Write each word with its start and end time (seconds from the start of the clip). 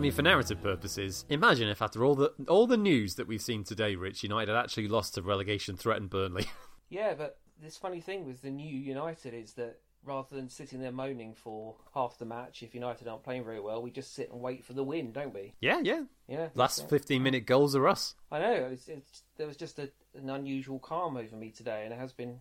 mean, 0.00 0.12
for 0.12 0.22
narrative 0.22 0.62
purposes, 0.62 1.24
imagine 1.28 1.68
if 1.68 1.80
after 1.82 2.04
all 2.04 2.14
the 2.14 2.32
all 2.48 2.66
the 2.66 2.76
news 2.76 3.14
that 3.16 3.26
we've 3.26 3.42
seen 3.42 3.64
today, 3.64 3.94
Rich 3.94 4.22
United 4.22 4.52
had 4.52 4.58
actually 4.62 4.88
lost 4.88 5.14
to 5.14 5.22
relegation 5.22 5.76
threatened 5.76 6.10
Burnley. 6.10 6.46
Yeah, 6.92 7.14
but 7.14 7.38
this 7.62 7.76
funny 7.76 8.00
thing 8.00 8.26
with 8.26 8.42
the 8.42 8.50
new 8.50 8.76
United 8.76 9.32
is 9.32 9.52
that 9.52 9.78
rather 10.04 10.34
than 10.34 10.48
sitting 10.48 10.80
there 10.80 10.90
moaning 10.90 11.34
for 11.34 11.76
half 11.94 12.18
the 12.18 12.24
match 12.24 12.64
if 12.64 12.74
United 12.74 13.06
aren't 13.06 13.22
playing 13.22 13.44
very 13.44 13.60
well, 13.60 13.80
we 13.80 13.92
just 13.92 14.12
sit 14.12 14.32
and 14.32 14.40
wait 14.40 14.64
for 14.64 14.72
the 14.72 14.82
win, 14.82 15.12
don't 15.12 15.32
we? 15.32 15.54
yeah, 15.60 15.78
yeah. 15.84 16.02
Yeah. 16.26 16.48
Last 16.54 16.88
15 16.88 17.22
minute 17.22 17.46
goals 17.46 17.76
are 17.76 17.86
us. 17.86 18.16
I 18.32 18.40
know. 18.40 18.70
It's, 18.72 18.88
it's, 18.88 19.22
there 19.36 19.46
was 19.46 19.56
just 19.56 19.78
a, 19.78 19.90
an 20.16 20.30
unusual 20.30 20.80
calm 20.80 21.16
over 21.16 21.36
me 21.36 21.50
today, 21.50 21.82
and 21.84 21.92
it 21.92 21.98
has 22.00 22.12
been 22.12 22.38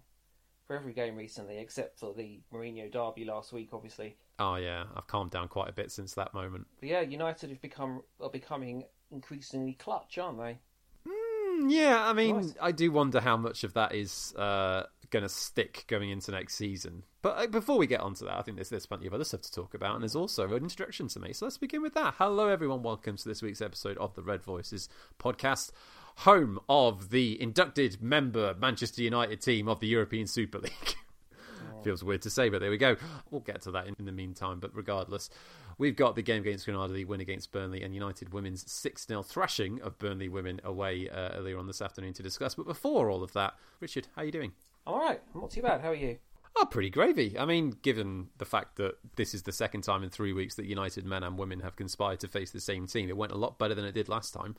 for 0.70 0.76
every 0.76 0.94
game 0.94 1.16
recently, 1.16 1.58
except 1.58 2.00
for 2.00 2.14
the 2.14 2.40
Mourinho 2.54 2.92
derby 2.92 3.26
last 3.26 3.52
week, 3.52 3.70
obviously. 3.74 4.16
Oh, 4.38 4.54
yeah. 4.54 4.84
I've 4.96 5.08
calmed 5.08 5.32
down 5.32 5.48
quite 5.48 5.68
a 5.68 5.74
bit 5.74 5.92
since 5.92 6.14
that 6.14 6.32
moment. 6.36 6.68
But 6.80 6.90
yeah, 6.90 7.02
United 7.02 7.50
have 7.50 7.60
become 7.60 8.04
are 8.22 8.30
becoming 8.30 8.84
increasingly 9.12 9.74
clutch, 9.74 10.20
aren't 10.20 10.38
they? 10.38 10.60
Mm, 11.08 11.72
yeah, 11.72 12.08
I 12.08 12.14
mean, 12.14 12.36
Nice. 12.36 12.54
I 12.62 12.72
do 12.72 12.92
wonder 12.92 13.20
how 13.20 13.36
much 13.36 13.64
of 13.64 13.74
that 13.74 13.96
is 13.96 14.32
uh, 14.36 14.84
going 15.10 15.24
to 15.24 15.30
stick 15.30 15.86
going 15.88 16.12
into 16.12 16.30
next 16.30 16.54
season. 16.54 17.02
But 17.24 17.38
uh, 17.38 17.48
before 17.48 17.80
we 17.80 17.88
get 17.88 18.02
onto 18.02 18.26
that, 18.26 18.38
I 18.38 18.44
think 18.44 18.58
there's, 18.58 18.70
there's 18.70 18.86
plenty 18.86 19.08
of 19.08 19.14
other 19.16 19.24
stuff 19.24 19.42
to 19.42 19.52
talk 19.52 19.74
about, 19.74 19.96
and 19.96 20.04
there's 20.04 20.16
also 20.16 20.48
an 20.48 20.62
introduction 20.62 21.08
to 21.10 21.20
me. 21.20 21.34
So 21.34 21.48
let's 21.48 21.58
begin 21.58 21.82
with 21.82 21.96
that. 21.96 22.14
Hello, 22.20 22.48
everyone. 22.48 22.84
Welcome 22.84 23.18
to 23.18 23.28
this 23.28 23.42
week's 23.42 23.62
episode 23.62 23.98
of 23.98 24.14
the 24.14 24.22
Red 24.22 24.44
Voices 24.44 24.88
podcast, 25.20 25.72
home 26.18 26.60
of 26.68 27.10
the 27.10 27.42
inducted 27.42 28.02
member 28.02 28.56
Manchester 28.60 29.02
United 29.02 29.42
team 29.42 29.68
of 29.68 29.80
the 29.80 29.88
European 29.88 30.28
Super 30.28 30.60
League. 30.60 30.96
Feels 31.84 32.04
weird 32.04 32.22
to 32.24 32.30
say, 32.30 32.50
but 32.50 32.60
there 32.60 32.70
we 32.70 32.78
go. 32.78 32.98
We'll 33.32 33.42
get 33.42 33.62
to 33.62 33.72
that 33.72 33.88
in, 33.88 33.96
in 34.00 34.06
the 34.06 34.12
meantime. 34.12 34.60
But 34.60 34.76
regardless, 34.76 35.30
we've 35.78 35.96
got 35.96 36.16
the 36.16 36.22
game 36.22 36.42
against 36.42 36.66
Granada, 36.66 36.94
the 36.94 37.06
win 37.06 37.22
against 37.22 37.52
Burnley, 37.52 37.84
and 37.84 37.94
United 37.94 38.34
women's 38.34 38.70
6 38.70 39.08
0 39.08 39.24
thrashing 39.24 39.82
of 39.82 39.98
Burnley 39.98 40.28
women 40.28 40.60
away 40.64 41.10
uh, 41.10 41.30
earlier 41.36 41.58
on 41.58 41.68
this 41.68 41.82
afternoon 41.82 42.14
to 42.14 42.24
discuss. 42.24 42.56
But 42.56 42.68
before 42.68 43.10
all 43.10 43.24
of 43.24 43.34
that, 43.34 43.56
Richard, 43.80 44.08
how 44.16 44.24
are 44.24 44.26
you 44.26 44.32
doing? 44.32 44.52
I'm 44.86 44.94
all 44.94 45.00
right. 45.00 45.22
I'm 45.34 45.42
not 45.42 45.52
too 45.52 45.62
bad. 45.62 45.82
How 45.82 45.90
are 45.90 45.96
you? 45.96 46.18
Oh, 46.56 46.66
pretty 46.66 46.90
gravy. 46.90 47.38
I 47.38 47.46
mean, 47.46 47.76
given 47.82 48.30
the 48.38 48.46
fact 48.46 48.76
that 48.78 48.96
this 49.16 49.34
is 49.34 49.44
the 49.44 49.52
second 49.52 49.84
time 49.84 50.04
in 50.04 50.10
three 50.10 50.34
weeks 50.34 50.56
that 50.56 50.66
United 50.66 51.06
men 51.06 51.24
and 51.24 51.38
women 51.38 51.62
have 51.62 51.76
conspired 51.76 52.20
to 52.22 52.28
face 52.28 52.52
the 52.52 52.60
same 52.60 52.88
team, 52.88 53.08
it 53.08 53.16
went 53.16 53.32
a 53.32 53.38
lot 53.38 53.58
better 53.58 53.76
than 53.76 53.86
it 53.86 53.94
did 53.94 54.10
last 54.10 54.34
time. 54.34 54.56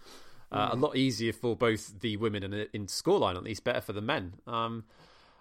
Uh, 0.52 0.70
A 0.72 0.76
lot 0.76 0.96
easier 0.96 1.32
for 1.32 1.54
both 1.56 2.00
the 2.00 2.16
women 2.16 2.42
and 2.42 2.54
in 2.72 2.86
scoreline, 2.86 3.36
at 3.36 3.42
least 3.44 3.62
better 3.64 3.80
for 3.80 3.92
the 3.92 4.00
men. 4.00 4.34
Um, 4.46 4.84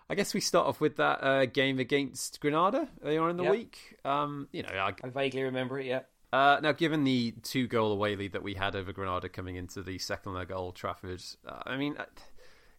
I 0.10 0.16
guess 0.16 0.34
we 0.34 0.40
start 0.42 0.68
off 0.68 0.80
with 0.82 0.98
that 0.98 1.24
uh, 1.24 1.46
game 1.46 1.80
against 1.80 2.40
Granada 2.42 2.88
earlier 3.04 3.30
in 3.30 3.38
the 3.38 3.44
Yep. 3.44 3.52
week. 3.52 3.98
Um, 4.06 4.48
you 4.52 4.64
know, 4.64 4.70
I, 4.70 4.94
I 5.04 5.10
vaguely 5.10 5.44
remember 5.44 5.80
it. 5.80 5.86
Yeah. 5.88 6.02
uh, 6.34 6.60
now, 6.62 6.72
given 6.72 7.04
the 7.04 7.32
two 7.44 7.68
goal 7.68 7.92
away 7.92 8.16
lead 8.16 8.34
that 8.34 8.44
we 8.44 8.54
had 8.56 8.76
over 8.76 8.92
Granada 8.92 9.30
coming 9.30 9.56
into 9.56 9.82
the 9.82 9.98
second 10.00 10.34
leg 10.34 10.52
at 10.52 10.58
Old 10.58 10.76
Trafford, 10.76 11.22
uh, 11.48 11.60
I 11.66 11.78
mean, 11.78 11.96
uh, 11.98 12.06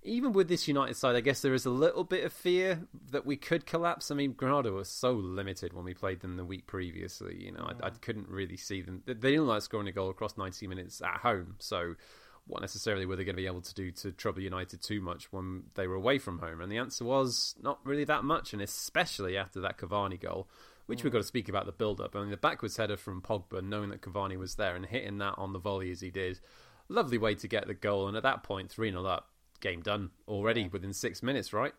even 0.03 0.33
with 0.33 0.49
this 0.49 0.67
United 0.67 0.95
side, 0.97 1.15
I 1.15 1.21
guess 1.21 1.41
there 1.43 1.53
is 1.55 1.67
a 1.67 1.71
little 1.71 2.05
bit 2.05 2.25
of 2.25 2.33
fear 2.33 2.81
that 3.11 3.27
we 3.27 3.37
could 3.37 3.67
collapse. 3.67 4.11
I 4.11 4.15
mean, 4.15 4.33
Granada 4.33 4.73
was 4.73 4.89
so 4.89 5.13
limited 5.13 5.73
when 5.73 5.85
we 5.85 5.95
played 5.95 6.21
them 6.21 6.37
the 6.37 6.45
week 6.45 6.67
previously. 6.67 7.37
You 7.45 7.53
know, 7.53 7.71
I, 7.83 7.87
I 7.87 7.91
couldn't 7.91 8.29
really 8.29 8.57
see 8.57 8.81
them. 8.83 9.03
They 9.07 9.15
didn't 9.15 9.47
like 9.47 9.63
scoring 9.63 9.89
a 9.89 9.93
goal 9.93 10.09
across 10.11 10.37
90 10.39 10.67
minutes 10.69 11.03
at 11.03 11.19
home, 11.19 11.57
so 11.59 11.97
what 12.51 12.61
necessarily 12.61 13.07
were 13.07 13.17
they 13.17 13.25
going 13.25 13.37
to 13.37 13.43
be 13.43 13.47
able 13.47 13.63
to 13.63 13.75
do 13.75 13.91
to 13.93 14.13
trouble 14.13 14.41
United 14.41 14.83
too 14.83 15.01
much 15.01 15.33
when 15.33 15.65
they 15.75 15.87
were 15.87 15.95
away 15.95 16.19
from 16.19 16.39
home? 16.39 16.61
And 16.61 16.71
the 16.71 16.79
answer 16.79 17.05
was 17.05 17.55
not 17.63 17.79
really 17.85 18.05
that 18.05 18.25
much, 18.25 18.53
and 18.53 18.61
especially 18.61 19.37
after 19.37 19.61
that 19.61 19.79
Cavani 19.79 20.21
goal, 20.21 20.49
which 20.87 21.05
we've 21.05 21.13
got 21.13 21.21
to 21.21 21.25
speak 21.25 21.49
about 21.49 21.67
the 21.67 21.73
build 21.73 22.01
up. 22.01 22.17
I 22.17 22.21
mean, 22.21 22.31
the 22.31 22.37
backwards 22.37 22.77
header 22.77 22.97
from 22.97 23.23
Pogba, 23.23 23.63
knowing 23.63 23.91
that 23.91 24.03
Cavani 24.03 24.37
was 24.37 24.57
there 24.57 24.75
and 24.75 24.85
hitting 24.85 25.19
that 25.19 25.35
on 25.39 25.53
the 25.53 25.59
volley 25.59 25.91
as 25.91 26.01
he 26.01 26.11
did, 26.11 26.41
lovely 26.89 27.19
way 27.19 27.35
to 27.37 27.49
get 27.49 27.67
the 27.67 27.75
goal. 27.75 28.09
And 28.09 28.17
at 28.17 28.25
that 28.25 28.43
point, 28.43 28.71
3 28.71 28.91
0 28.91 29.05
up, 29.07 29.31
game 29.61 29.83
done 29.83 30.11
already 30.27 30.69
within 30.69 30.93
six 30.93 31.23
minutes, 31.23 31.53
right? 31.53 31.75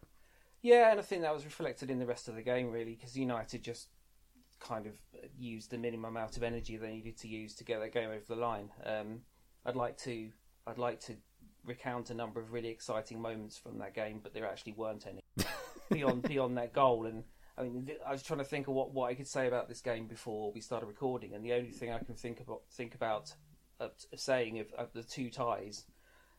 Yeah, 0.62 0.92
and 0.92 1.00
I 1.00 1.04
think 1.04 1.24
that 1.24 1.34
was 1.34 1.44
reflected 1.44 1.90
in 1.90 2.00
the 2.00 2.06
rest 2.06 2.28
of 2.28 2.36
the 2.36 2.42
game, 2.42 2.72
really, 2.72 2.96
because 2.96 3.18
United 3.18 3.64
just 3.64 3.90
kind 4.60 4.86
of 4.86 4.94
used 5.38 5.72
the 5.72 5.78
minimum 5.78 6.16
amount 6.16 6.38
of 6.38 6.44
energy 6.44 6.78
they 6.78 6.92
needed 6.92 7.18
to 7.18 7.28
use 7.28 7.56
to 7.56 7.64
get 7.64 7.80
that 7.80 7.94
game 7.94 8.10
over 8.10 8.24
the 8.28 8.36
line. 8.36 8.70
Um, 8.86 9.22
I'd 9.66 9.76
like 9.76 9.98
to, 10.00 10.30
I'd 10.68 10.78
like 10.78 11.00
to 11.02 11.16
recount 11.66 12.10
a 12.10 12.14
number 12.14 12.40
of 12.40 12.54
really 12.54 12.70
exciting 12.70 13.22
moments 13.22 13.58
from 13.58 13.78
that 13.80 13.94
game, 13.94 14.20
but 14.22 14.34
there 14.34 14.46
actually 14.46 14.74
weren't 14.74 15.06
any 15.08 15.22
beyond 15.92 16.24
beyond 16.24 16.58
that 16.58 16.74
goal. 16.74 17.06
And 17.06 17.24
I 17.58 17.64
mean, 17.64 17.86
th- 17.86 18.00
I 18.06 18.12
was 18.12 18.24
trying 18.24 18.40
to 18.40 18.46
think 18.46 18.68
of 18.68 18.74
what, 18.74 18.94
what 18.94 19.10
I 19.10 19.14
could 19.14 19.28
say 19.28 19.48
about 19.48 19.70
this 19.70 19.82
game 19.82 20.08
before 20.08 20.52
we 20.52 20.62
started 20.62 20.88
recording, 20.88 21.34
and 21.34 21.44
the 21.44 21.54
only 21.54 21.72
thing 21.72 21.92
I 21.92 22.00
can 22.00 22.16
think 22.16 22.40
about 22.40 22.62
think 22.72 22.96
about 22.96 23.34
uh, 23.80 23.90
saying 24.16 24.60
of, 24.60 24.72
of 24.74 24.94
the 24.94 25.04
two 25.04 25.30
ties 25.30 25.86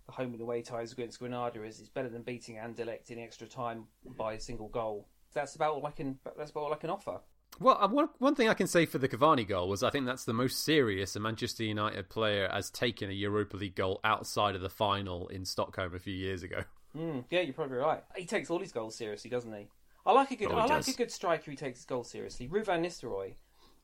the 0.07 0.13
home 0.13 0.33
and 0.33 0.41
away 0.41 0.63
ties 0.63 0.93
against 0.93 1.19
Granada 1.19 1.63
is 1.63 1.81
it's 1.81 1.89
better 1.89 2.09
than 2.09 2.23
beating 2.23 2.57
Anderlecht 2.57 3.11
in 3.11 3.19
extra 3.19 3.47
time 3.47 3.85
by 4.05 4.35
a 4.35 4.41
single 4.41 4.69
goal. 4.69 5.09
That's 5.35 5.55
about 5.55 5.75
all 5.75 5.87
I 5.87 5.91
can. 5.91 6.19
That's 6.37 6.51
about 6.51 6.65
all 6.65 6.73
I 6.73 6.77
can 6.77 6.91
offer. 6.91 7.21
Well, 7.61 7.79
uh, 7.81 7.89
one, 7.89 8.09
one 8.19 8.35
thing 8.35 8.49
I 8.49 8.55
can 8.55 8.67
say 8.67 8.87
for 8.87 8.99
the 8.99 9.09
Cavani 9.09 9.47
goal 9.47 9.69
was 9.69 9.83
I 9.83 9.91
think 9.91 10.07
that's 10.07 10.25
the 10.25 10.33
most 10.33 10.65
serious 10.65 11.15
a 11.17 11.21
Manchester 11.21 11.65
United 11.65 12.09
player 12.09 12.49
has 12.53 12.71
taken 12.71 13.11
a 13.11 13.13
Europa 13.13 13.57
League 13.57 13.75
goal 13.75 14.01
outside 14.05 14.55
of 14.55 14.63
the 14.63 14.71
final 14.71 15.29
in 15.29 15.45
Stockholm 15.45 15.95
a 15.95 15.99
few 15.99 16.15
years 16.15 16.43
ago. 16.43 16.63
Mm, 16.97 17.25
yeah, 17.31 17.41
you're 17.41 17.55
probably 17.55 17.79
right. 17.79 18.03
He 18.17 18.27
takes 18.27 18.51
all 18.51 18.59
his 18.59 18.73
goals 18.73 18.97
seriously, 18.97 19.31
doesn't 19.31 19.53
he? 19.53 19.69
I 20.05 20.13
like 20.13 20.31
a 20.31 20.37
good. 20.37 20.51
Oh, 20.51 20.57
I 20.57 20.67
like 20.67 20.89
a 20.89 20.93
good 20.93 21.11
striker 21.11 21.51
who 21.51 21.57
takes 21.57 21.79
his 21.79 21.87
goals 21.87 22.11
seriously. 22.11 22.49
Ruud 22.49 22.67
van 22.67 22.83
Nistelrooy. 22.83 23.35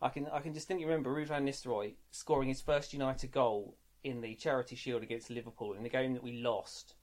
I 0.03 0.09
can. 0.09 0.27
I 0.33 0.41
can 0.41 0.53
distinctly 0.53 0.85
remember 0.85 1.15
Ruud 1.15 1.29
van 1.29 1.47
Nistelrooy 1.47 1.95
scoring 2.11 2.49
his 2.49 2.61
first 2.61 2.93
United 2.93 3.31
goal 3.31 3.77
in 4.05 4.21
the 4.21 4.35
Charity 4.35 4.77
Shield 4.77 5.03
against 5.03 5.31
Liverpool 5.31 5.75
in 5.75 5.83
the 5.83 5.89
game 5.89 6.13
that 6.15 6.23
we 6.23 6.41
lost 6.41 6.95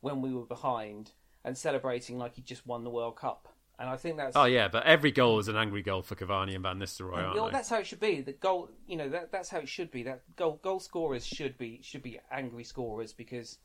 when 0.00 0.20
we 0.20 0.32
were 0.32 0.44
behind 0.44 1.12
and 1.44 1.56
celebrating 1.56 2.18
like 2.18 2.34
he 2.34 2.42
just 2.42 2.66
won 2.66 2.84
the 2.84 2.90
World 2.90 3.16
Cup. 3.16 3.48
And 3.78 3.90
I 3.90 3.96
think 3.96 4.16
that's 4.16 4.36
Oh 4.36 4.44
yeah, 4.44 4.68
but 4.68 4.84
every 4.84 5.12
goal 5.12 5.38
is 5.38 5.48
an 5.48 5.56
angry 5.56 5.82
goal 5.82 6.02
for 6.02 6.14
Cavani 6.14 6.54
and 6.54 6.62
Van 6.62 6.78
Nistelrooy, 6.78 7.16
aren't 7.16 7.34
well, 7.34 7.46
they? 7.46 7.52
that's 7.52 7.68
how 7.68 7.78
it 7.78 7.86
should 7.86 8.00
be. 8.00 8.22
The 8.22 8.32
goal, 8.32 8.70
you 8.86 8.96
know, 8.96 9.08
that 9.10 9.30
that's 9.30 9.50
how 9.50 9.58
it 9.58 9.68
should 9.68 9.90
be. 9.90 10.02
That 10.04 10.22
goal 10.36 10.58
goal 10.62 10.80
scorers 10.80 11.26
should 11.26 11.58
be 11.58 11.80
should 11.82 12.02
be 12.02 12.18
angry 12.30 12.64
scorers 12.64 13.12
because 13.12 13.58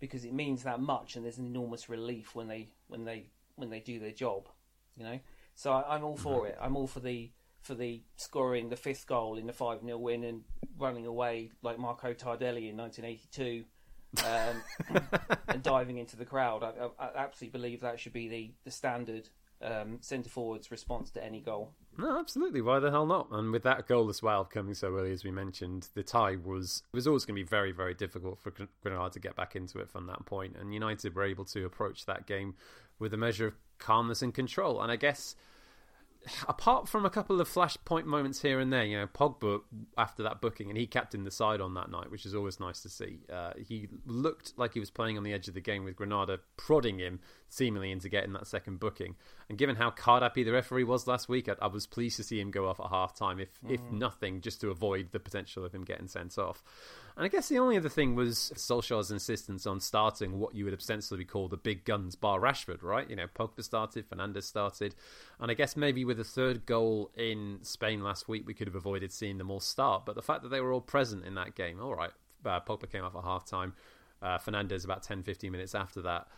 because 0.00 0.24
it 0.24 0.32
means 0.32 0.64
that 0.64 0.80
much, 0.80 1.14
and 1.14 1.24
there's 1.24 1.38
an 1.38 1.46
enormous 1.46 1.88
relief 1.88 2.34
when 2.34 2.48
they 2.48 2.74
when 2.88 3.04
they 3.04 3.30
when 3.54 3.70
they 3.70 3.78
do 3.78 4.00
their 4.00 4.10
job. 4.10 4.48
You 4.96 5.04
know, 5.04 5.20
so 5.54 5.72
I, 5.72 5.94
I'm 5.94 6.02
all 6.02 6.16
for 6.16 6.48
it. 6.48 6.58
I'm 6.60 6.76
all 6.76 6.88
for 6.88 7.00
the 7.00 7.30
for 7.60 7.74
the 7.74 8.02
scoring 8.16 8.68
the 8.68 8.76
fifth 8.76 9.06
goal 9.06 9.38
in 9.38 9.46
the 9.46 9.52
five 9.52 9.80
0 9.84 9.96
win 9.98 10.24
and 10.24 10.42
running 10.76 11.06
away 11.06 11.52
like 11.62 11.78
Marco 11.78 12.12
Tardelli 12.12 12.68
in 12.68 12.76
1982. 12.76 13.64
Um, 14.26 15.00
and 15.48 15.62
diving 15.62 15.96
into 15.96 16.16
the 16.16 16.26
crowd, 16.26 16.62
I, 16.62 16.72
I, 17.02 17.06
I 17.06 17.24
absolutely 17.24 17.58
believe 17.58 17.80
that 17.80 17.98
should 17.98 18.12
be 18.12 18.28
the 18.28 18.50
the 18.64 18.70
standard 18.70 19.28
um, 19.62 19.98
centre 20.00 20.30
forward's 20.30 20.70
response 20.70 21.10
to 21.12 21.24
any 21.24 21.40
goal. 21.40 21.72
No, 21.98 22.18
absolutely. 22.18 22.62
Why 22.62 22.78
the 22.78 22.90
hell 22.90 23.06
not? 23.06 23.28
And 23.30 23.52
with 23.52 23.64
that 23.64 23.86
goal 23.86 24.08
as 24.08 24.22
well 24.22 24.44
coming 24.44 24.74
so 24.74 24.96
early, 24.96 25.12
as 25.12 25.24
we 25.24 25.30
mentioned, 25.30 25.88
the 25.94 26.02
tie 26.02 26.36
was 26.36 26.82
was 26.92 27.06
always 27.06 27.24
going 27.24 27.36
to 27.36 27.42
be 27.42 27.48
very, 27.48 27.72
very 27.72 27.94
difficult 27.94 28.38
for 28.38 28.50
Gr- 28.50 28.64
Granada 28.82 29.10
to 29.10 29.20
get 29.20 29.36
back 29.36 29.56
into 29.56 29.78
it 29.78 29.90
from 29.90 30.06
that 30.06 30.24
point. 30.24 30.56
And 30.58 30.72
United 30.72 31.14
were 31.14 31.24
able 31.24 31.44
to 31.46 31.64
approach 31.64 32.06
that 32.06 32.26
game 32.26 32.54
with 32.98 33.12
a 33.12 33.18
measure 33.18 33.48
of 33.48 33.54
calmness 33.78 34.22
and 34.22 34.32
control. 34.32 34.80
And 34.80 34.90
I 34.90 34.96
guess 34.96 35.36
apart 36.48 36.88
from 36.88 37.04
a 37.04 37.10
couple 37.10 37.40
of 37.40 37.48
flashpoint 37.48 38.04
moments 38.04 38.42
here 38.42 38.60
and 38.60 38.72
there, 38.72 38.84
you 38.84 38.96
know, 38.96 39.06
Pogba 39.06 39.60
after 39.96 40.22
that 40.22 40.40
booking, 40.40 40.68
and 40.68 40.78
he 40.78 40.86
captained 40.86 41.26
the 41.26 41.30
side 41.30 41.60
on 41.60 41.74
that 41.74 41.90
night, 41.90 42.10
which 42.10 42.26
is 42.26 42.34
always 42.34 42.60
nice 42.60 42.80
to 42.82 42.88
see. 42.88 43.20
Uh, 43.32 43.52
he 43.56 43.88
looked 44.06 44.52
like 44.56 44.74
he 44.74 44.80
was 44.80 44.90
playing 44.90 45.16
on 45.16 45.24
the 45.24 45.32
edge 45.32 45.48
of 45.48 45.54
the 45.54 45.60
game 45.60 45.84
with 45.84 45.96
Granada 45.96 46.38
prodding 46.56 46.98
him 46.98 47.20
seemingly 47.48 47.90
into 47.90 48.08
getting 48.08 48.32
that 48.32 48.46
second 48.46 48.80
booking. 48.80 49.16
And 49.48 49.58
given 49.58 49.76
how 49.76 49.90
card 49.90 50.22
happy 50.22 50.42
the 50.42 50.52
referee 50.52 50.84
was 50.84 51.06
last 51.06 51.28
week, 51.28 51.48
I, 51.48 51.56
I 51.60 51.66
was 51.66 51.86
pleased 51.86 52.16
to 52.16 52.24
see 52.24 52.40
him 52.40 52.50
go 52.50 52.66
off 52.66 52.80
at 52.80 52.88
half 52.88 53.14
time, 53.14 53.38
if 53.40 53.50
if 53.68 53.80
nothing, 53.90 54.40
just 54.40 54.60
to 54.62 54.70
avoid 54.70 55.12
the 55.12 55.20
potential 55.20 55.64
of 55.64 55.74
him 55.74 55.84
getting 55.84 56.08
sent 56.08 56.38
off. 56.38 56.62
And 57.16 57.24
I 57.24 57.28
guess 57.28 57.48
the 57.48 57.58
only 57.58 57.76
other 57.76 57.88
thing 57.88 58.14
was 58.14 58.52
Solskjaer's 58.56 59.10
insistence 59.10 59.66
on 59.66 59.80
starting 59.80 60.38
what 60.38 60.54
you 60.54 60.64
would 60.64 60.74
ostensibly 60.74 61.24
call 61.24 61.48
the 61.48 61.56
big 61.56 61.84
guns, 61.84 62.16
bar 62.16 62.40
Rashford, 62.40 62.82
right? 62.82 63.08
You 63.08 63.16
know, 63.16 63.26
Pogba 63.26 63.62
started, 63.62 64.08
Fernandes 64.08 64.44
started, 64.44 64.94
and 65.38 65.50
I 65.50 65.54
guess 65.54 65.76
maybe 65.76 66.04
with 66.04 66.18
a 66.18 66.24
third 66.24 66.64
goal 66.64 67.10
in 67.16 67.58
Spain 67.62 68.02
last 68.02 68.28
week, 68.28 68.46
we 68.46 68.54
could 68.54 68.66
have 68.66 68.76
avoided 68.76 69.12
seeing 69.12 69.38
them 69.38 69.50
all 69.50 69.60
start. 69.60 70.06
But 70.06 70.14
the 70.14 70.22
fact 70.22 70.42
that 70.42 70.48
they 70.48 70.60
were 70.60 70.72
all 70.72 70.80
present 70.80 71.26
in 71.26 71.34
that 71.34 71.54
game, 71.54 71.80
all 71.80 71.94
right, 71.94 72.12
uh, 72.44 72.60
Pogba 72.60 72.90
came 72.90 73.04
off 73.04 73.14
at 73.14 73.24
half 73.24 73.44
time, 73.44 73.74
uh, 74.22 74.38
Fernandes 74.38 74.84
about 74.84 75.02
10 75.02 75.22
15 75.22 75.52
minutes 75.52 75.74
after 75.74 76.00
that. 76.02 76.28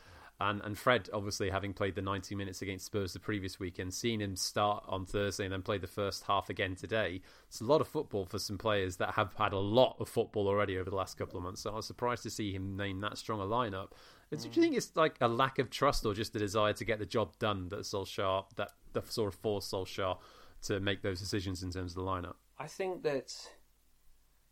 And 0.40 0.60
and 0.62 0.76
Fred, 0.76 1.08
obviously 1.12 1.50
having 1.50 1.72
played 1.72 1.94
the 1.94 2.02
90 2.02 2.34
minutes 2.34 2.60
against 2.60 2.86
Spurs 2.86 3.12
the 3.12 3.20
previous 3.20 3.60
weekend, 3.60 3.94
seeing 3.94 4.20
him 4.20 4.34
start 4.34 4.84
on 4.88 5.06
Thursday 5.06 5.44
and 5.44 5.52
then 5.52 5.62
play 5.62 5.78
the 5.78 5.86
first 5.86 6.24
half 6.24 6.50
again 6.50 6.74
today, 6.74 7.20
it's 7.46 7.60
a 7.60 7.64
lot 7.64 7.80
of 7.80 7.86
football 7.86 8.26
for 8.26 8.38
some 8.38 8.58
players 8.58 8.96
that 8.96 9.14
have 9.14 9.32
had 9.34 9.52
a 9.52 9.58
lot 9.58 9.96
of 10.00 10.08
football 10.08 10.48
already 10.48 10.76
over 10.76 10.90
the 10.90 10.96
last 10.96 11.16
couple 11.16 11.36
of 11.36 11.44
months. 11.44 11.60
So 11.62 11.70
I 11.70 11.76
was 11.76 11.86
surprised 11.86 12.24
to 12.24 12.30
see 12.30 12.52
him 12.52 12.76
name 12.76 13.00
that 13.00 13.16
strong 13.16 13.40
a 13.40 13.44
lineup. 13.44 13.90
Do 14.30 14.38
you 14.42 14.50
mm. 14.50 14.54
think 14.54 14.76
it's 14.76 14.90
like 14.96 15.16
a 15.20 15.28
lack 15.28 15.60
of 15.60 15.70
trust 15.70 16.04
or 16.04 16.14
just 16.14 16.32
the 16.32 16.40
desire 16.40 16.72
to 16.72 16.84
get 16.84 16.98
the 16.98 17.06
job 17.06 17.38
done 17.38 17.68
that 17.68 17.80
Solskjaer, 17.80 18.44
that, 18.56 18.70
that 18.92 19.12
sort 19.12 19.32
of 19.32 19.38
forced 19.38 19.72
Solskjaer 19.72 20.18
to 20.62 20.80
make 20.80 21.02
those 21.02 21.20
decisions 21.20 21.62
in 21.62 21.70
terms 21.70 21.92
of 21.92 22.04
the 22.04 22.10
lineup? 22.10 22.34
I 22.58 22.66
think 22.66 23.02
that 23.04 23.32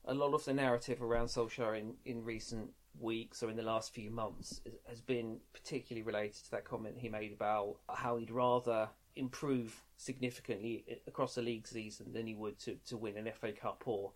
a 0.05 0.14
lot 0.14 0.34
of 0.34 0.44
the 0.44 0.52
narrative 0.52 1.02
around 1.02 1.26
Solskjaer 1.26 1.79
in, 1.79 1.94
in 2.05 2.25
recent 2.25 2.70
weeks 3.00 3.42
or 3.42 3.50
in 3.50 3.56
the 3.56 3.62
last 3.62 3.92
few 3.92 4.10
months 4.10 4.60
has 4.88 5.00
been 5.00 5.38
particularly 5.52 6.04
related 6.04 6.44
to 6.44 6.50
that 6.50 6.64
comment 6.64 6.96
he 6.98 7.08
made 7.08 7.32
about 7.32 7.76
how 7.94 8.16
he'd 8.16 8.30
rather 8.30 8.88
improve 9.16 9.82
significantly 9.96 10.84
across 11.06 11.34
the 11.34 11.42
league 11.42 11.66
season 11.66 12.12
than 12.12 12.26
he 12.26 12.34
would 12.34 12.58
to, 12.58 12.76
to 12.86 12.96
win 12.96 13.16
an 13.16 13.30
FA 13.38 13.52
Cup 13.52 13.82
or 13.86 14.12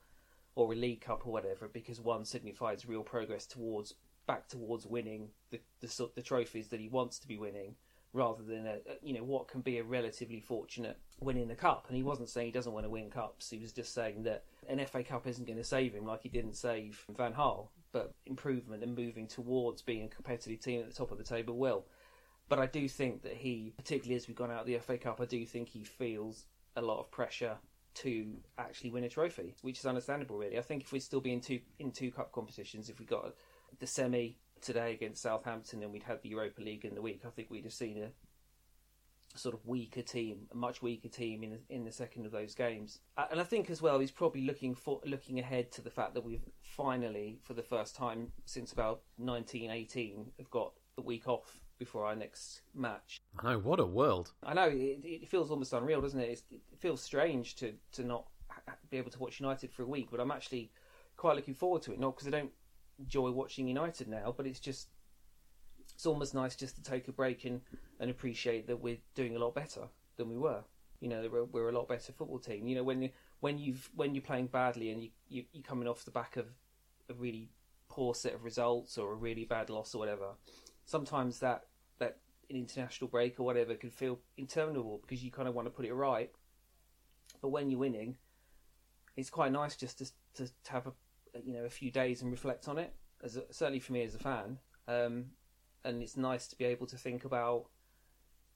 or 0.55 0.73
a 0.73 0.77
League 0.77 1.03
Cup 1.03 1.27
or 1.27 1.33
whatever 1.33 1.69
because 1.69 2.01
one 2.01 2.25
signifies 2.25 2.87
real 2.87 3.03
progress 3.03 3.47
towards 3.47 3.95
back 4.27 4.49
towards 4.49 4.87
winning 4.87 5.29
the 5.51 5.61
the, 5.81 6.11
the 6.15 6.23
trophies 6.23 6.69
that 6.69 6.81
he 6.81 6.89
wants 6.89 7.19
to 7.19 7.29
be 7.29 7.37
winning 7.37 7.75
rather 8.17 8.43
than 8.43 8.67
a, 8.67 8.79
you 9.03 9.15
know 9.15 9.23
what 9.23 9.47
can 9.47 9.61
be 9.61 9.79
a 9.79 9.85
relatively 9.85 10.41
fortunate 10.41 10.99
winning 11.21 11.49
the 11.49 11.55
cup. 11.55 11.85
And 11.89 11.97
he 11.97 12.03
wasn't 12.03 12.29
saying 12.29 12.47
he 12.47 12.53
doesn't 12.53 12.73
want 12.73 12.85
to 12.85 12.91
win 12.91 13.11
cups. 13.11 13.51
He 13.51 13.59
was 13.59 13.73
just 13.73 13.95
saying 13.95 14.23
that 14.25 14.45
an 14.69 14.85
FA 14.87 15.05
Cup 15.05 15.27
isn't 15.27 15.47
going 15.47 15.59
to 15.59 15.65
save 15.65 15.95
him 15.95 16.07
like 16.07 16.23
he 16.23 16.29
didn't 16.29 16.57
save 16.57 17.05
Van 17.17 17.35
Gaal. 17.35 17.69
But 17.93 18.15
improvement 18.27 18.83
and 18.83 18.97
moving 18.97 19.27
towards 19.27 19.81
being 19.81 20.05
a 20.05 20.09
competitive 20.09 20.61
team 20.61 20.81
at 20.81 20.89
the 20.89 20.95
top 20.95 21.13
of 21.13 21.19
the 21.19 21.25
table 21.25 21.57
will. 21.57 21.87
But 22.49 22.59
I 22.59 22.67
do 22.67 22.89
think 22.89 23.23
that 23.23 23.33
he, 23.33 23.73
particularly 23.77 24.17
as 24.17 24.29
we've 24.29 24.37
gone 24.37 24.51
out 24.51 24.61
of 24.61 24.67
the 24.67 24.79
FA 24.79 24.99
Cup, 24.99 25.21
I 25.21 25.25
do 25.25 25.45
think 25.47 25.69
he 25.69 25.83
feels 25.83 26.45
a 26.77 26.83
lot 26.83 27.01
of 27.01 27.11
pressure 27.11 27.57
to 27.95 28.37
actually 28.59 28.91
win 28.91 29.05
a 29.05 29.09
trophy, 29.09 29.55
which 29.63 29.79
is 29.79 29.87
understandable, 29.87 30.37
really. 30.37 30.59
I 30.59 30.63
think 30.63 30.83
if 30.83 30.93
we'd 30.93 31.03
still 31.03 31.21
be 31.21 31.33
in 31.33 31.41
two 31.41 31.61
in 31.79 31.91
two 31.91 32.11
cup 32.11 32.31
competitions, 32.33 32.91
if 32.91 32.99
we 32.99 33.07
got 33.07 33.35
the 33.79 33.87
semi 33.87 34.37
today 34.67 34.93
against 34.93 35.23
Southampton 35.23 35.83
and 35.83 35.93
we'd 35.93 36.03
had 36.03 36.21
the 36.23 36.29
Europa 36.29 36.61
League 36.61 36.85
in 36.85 36.95
the 36.95 37.01
week, 37.01 37.23
I 37.25 37.31
think 37.31 37.51
we'd 37.51 37.65
have 37.65 37.73
seen 37.73 38.03
a 38.03 39.39
sort 39.39 39.55
of 39.55 39.65
weaker 39.65 40.03
team, 40.03 40.49
a 40.53 40.57
much 40.57 40.83
weaker 40.83 41.09
team 41.09 41.43
in 41.45 41.59
in 41.69 41.85
the 41.85 41.93
second 41.93 42.27
of 42.27 42.33
those 42.33 42.55
games. 42.55 43.01
And 43.31 43.41
I 43.41 43.45
think 43.45 43.71
as 43.71 43.81
well, 43.81 43.99
he's 43.99 44.11
probably 44.11 44.43
looking 44.43 44.75
for 44.75 45.01
looking 45.05 45.39
ahead 45.39 45.71
to 45.73 45.83
the 45.83 45.91
fact 45.91 46.15
that 46.15 46.25
we've 46.25 46.43
finally, 46.63 47.39
for 47.43 47.55
the 47.55 47.63
first 47.63 47.95
time 47.95 48.33
since 48.45 48.73
about 48.73 49.03
1918, 49.19 50.33
have 50.39 50.51
got 50.51 50.73
a 50.99 51.03
week 51.03 51.29
off 51.29 51.61
before 51.79 52.07
our 52.07 52.17
next 52.17 52.63
match. 52.75 53.21
I 53.39 53.53
know 53.53 53.59
what 53.59 53.79
a 53.79 53.87
world. 53.87 54.33
I 54.43 54.55
know 54.55 54.69
it, 54.69 55.01
it 55.05 55.29
feels 55.29 55.51
almost 55.51 55.73
unreal, 55.75 56.01
doesn't 56.01 56.21
it? 56.21 56.31
It's, 56.31 56.43
it 56.51 56.61
feels 56.79 57.03
strange 57.03 57.55
to 57.57 57.75
to 57.93 58.05
not 58.05 58.27
be 58.91 58.99
able 58.99 59.11
to 59.11 59.19
watch 59.19 59.39
United 59.39 59.71
for 59.71 59.83
a 59.83 59.87
week, 59.87 60.09
but 60.11 60.19
I'm 60.19 60.31
actually 60.31 60.73
quite 61.17 61.37
looking 61.37 61.55
forward 61.55 61.83
to 61.83 61.93
it. 61.93 62.01
Not 62.01 62.17
because 62.17 62.27
I 62.27 62.31
don't 62.31 62.53
enjoy 62.99 63.31
watching 63.31 63.69
United 63.69 64.09
now, 64.09 64.35
but 64.37 64.47
it's 64.47 64.61
just 64.61 64.89
it's 65.95 66.07
almost 66.07 66.35
nice 66.35 66.55
just 66.55 66.77
to 66.77 66.83
take 66.83 67.09
a 67.09 67.13
break 67.13 67.45
and, 67.45 67.61
and 68.01 68.11
appreciate 68.11 68.67
that 68.67 68.81
we're 68.81 68.99
doing 69.15 69.35
a 69.35 69.39
lot 69.39 69.55
better 69.55 69.89
than 70.17 70.29
we 70.29 70.37
were. 70.37 70.63
You 71.01 71.09
know, 71.09 71.29
we're, 71.31 71.45
we're 71.45 71.69
a 71.69 71.73
lot 71.73 71.89
better 71.89 72.13
football 72.13 72.39
team. 72.39 72.67
You 72.67 72.77
know, 72.77 72.85
when 72.85 73.11
when 73.41 73.59
you've 73.59 73.91
when 73.95 74.15
you're 74.15 74.23
playing 74.23 74.49
badly 74.49 74.91
and 74.91 75.03
you, 75.03 75.11
you 75.29 75.45
you're 75.53 75.63
coming 75.63 75.89
off 75.89 76.05
the 76.05 76.11
back 76.11 76.37
of 76.37 76.47
a 77.09 77.15
really 77.15 77.51
poor 77.89 78.15
set 78.15 78.35
of 78.35 78.45
results 78.45 78.99
or 78.99 79.13
a 79.13 79.15
really 79.15 79.45
bad 79.45 79.71
loss 79.71 79.95
or 79.95 79.99
whatever, 79.99 80.31
sometimes 80.85 81.39
that 81.41 81.65
that 81.99 82.19
an 82.51 82.57
international 82.57 83.09
break 83.09 83.39
or 83.39 83.45
whatever 83.45 83.75
can 83.75 83.91
feel 83.91 84.19
interminable 84.37 85.01
because 85.03 85.23
you 85.23 85.31
kind 85.31 85.49
of 85.49 85.55
want 85.55 85.67
to 85.67 85.71
put 85.71 85.85
it 85.85 85.95
right. 85.95 86.31
But 87.43 87.49
when 87.49 87.71
you're 87.71 87.81
winning, 87.81 88.17
it's 89.17 89.31
quite 89.31 89.53
nice 89.53 89.77
just 89.77 89.99
to 89.99 90.07
to, 90.35 90.47
to 90.47 90.73
have 90.73 90.87
a 90.87 90.93
you 91.45 91.53
know 91.53 91.65
a 91.65 91.71
few 91.71 91.91
days 91.91 92.23
and 92.23 92.31
reflect 92.31 92.69
on 92.69 92.79
it. 92.79 92.95
As 93.23 93.37
a, 93.37 93.45
certainly 93.51 93.81
for 93.81 93.93
me 93.93 94.03
as 94.05 94.15
a 94.15 94.19
fan, 94.19 94.59
um, 94.89 95.27
and 95.85 96.03
it's 96.03 96.17
nice 96.17 96.47
to 96.49 96.57
be 96.57 96.65
able 96.65 96.87
to 96.87 96.97
think 96.97 97.25
about 97.25 97.67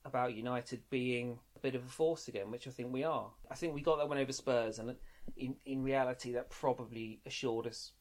about 0.05 0.35
United 0.35 0.83
being 0.91 1.39
a 1.57 1.59
bit 1.59 1.75
of 1.75 1.85
a 1.85 1.89
force 1.89 2.29
again, 2.29 2.51
which 2.51 2.67
I 2.67 2.71
think 2.71 2.93
we 2.93 3.05
are. 3.05 3.31
I 3.51 3.55
think 3.55 3.75
we 3.75 3.83
got 3.83 3.99
that 3.99 4.09
one 4.09 4.19
over 4.19 4.33
Spurs, 4.33 4.79
and 4.79 4.97
in 5.37 5.57
in 5.65 5.83
reality, 5.83 6.33
that 6.33 6.51
probably 6.51 7.21
assured 7.27 7.67
us 7.67 7.93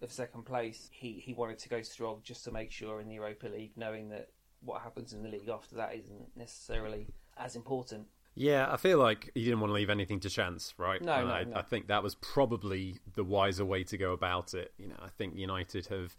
of 0.00 0.12
second 0.12 0.44
place. 0.44 0.88
He 0.92 1.12
he 1.24 1.34
wanted 1.34 1.58
to 1.60 1.68
go 1.68 1.82
strong 1.82 2.20
just 2.22 2.44
to 2.44 2.52
make 2.52 2.70
sure 2.70 3.00
in 3.00 3.08
the 3.08 3.14
Europa 3.14 3.48
League, 3.48 3.72
knowing 3.76 4.10
that 4.10 4.30
what 4.60 4.82
happens 4.82 5.12
in 5.12 5.22
the 5.22 5.28
league 5.28 5.48
after 5.48 5.76
that 5.76 5.94
isn't 5.94 6.36
necessarily 6.36 7.06
as 7.36 7.56
important. 7.56 8.06
Yeah, 8.38 8.72
I 8.72 8.76
feel 8.76 8.98
like 8.98 9.32
he 9.34 9.42
didn't 9.42 9.58
want 9.58 9.70
to 9.70 9.74
leave 9.74 9.90
anything 9.90 10.20
to 10.20 10.30
chance, 10.30 10.72
right? 10.78 11.02
No, 11.02 11.24
no, 11.26 11.32
I, 11.32 11.44
no. 11.44 11.56
I 11.56 11.62
think 11.62 11.88
that 11.88 12.04
was 12.04 12.14
probably 12.14 13.00
the 13.16 13.24
wiser 13.24 13.64
way 13.64 13.82
to 13.84 13.98
go 13.98 14.12
about 14.12 14.54
it. 14.54 14.72
You 14.78 14.86
know, 14.86 14.96
I 15.02 15.08
think 15.08 15.36
United 15.36 15.86
have 15.86 16.16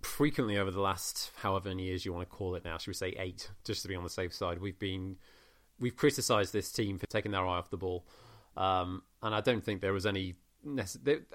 frequently 0.00 0.56
over 0.56 0.70
the 0.70 0.80
last 0.80 1.30
however 1.36 1.68
many 1.68 1.84
years 1.84 2.06
you 2.06 2.12
want 2.12 2.28
to 2.28 2.34
call 2.34 2.54
it 2.54 2.64
now, 2.64 2.78
should 2.78 2.88
we 2.88 2.94
say 2.94 3.14
eight, 3.18 3.50
just 3.64 3.82
to 3.82 3.88
be 3.88 3.94
on 3.94 4.02
the 4.02 4.10
safe 4.10 4.32
side, 4.32 4.60
we've 4.60 4.78
been 4.78 5.16
we've 5.78 5.96
criticised 5.96 6.54
this 6.54 6.72
team 6.72 6.98
for 6.98 7.06
taking 7.06 7.32
their 7.32 7.46
eye 7.46 7.58
off 7.58 7.68
the 7.68 7.76
ball, 7.76 8.06
um, 8.56 9.02
and 9.22 9.34
I 9.34 9.42
don't 9.42 9.62
think 9.62 9.82
there 9.82 9.92
was 9.92 10.06
any 10.06 10.36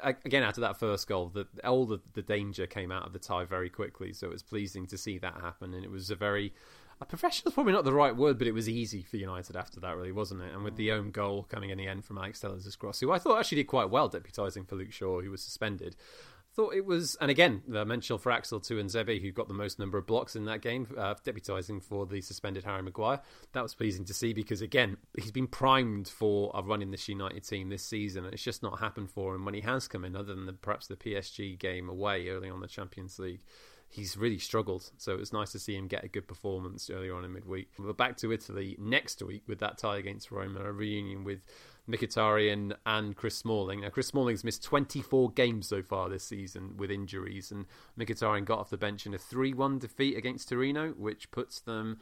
again 0.02 0.42
after 0.42 0.62
that 0.62 0.80
first 0.80 1.08
goal, 1.08 1.30
the, 1.30 1.46
all 1.64 1.86
the, 1.86 2.00
the 2.14 2.24
danger 2.24 2.66
came 2.66 2.92
out 2.92 3.06
of 3.06 3.14
the 3.14 3.20
tie 3.20 3.46
very 3.46 3.70
quickly. 3.70 4.14
So 4.14 4.26
it 4.26 4.32
was 4.32 4.42
pleasing 4.42 4.88
to 4.88 4.98
see 4.98 5.20
that 5.20 5.36
happen, 5.36 5.76
and 5.76 5.84
it 5.84 5.92
was 5.92 6.10
a 6.10 6.16
very 6.16 6.54
a 7.02 7.06
professional 7.06 7.50
is 7.50 7.54
probably 7.54 7.74
not 7.74 7.86
the 7.86 7.94
right 7.94 8.16
word, 8.16 8.38
but 8.38 8.48
it 8.48 8.54
was 8.54 8.68
easy 8.68 9.04
for 9.04 9.18
United 9.18 9.56
after 9.56 9.80
that, 9.80 9.96
really, 9.96 10.12
wasn't 10.12 10.42
it? 10.42 10.54
And 10.54 10.64
with 10.64 10.76
the 10.76 10.92
own 10.92 11.12
goal 11.12 11.44
coming 11.44 11.70
in 11.70 11.78
the 11.78 11.88
end 11.88 12.06
from 12.06 12.18
Alex 12.18 12.40
Telles-Cross, 12.40 13.00
who 13.00 13.12
I 13.12 13.20
thought 13.20 13.40
actually 13.40 13.58
did 13.58 13.68
quite 13.68 13.90
well 13.90 14.10
deputising 14.10 14.68
for 14.68 14.76
Luke 14.76 14.92
Shaw, 14.92 15.22
who 15.22 15.32
was 15.32 15.42
suspended 15.42 15.96
thought 16.60 16.74
it 16.74 16.86
was, 16.86 17.16
and 17.22 17.32
again, 17.32 17.62
the 17.70 17.86
mention 17.86 18.18
for 18.18 18.34
Axel 18.34 18.60
Tuanzebe, 18.60 19.22
who 19.22 19.32
got 19.32 19.48
the 19.48 19.54
most 19.54 19.80
number 19.80 19.98
of 19.98 20.06
blocks 20.06 20.36
in 20.36 20.44
that 20.46 20.62
game, 20.62 20.88
uh, 20.98 21.16
deputising 21.26 21.82
for 21.82 22.06
the 22.06 22.20
suspended 22.20 22.66
Harry 22.66 22.82
Maguire. 22.82 23.22
That 23.54 23.64
was 23.64 23.74
pleasing 23.74 24.04
to 24.06 24.14
see 24.14 24.34
because, 24.34 24.62
again, 24.62 24.98
he's 25.18 25.32
been 25.32 25.48
primed 25.48 26.10
for 26.10 26.52
a 26.54 26.62
run 26.62 26.82
in 26.82 26.92
this 26.92 27.08
United 27.08 27.48
team 27.48 27.70
this 27.70 27.84
season, 27.84 28.26
and 28.26 28.34
it's 28.34 28.44
just 28.44 28.62
not 28.62 28.80
happened 28.80 29.10
for 29.10 29.36
him 29.36 29.46
when 29.46 29.54
he 29.54 29.62
has 29.62 29.88
come 29.88 30.04
in, 30.04 30.18
other 30.18 30.36
than 30.36 30.48
the, 30.48 30.54
perhaps 30.54 30.88
the 30.88 30.98
PSG 30.98 31.58
game 31.58 31.88
away 31.88 32.28
early 32.28 32.50
on 32.50 32.60
the 32.60 32.68
Champions 32.68 33.18
League. 33.20 33.46
He's 33.92 34.16
really 34.16 34.38
struggled, 34.38 34.92
so 34.98 35.14
it 35.14 35.20
was 35.20 35.34
nice 35.34 35.52
to 35.54 35.60
see 35.60 35.76
him 35.76 35.88
get 35.88 36.04
a 36.04 36.08
good 36.08 36.28
performance 36.28 36.92
earlier 36.92 37.16
on 37.16 37.26
in 37.26 37.34
midweek. 37.34 37.70
We're 37.80 37.92
back 37.94 38.18
to 38.18 38.32
Italy 38.32 38.76
next 38.78 39.24
week 39.24 39.44
with 39.48 39.58
that 39.60 39.80
tie 39.80 39.98
against 39.98 40.30
Roma, 40.30 40.60
a 40.60 40.72
reunion 40.72 41.24
with 41.24 41.40
Mkhitaryan 41.90 42.74
and 42.86 43.16
Chris 43.16 43.36
Smalling. 43.36 43.82
Now, 43.82 43.90
Chris 43.90 44.08
Smalling's 44.08 44.44
missed 44.44 44.64
24 44.64 45.32
games 45.32 45.68
so 45.68 45.82
far 45.82 46.08
this 46.08 46.24
season 46.24 46.78
with 46.78 46.92
injuries, 46.92 47.52
and 47.52 47.66
Mkhitaryan 47.98 48.46
got 48.46 48.60
off 48.60 48.70
the 48.70 48.78
bench 48.78 49.08
in 49.08 49.16
a 49.16 49.18
3 49.18 49.56
1 49.56 49.80
defeat 49.80 50.16
against 50.16 50.50
Torino, 50.50 50.92
which 50.92 51.32
puts 51.32 51.60
them, 51.60 51.98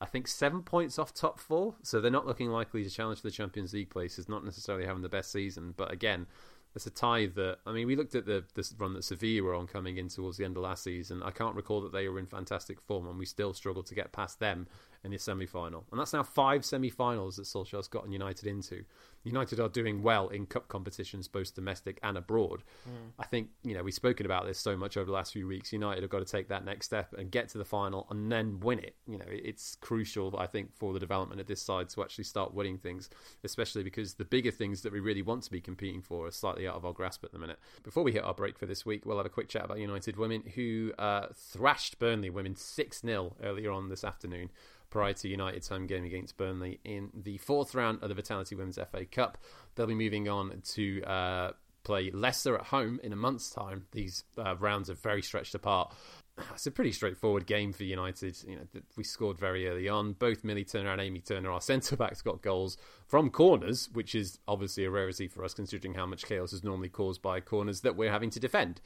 I 0.00 0.06
think, 0.06 0.28
seven 0.28 0.62
points 0.62 0.96
off 0.96 1.12
top 1.12 1.40
four. 1.40 1.74
So 1.82 2.00
they're 2.00 2.10
not 2.12 2.26
looking 2.26 2.50
likely 2.50 2.84
to 2.84 2.90
challenge 2.90 3.18
for 3.18 3.26
the 3.26 3.32
Champions 3.32 3.74
League 3.74 3.90
places, 3.90 4.28
not 4.28 4.44
necessarily 4.44 4.86
having 4.86 5.02
the 5.02 5.08
best 5.08 5.32
season. 5.32 5.74
But 5.76 5.92
again, 5.92 6.28
it's 6.74 6.86
a 6.86 6.90
tie 6.90 7.26
that 7.26 7.58
I 7.66 7.72
mean 7.72 7.86
we 7.86 7.96
looked 7.96 8.14
at 8.14 8.26
the 8.26 8.44
this 8.54 8.74
run 8.78 8.94
that 8.94 9.04
Sevilla 9.04 9.42
were 9.42 9.54
on 9.54 9.66
coming 9.66 9.98
in 9.98 10.08
towards 10.08 10.36
the 10.36 10.44
end 10.44 10.56
of 10.56 10.62
last 10.62 10.84
season. 10.84 11.22
I 11.22 11.30
can't 11.30 11.54
recall 11.54 11.80
that 11.82 11.92
they 11.92 12.08
were 12.08 12.18
in 12.18 12.26
fantastic 12.26 12.80
form, 12.80 13.06
and 13.06 13.18
we 13.18 13.26
still 13.26 13.52
struggled 13.54 13.86
to 13.86 13.94
get 13.94 14.12
past 14.12 14.40
them 14.40 14.66
in 15.04 15.10
the 15.10 15.18
semi 15.18 15.46
final. 15.46 15.84
And 15.90 16.00
that's 16.00 16.12
now 16.12 16.22
five 16.22 16.64
semi 16.64 16.90
finals 16.90 17.36
that 17.36 17.44
Solskjaer's 17.44 17.88
gotten 17.88 18.12
United 18.12 18.46
into. 18.46 18.84
United 19.24 19.60
are 19.60 19.68
doing 19.68 20.02
well 20.02 20.28
in 20.28 20.46
cup 20.46 20.68
competitions, 20.68 21.28
both 21.28 21.54
domestic 21.54 21.98
and 22.02 22.18
abroad. 22.18 22.62
Mm. 22.88 23.12
I 23.18 23.24
think, 23.26 23.50
you 23.62 23.74
know, 23.74 23.82
we've 23.82 23.94
spoken 23.94 24.26
about 24.26 24.46
this 24.46 24.58
so 24.58 24.76
much 24.76 24.96
over 24.96 25.06
the 25.06 25.12
last 25.12 25.32
few 25.32 25.46
weeks. 25.46 25.72
United 25.72 26.02
have 26.02 26.10
got 26.10 26.18
to 26.18 26.24
take 26.24 26.48
that 26.48 26.64
next 26.64 26.86
step 26.86 27.14
and 27.16 27.30
get 27.30 27.48
to 27.50 27.58
the 27.58 27.64
final 27.64 28.06
and 28.10 28.30
then 28.32 28.58
win 28.60 28.80
it. 28.80 28.96
You 29.06 29.18
know, 29.18 29.24
it's 29.28 29.76
crucial, 29.76 30.34
I 30.36 30.46
think, 30.46 30.74
for 30.74 30.92
the 30.92 30.98
development 30.98 31.40
of 31.40 31.46
this 31.46 31.62
side 31.62 31.88
to 31.90 32.02
actually 32.02 32.24
start 32.24 32.52
winning 32.52 32.78
things, 32.78 33.10
especially 33.44 33.84
because 33.84 34.14
the 34.14 34.24
bigger 34.24 34.50
things 34.50 34.82
that 34.82 34.92
we 34.92 34.98
really 34.98 35.22
want 35.22 35.44
to 35.44 35.50
be 35.50 35.60
competing 35.60 36.02
for 36.02 36.26
are 36.26 36.32
slightly 36.32 36.66
out 36.66 36.74
of 36.74 36.84
our 36.84 36.92
grasp 36.92 37.24
at 37.24 37.32
the 37.32 37.38
minute. 37.38 37.58
Before 37.84 38.02
we 38.02 38.12
hit 38.12 38.24
our 38.24 38.34
break 38.34 38.58
for 38.58 38.66
this 38.66 38.84
week, 38.84 39.06
we'll 39.06 39.18
have 39.18 39.26
a 39.26 39.30
quick 39.30 39.48
chat 39.48 39.64
about 39.64 39.78
United 39.78 40.16
women 40.16 40.42
who 40.56 40.92
uh, 40.98 41.26
thrashed 41.34 41.98
Burnley 42.00 42.30
women 42.30 42.56
6 42.56 43.00
0 43.00 43.36
earlier 43.42 43.70
on 43.70 43.88
this 43.88 44.02
afternoon 44.02 44.50
prior 44.92 45.14
to 45.14 45.26
United's 45.26 45.68
home 45.68 45.86
game 45.86 46.04
against 46.04 46.36
Burnley 46.36 46.78
in 46.84 47.08
the 47.14 47.38
fourth 47.38 47.74
round 47.74 48.02
of 48.02 48.10
the 48.10 48.14
Vitality 48.14 48.54
Women's 48.54 48.76
FA 48.76 49.06
Cup. 49.06 49.38
They'll 49.74 49.86
be 49.86 49.94
moving 49.94 50.28
on 50.28 50.60
to 50.74 51.02
uh, 51.04 51.52
play 51.82 52.10
Leicester 52.12 52.56
at 52.56 52.66
home 52.66 53.00
in 53.02 53.10
a 53.10 53.16
month's 53.16 53.48
time. 53.48 53.86
These 53.92 54.24
uh, 54.36 54.54
rounds 54.56 54.90
are 54.90 54.94
very 54.94 55.22
stretched 55.22 55.54
apart. 55.54 55.92
It's 56.54 56.66
a 56.66 56.70
pretty 56.70 56.92
straightforward 56.92 57.44
game 57.46 57.74
for 57.74 57.84
United. 57.84 58.38
You 58.48 58.56
know, 58.56 58.62
we 58.96 59.04
scored 59.04 59.38
very 59.38 59.68
early 59.68 59.86
on. 59.86 60.14
Both 60.14 60.44
Millie 60.44 60.64
Turner 60.64 60.90
and 60.90 61.00
Amy 61.00 61.20
Turner, 61.20 61.50
our 61.50 61.60
centre 61.60 61.94
backs, 61.94 62.22
got 62.22 62.40
goals 62.40 62.78
from 63.06 63.28
corners, 63.28 63.90
which 63.92 64.14
is 64.14 64.38
obviously 64.48 64.86
a 64.86 64.90
rarity 64.90 65.28
for 65.28 65.44
us, 65.44 65.52
considering 65.52 65.92
how 65.92 66.06
much 66.06 66.24
chaos 66.24 66.54
is 66.54 66.64
normally 66.64 66.88
caused 66.88 67.20
by 67.20 67.40
corners 67.40 67.82
that 67.82 67.96
we're 67.96 68.10
having 68.10 68.30
to 68.30 68.40
defend. 68.40 68.80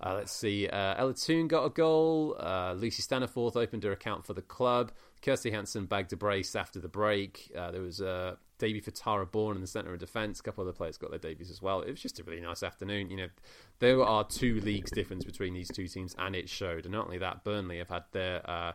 Uh, 0.00 0.14
let's 0.14 0.32
see. 0.32 0.68
Uh, 0.68 0.94
Ella 0.96 1.14
Toone 1.14 1.48
got 1.48 1.64
a 1.64 1.70
goal. 1.70 2.36
Uh, 2.38 2.74
Lucy 2.74 3.02
Staniforth 3.02 3.56
opened 3.56 3.82
her 3.82 3.92
account 3.92 4.24
for 4.24 4.32
the 4.32 4.42
club. 4.42 4.92
Kirsty 5.22 5.50
Hanson 5.50 5.86
bagged 5.86 6.12
a 6.12 6.16
brace 6.16 6.54
after 6.54 6.78
the 6.78 6.88
break. 6.88 7.50
Uh, 7.56 7.72
there 7.72 7.82
was 7.82 8.00
a 8.00 8.38
debut 8.58 8.80
for 8.80 8.92
Tara 8.92 9.26
Bourne 9.26 9.56
in 9.56 9.60
the 9.60 9.66
centre 9.66 9.92
of 9.92 9.98
defence. 9.98 10.38
A 10.38 10.42
couple 10.42 10.62
of 10.62 10.68
other 10.68 10.76
players 10.76 10.96
got 10.96 11.10
their 11.10 11.18
debuts 11.18 11.50
as 11.50 11.60
well. 11.60 11.80
It 11.80 11.90
was 11.90 12.00
just 12.00 12.20
a 12.20 12.22
really 12.22 12.40
nice 12.40 12.62
afternoon. 12.62 13.10
You 13.10 13.16
know, 13.16 13.28
there 13.80 14.00
are 14.02 14.22
two 14.22 14.60
leagues 14.60 14.92
difference 14.92 15.24
between 15.24 15.54
these 15.54 15.68
two 15.68 15.88
teams, 15.88 16.14
and 16.16 16.36
it 16.36 16.48
showed. 16.48 16.84
And 16.84 16.92
not 16.92 17.06
only 17.06 17.18
that, 17.18 17.42
Burnley 17.42 17.78
have 17.78 17.88
had 17.88 18.04
their 18.12 18.74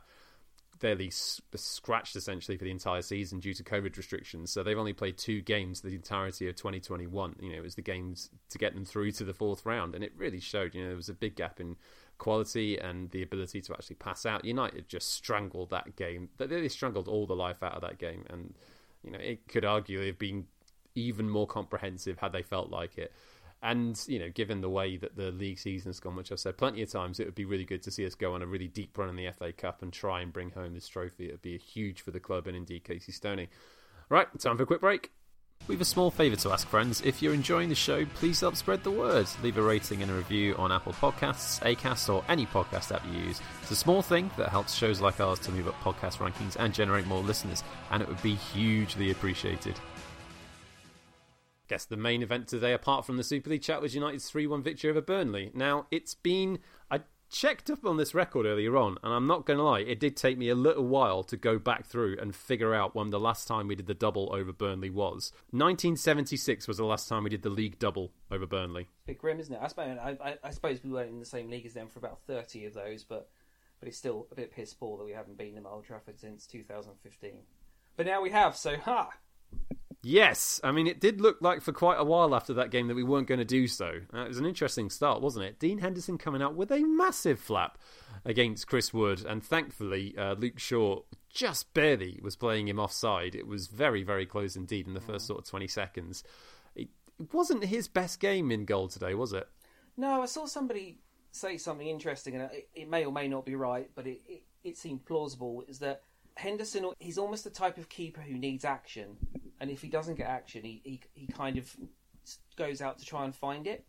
fairly 0.80 1.10
scratched 1.12 2.16
essentially 2.16 2.58
for 2.58 2.64
the 2.64 2.72
entire 2.72 3.02
season 3.02 3.40
due 3.40 3.54
to 3.54 3.64
COVID 3.64 3.96
restrictions. 3.96 4.52
So 4.52 4.64
they've 4.64 4.78
only 4.78 4.94
played 4.94 5.18
two 5.18 5.42
games 5.42 5.82
the 5.82 5.96
entirety 5.96 6.48
of 6.50 6.56
2021. 6.56 7.36
You 7.40 7.52
know, 7.52 7.58
it 7.58 7.64
was 7.64 7.76
the 7.76 7.82
games 7.82 8.30
to 8.50 8.58
get 8.58 8.74
them 8.74 8.86
through 8.86 9.12
to 9.14 9.24
the 9.24 9.34
fourth 9.34 9.66
round, 9.66 9.96
and 9.96 10.04
it 10.04 10.14
really 10.18 10.40
showed. 10.40 10.76
You 10.76 10.82
know, 10.82 10.88
there 10.90 10.98
was 10.98 11.10
a 11.10 11.14
big 11.14 11.36
gap 11.36 11.60
in 11.60 11.76
quality 12.18 12.78
and 12.78 13.10
the 13.12 13.22
ability 13.22 13.62
to 13.62 13.74
actually 13.74 13.96
pass 13.96 14.26
out. 14.26 14.46
United 14.46 14.88
just 14.88 15.14
strangled 15.14 15.70
that 15.72 15.96
game. 15.96 16.30
They 16.38 16.68
strangled 16.68 17.08
all 17.08 17.26
the 17.26 17.36
life 17.36 17.64
out 17.64 17.74
of 17.74 17.82
that 17.82 17.98
game, 17.98 18.26
and 18.30 18.54
you 19.04 19.12
know, 19.12 19.20
it 19.20 19.48
could 19.48 19.64
arguably 19.64 20.08
have 20.08 20.20
been 20.20 20.46
even 20.96 21.30
more 21.30 21.48
comprehensive 21.48 22.20
had 22.20 22.32
they 22.32 22.44
felt 22.44 22.70
like 22.70 22.98
it. 22.98 23.12
And 23.64 23.98
you 24.08 24.20
know, 24.20 24.30
given 24.30 24.60
the 24.60 24.70
way 24.70 24.98
that 24.98 25.16
the 25.16 25.32
league 25.32 25.58
season 25.58 25.88
has 25.90 26.02
gone, 26.02 26.18
which 26.18 26.34
I've 26.34 26.40
said 26.40 26.58
plenty 26.58 26.84
of 26.84 26.92
times, 26.92 27.22
it 27.22 27.26
would 27.26 27.34
be 27.34 27.46
really 27.46 27.64
good 27.64 27.82
to 27.84 27.92
see 27.92 28.06
us 28.06 28.14
go 28.14 28.34
on 28.34 28.42
a 28.42 28.46
really 28.46 28.68
deep 28.68 28.98
run 28.98 29.08
in 29.08 29.16
the 29.16 29.32
FA 29.32 29.54
Cup 29.54 29.82
and 29.82 29.92
try 29.92 30.20
and 30.20 30.34
bring 30.34 30.52
home 30.52 30.74
this 30.74 30.90
trophy. 30.90 31.30
It 31.30 31.32
would 31.32 31.42
be 31.42 31.58
huge 31.58 32.02
for 32.02 32.12
the 32.12 32.20
club 32.20 32.46
and 32.46 32.58
indeed 32.58 32.84
Casey 32.84 33.14
Stoney. 33.14 33.48
Right, 34.10 34.28
time 34.38 34.58
for 34.58 34.64
a 34.64 34.66
quick 34.66 34.82
break. 34.82 35.12
We 35.66 35.76
have 35.76 35.82
a 35.82 35.86
small 35.86 36.12
favour 36.12 36.36
to 36.36 36.52
ask, 36.52 36.68
friends. 36.68 37.00
If 37.06 37.22
you're 37.22 37.34
enjoying 37.34 37.70
the 37.70 37.76
show, 37.76 38.06
please 38.16 38.42
help 38.42 38.58
spread 38.58 38.84
the 38.84 38.92
word. 38.92 39.28
Leave 39.42 39.58
a 39.58 39.62
rating 39.62 40.02
and 40.02 40.12
a 40.12 40.14
review 40.14 40.56
on 40.58 40.74
Apple 40.74 40.92
Podcasts, 40.92 41.62
Acast, 41.62 42.14
or 42.14 42.22
any 42.28 42.46
podcast 42.46 42.94
app 42.94 43.06
you 43.10 43.22
use. 43.22 43.40
It's 43.62 43.72
a 43.72 43.76
small 43.78 44.02
thing 44.02 44.30
that 44.38 44.50
helps 44.50 44.74
shows 44.74 45.00
like 45.00 45.22
ours 45.22 45.40
to 45.40 45.54
move 45.54 45.70
up 45.70 45.80
podcast 45.82 46.18
rankings 46.18 46.58
and 46.60 46.74
generate 46.74 47.08
more 47.08 47.24
listeners, 47.24 47.64
and 47.92 48.04
it 48.04 48.10
would 48.10 48.22
be 48.22 48.36
hugely 48.36 49.12
appreciated 49.12 49.80
guess 51.74 51.86
the 51.86 51.98
main 51.98 52.22
event 52.22 52.48
today, 52.48 52.72
apart 52.72 53.04
from 53.04 53.18
the 53.18 53.24
Super 53.24 53.50
League 53.50 53.64
chat, 53.64 53.82
was 53.82 53.96
United's 53.96 54.30
3 54.30 54.46
1 54.46 54.62
victory 54.62 54.92
over 54.92 55.02
Burnley. 55.02 55.50
Now, 55.56 55.88
it's 55.90 56.14
been. 56.14 56.60
I 56.92 57.00
checked 57.32 57.72
up 57.72 57.84
on 57.84 57.98
this 57.98 58.14
record 58.14 58.46
earlier 58.46 58.78
on, 58.78 59.00
and 59.02 59.12
I'm 59.12 59.26
not 59.26 59.48
going 59.48 59.58
to 59.58 59.64
lie, 59.64 59.80
it 59.80 60.00
did 60.00 60.16
take 60.16 60.38
me 60.38 60.50
a 60.50 60.56
little 60.56 60.86
while 60.86 61.24
to 61.24 61.36
go 61.36 61.58
back 61.58 61.88
through 61.88 62.18
and 62.22 62.36
figure 62.36 62.76
out 62.76 62.94
when 62.94 63.10
the 63.10 63.20
last 63.20 63.48
time 63.48 63.68
we 63.68 63.74
did 63.74 63.88
the 63.88 63.96
double 63.96 64.30
over 64.36 64.54
Burnley 64.54 64.92
was. 64.92 65.32
1976 65.50 66.68
was 66.68 66.78
the 66.78 66.86
last 66.86 67.10
time 67.10 67.24
we 67.24 67.32
did 67.32 67.42
the 67.42 67.50
league 67.50 67.80
double 67.80 68.12
over 68.30 68.46
Burnley. 68.46 68.88
Bit 69.08 69.18
grim, 69.18 69.40
isn't 69.40 69.56
it? 69.56 69.60
I 69.60 69.68
suppose, 69.68 69.98
I, 69.98 70.38
I 70.44 70.52
suppose 70.52 70.84
we 70.84 70.92
weren't 70.92 71.10
in 71.10 71.20
the 71.20 71.26
same 71.26 71.50
league 71.50 71.66
as 71.66 71.74
them 71.74 71.88
for 71.88 71.98
about 71.98 72.20
30 72.28 72.66
of 72.66 72.76
those, 72.76 73.04
but 73.04 73.30
but 73.80 73.88
it's 73.88 73.98
still 73.98 74.28
a 74.32 74.36
bit 74.36 74.54
piss 74.54 74.76
poor 74.76 75.00
that 75.00 75.06
we 75.06 75.12
haven't 75.14 75.40
been 75.40 75.58
at 75.58 75.66
Old 75.66 75.86
Trafford 75.86 76.20
since 76.20 76.46
2015. 76.46 77.32
But 77.98 78.06
now 78.06 78.22
we 78.22 78.30
have, 78.30 78.56
so 78.56 78.78
ha! 78.78 79.10
Yes, 80.06 80.60
I 80.66 80.74
mean 80.74 80.86
it 80.86 81.00
did 81.00 81.22
look 81.22 81.38
like 81.40 81.62
for 81.62 81.72
quite 81.72 81.98
a 81.98 82.04
while 82.04 82.36
after 82.36 82.54
that 82.56 82.72
game 82.72 82.90
that 82.90 82.96
we 82.96 83.06
weren't 83.06 83.28
going 83.28 83.40
to 83.40 83.46
do 83.46 83.70
so. 83.70 84.02
Uh, 84.14 84.26
it 84.26 84.28
was 84.28 84.38
an 84.38 84.46
interesting 84.46 84.90
start, 84.90 85.22
wasn't 85.22 85.46
it? 85.46 85.60
Dean 85.60 85.78
Henderson 85.78 86.18
coming 86.18 86.42
out 86.42 86.56
with 86.56 86.72
a 86.72 86.84
massive 86.84 87.40
flap 87.40 87.78
against 88.26 88.68
Chris 88.68 88.94
Wood, 88.94 89.26
and 89.26 89.42
thankfully 89.42 90.14
uh, 90.18 90.34
Luke 90.34 90.60
Shaw 90.60 91.04
just 91.30 91.74
barely 91.74 92.20
was 92.22 92.36
playing 92.36 92.68
him 92.68 92.80
offside. 92.80 93.34
It 93.34 93.48
was 93.48 93.68
very, 93.68 94.04
very 94.04 94.26
close 94.26 94.58
indeed 94.58 94.88
in 94.88 94.94
the 94.94 95.00
first 95.00 95.26
sort 95.26 95.40
of 95.40 95.50
twenty 95.50 95.70
seconds. 95.70 96.22
It, 96.76 96.90
it 97.18 97.34
wasn't 97.34 97.64
his 97.64 97.88
best 97.88 98.20
game 98.20 98.52
in 98.52 98.66
goal 98.66 98.90
today, 98.90 99.16
was 99.16 99.32
it? 99.32 99.48
No, 99.96 100.22
I 100.22 100.26
saw 100.26 100.48
somebody 100.48 101.00
say 101.32 101.58
something 101.58 101.88
interesting, 101.88 102.36
and 102.36 102.52
it, 102.52 102.68
it 102.76 102.90
may 102.90 103.06
or 103.06 103.14
may 103.14 103.30
not 103.30 103.46
be 103.46 103.56
right, 103.56 103.90
but 103.96 104.06
it, 104.06 104.22
it, 104.28 104.44
it 104.66 104.78
seemed 104.78 105.06
plausible. 105.06 105.64
Is 105.70 105.80
that 105.80 106.02
Henderson? 106.36 106.92
He's 107.00 107.18
almost 107.18 107.46
the 107.46 107.50
type 107.50 107.78
of 107.78 107.88
keeper 107.88 108.20
who 108.20 108.38
needs 108.38 108.66
action 108.66 109.16
and 109.64 109.72
if 109.72 109.82
he 109.82 109.88
doesn't 109.88 110.16
get 110.16 110.28
action, 110.28 110.62
he, 110.62 110.82
he, 110.84 111.00
he 111.14 111.26
kind 111.26 111.58
of 111.58 111.74
goes 112.58 112.82
out 112.82 113.00
to 113.00 113.06
try 113.06 113.24
and 113.24 113.34
find 113.34 113.66
it. 113.66 113.86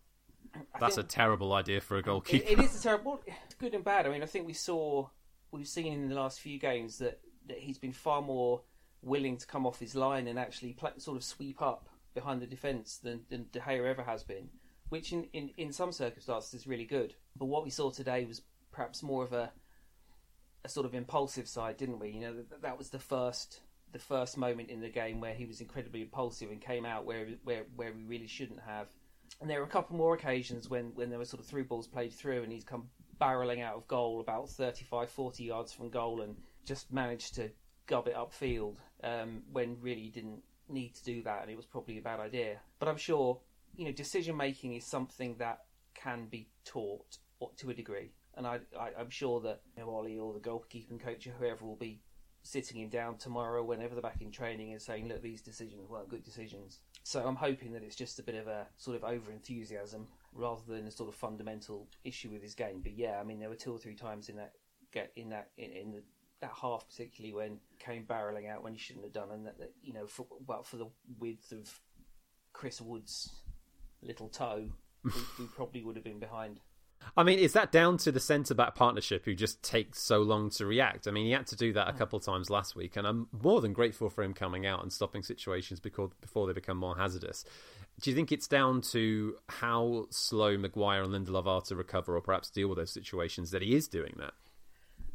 I 0.54 0.78
That's 0.78 0.98
a 0.98 1.02
terrible 1.02 1.52
idea 1.52 1.80
for 1.80 1.96
a 1.96 2.02
goalkeeper. 2.02 2.46
it, 2.46 2.60
it 2.60 2.64
is 2.64 2.78
a 2.78 2.80
terrible, 2.80 3.20
good 3.58 3.74
and 3.74 3.82
bad. 3.82 4.06
I 4.06 4.10
mean, 4.10 4.22
I 4.22 4.26
think 4.26 4.46
we 4.46 4.52
saw, 4.52 5.08
we've 5.50 5.66
seen 5.66 5.92
in 5.92 6.08
the 6.08 6.14
last 6.14 6.38
few 6.38 6.60
games 6.60 6.98
that, 6.98 7.18
that 7.48 7.58
he's 7.58 7.76
been 7.76 7.92
far 7.92 8.22
more 8.22 8.62
willing 9.02 9.36
to 9.36 9.48
come 9.48 9.66
off 9.66 9.80
his 9.80 9.96
line 9.96 10.28
and 10.28 10.38
actually 10.38 10.74
play, 10.74 10.92
sort 10.98 11.16
of 11.16 11.24
sweep 11.24 11.60
up 11.60 11.88
behind 12.14 12.40
the 12.40 12.46
defence 12.46 12.98
than, 12.98 13.22
than 13.28 13.46
De 13.50 13.58
Gea 13.58 13.84
ever 13.84 14.04
has 14.04 14.22
been, 14.22 14.50
which 14.90 15.12
in, 15.12 15.24
in, 15.32 15.50
in 15.56 15.72
some 15.72 15.90
circumstances 15.90 16.54
is 16.54 16.68
really 16.68 16.86
good. 16.86 17.16
But 17.36 17.46
what 17.46 17.64
we 17.64 17.70
saw 17.70 17.90
today 17.90 18.26
was 18.26 18.42
perhaps 18.70 19.02
more 19.02 19.24
of 19.24 19.32
a 19.32 19.50
a 20.64 20.68
sort 20.68 20.86
of 20.86 20.94
impulsive 20.94 21.46
side, 21.46 21.76
didn't 21.76 21.98
we? 21.98 22.10
You 22.10 22.20
know, 22.20 22.34
that, 22.36 22.62
that 22.62 22.78
was 22.78 22.88
the 22.88 22.98
first 22.98 23.60
the 23.94 23.98
first 24.00 24.36
moment 24.36 24.68
in 24.70 24.80
the 24.80 24.88
game 24.88 25.20
where 25.20 25.32
he 25.32 25.46
was 25.46 25.60
incredibly 25.60 26.02
impulsive 26.02 26.50
and 26.50 26.60
came 26.60 26.84
out 26.84 27.06
where 27.06 27.28
where 27.44 27.64
where 27.76 27.92
we 27.92 28.02
really 28.02 28.26
shouldn't 28.26 28.60
have. 28.60 28.88
And 29.40 29.48
there 29.48 29.60
were 29.60 29.66
a 29.66 29.70
couple 29.70 29.96
more 29.96 30.14
occasions 30.14 30.68
when, 30.68 30.92
when 30.94 31.10
there 31.10 31.18
were 31.18 31.24
sort 31.24 31.40
of 31.40 31.46
through 31.46 31.64
balls 31.64 31.86
played 31.86 32.12
through 32.12 32.42
and 32.42 32.52
he's 32.52 32.64
come 32.64 32.88
barreling 33.20 33.62
out 33.62 33.76
of 33.76 33.88
goal 33.88 34.20
about 34.20 34.50
35, 34.50 35.08
40 35.08 35.44
yards 35.44 35.72
from 35.72 35.90
goal 35.90 36.20
and 36.20 36.36
just 36.64 36.92
managed 36.92 37.36
to 37.36 37.50
gob 37.86 38.06
it 38.06 38.14
upfield 38.14 38.76
um, 39.02 39.42
when 39.52 39.76
really 39.80 40.08
didn't 40.08 40.42
need 40.68 40.94
to 40.94 41.04
do 41.04 41.22
that 41.22 41.42
and 41.42 41.50
it 41.50 41.56
was 41.56 41.66
probably 41.66 41.98
a 41.98 42.02
bad 42.02 42.20
idea. 42.20 42.58
But 42.78 42.88
I'm 42.88 42.96
sure, 42.96 43.40
you 43.76 43.84
know, 43.84 43.92
decision 43.92 44.36
making 44.36 44.74
is 44.74 44.86
something 44.86 45.36
that 45.38 45.60
can 45.94 46.26
be 46.26 46.48
taught 46.64 47.18
to 47.58 47.70
a 47.70 47.74
degree. 47.74 48.12
And 48.36 48.46
I, 48.46 48.58
I, 48.78 49.00
am 49.00 49.10
sure 49.10 49.40
that 49.42 49.60
you 49.76 49.84
know, 49.84 49.90
Ole 49.90 50.18
or 50.20 50.34
the 50.34 50.40
goalkeeping 50.40 51.00
coach 51.00 51.26
or 51.26 51.30
whoever 51.38 51.64
will 51.64 51.76
be 51.76 52.02
sitting 52.44 52.78
him 52.80 52.90
down 52.90 53.16
tomorrow 53.16 53.64
whenever 53.64 53.94
they're 53.94 54.02
back 54.02 54.20
in 54.20 54.30
training 54.30 54.72
and 54.72 54.80
saying, 54.80 55.08
look, 55.08 55.22
these 55.22 55.40
decisions 55.40 55.88
weren't 55.88 56.10
good 56.10 56.22
decisions. 56.22 56.80
So 57.02 57.26
I'm 57.26 57.36
hoping 57.36 57.72
that 57.72 57.82
it's 57.82 57.96
just 57.96 58.18
a 58.18 58.22
bit 58.22 58.34
of 58.34 58.46
a 58.46 58.66
sort 58.76 58.96
of 58.96 59.02
over 59.02 59.32
enthusiasm 59.32 60.06
rather 60.34 60.60
than 60.68 60.86
a 60.86 60.90
sort 60.90 61.08
of 61.08 61.14
fundamental 61.14 61.88
issue 62.04 62.30
with 62.30 62.42
his 62.42 62.54
game. 62.54 62.80
But 62.82 62.96
yeah, 62.96 63.18
I 63.18 63.24
mean, 63.24 63.40
there 63.40 63.48
were 63.48 63.54
two 63.56 63.72
or 63.72 63.78
three 63.78 63.94
times 63.94 64.28
in 64.28 64.36
that 64.36 64.52
get 64.92 65.10
in 65.16 65.30
that 65.30 65.48
in, 65.56 65.72
in 65.72 65.92
the, 65.92 66.02
that 66.40 66.52
half 66.60 66.86
particularly 66.86 67.34
when 67.34 67.58
came 67.78 68.04
barreling 68.04 68.50
out 68.50 68.62
when 68.62 68.74
he 68.74 68.78
shouldn't 68.78 69.06
have 69.06 69.14
done, 69.14 69.30
and 69.30 69.46
that, 69.46 69.58
that 69.58 69.72
you 69.82 69.94
know, 69.94 70.06
for, 70.06 70.26
well, 70.46 70.62
for 70.62 70.76
the 70.76 70.88
width 71.18 71.50
of 71.50 71.80
Chris 72.52 72.78
Wood's 72.78 73.40
little 74.02 74.28
toe, 74.28 74.68
we, 75.02 75.12
we 75.38 75.46
probably 75.46 75.82
would 75.82 75.96
have 75.96 76.04
been 76.04 76.20
behind. 76.20 76.60
I 77.16 77.22
mean, 77.22 77.38
is 77.38 77.52
that 77.52 77.70
down 77.70 77.96
to 77.98 78.12
the 78.12 78.20
centre 78.20 78.54
back 78.54 78.74
partnership 78.74 79.24
who 79.24 79.34
just 79.34 79.62
takes 79.62 80.00
so 80.00 80.18
long 80.18 80.50
to 80.50 80.66
react? 80.66 81.06
I 81.06 81.12
mean, 81.12 81.26
he 81.26 81.32
had 81.32 81.46
to 81.48 81.56
do 81.56 81.72
that 81.74 81.88
a 81.88 81.92
hmm. 81.92 81.98
couple 81.98 82.18
of 82.18 82.24
times 82.24 82.50
last 82.50 82.74
week, 82.74 82.96
and 82.96 83.06
I'm 83.06 83.28
more 83.42 83.60
than 83.60 83.72
grateful 83.72 84.10
for 84.10 84.22
him 84.22 84.34
coming 84.34 84.66
out 84.66 84.82
and 84.82 84.92
stopping 84.92 85.22
situations 85.22 85.80
before 85.80 86.10
before 86.20 86.46
they 86.46 86.52
become 86.52 86.76
more 86.76 86.96
hazardous. 86.96 87.44
Do 88.00 88.10
you 88.10 88.16
think 88.16 88.32
it's 88.32 88.48
down 88.48 88.80
to 88.92 89.36
how 89.48 90.06
slow 90.10 90.58
Maguire 90.58 91.02
and 91.02 91.12
Lindelof 91.12 91.46
are 91.46 91.60
to 91.62 91.76
recover, 91.76 92.16
or 92.16 92.20
perhaps 92.20 92.50
deal 92.50 92.68
with 92.68 92.78
those 92.78 92.90
situations 92.90 93.52
that 93.52 93.62
he 93.62 93.74
is 93.74 93.86
doing 93.86 94.14
that? 94.18 94.32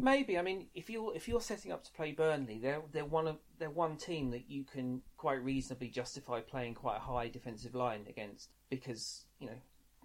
Maybe. 0.02 0.38
I 0.38 0.42
mean, 0.42 0.68
if 0.74 0.90
you're 0.90 1.14
if 1.14 1.28
you're 1.28 1.42
setting 1.42 1.74
up 1.74 1.84
to 1.84 1.92
play 1.92 2.14
Burnley, 2.14 2.60
they're 2.60 2.82
they're 2.94 3.04
one 3.04 3.28
of 3.28 3.38
they're 3.58 3.70
one 3.70 3.98
team 3.98 4.32
that 4.32 4.50
you 4.50 4.64
can 4.64 5.02
quite 5.18 5.44
reasonably 5.44 5.90
justify 5.90 6.40
playing 6.40 6.76
quite 6.76 6.98
a 6.98 7.02
high 7.02 7.28
defensive 7.28 7.76
line 7.76 8.06
against 8.08 8.50
because 8.70 9.26
you 9.40 9.48
know 9.48 9.58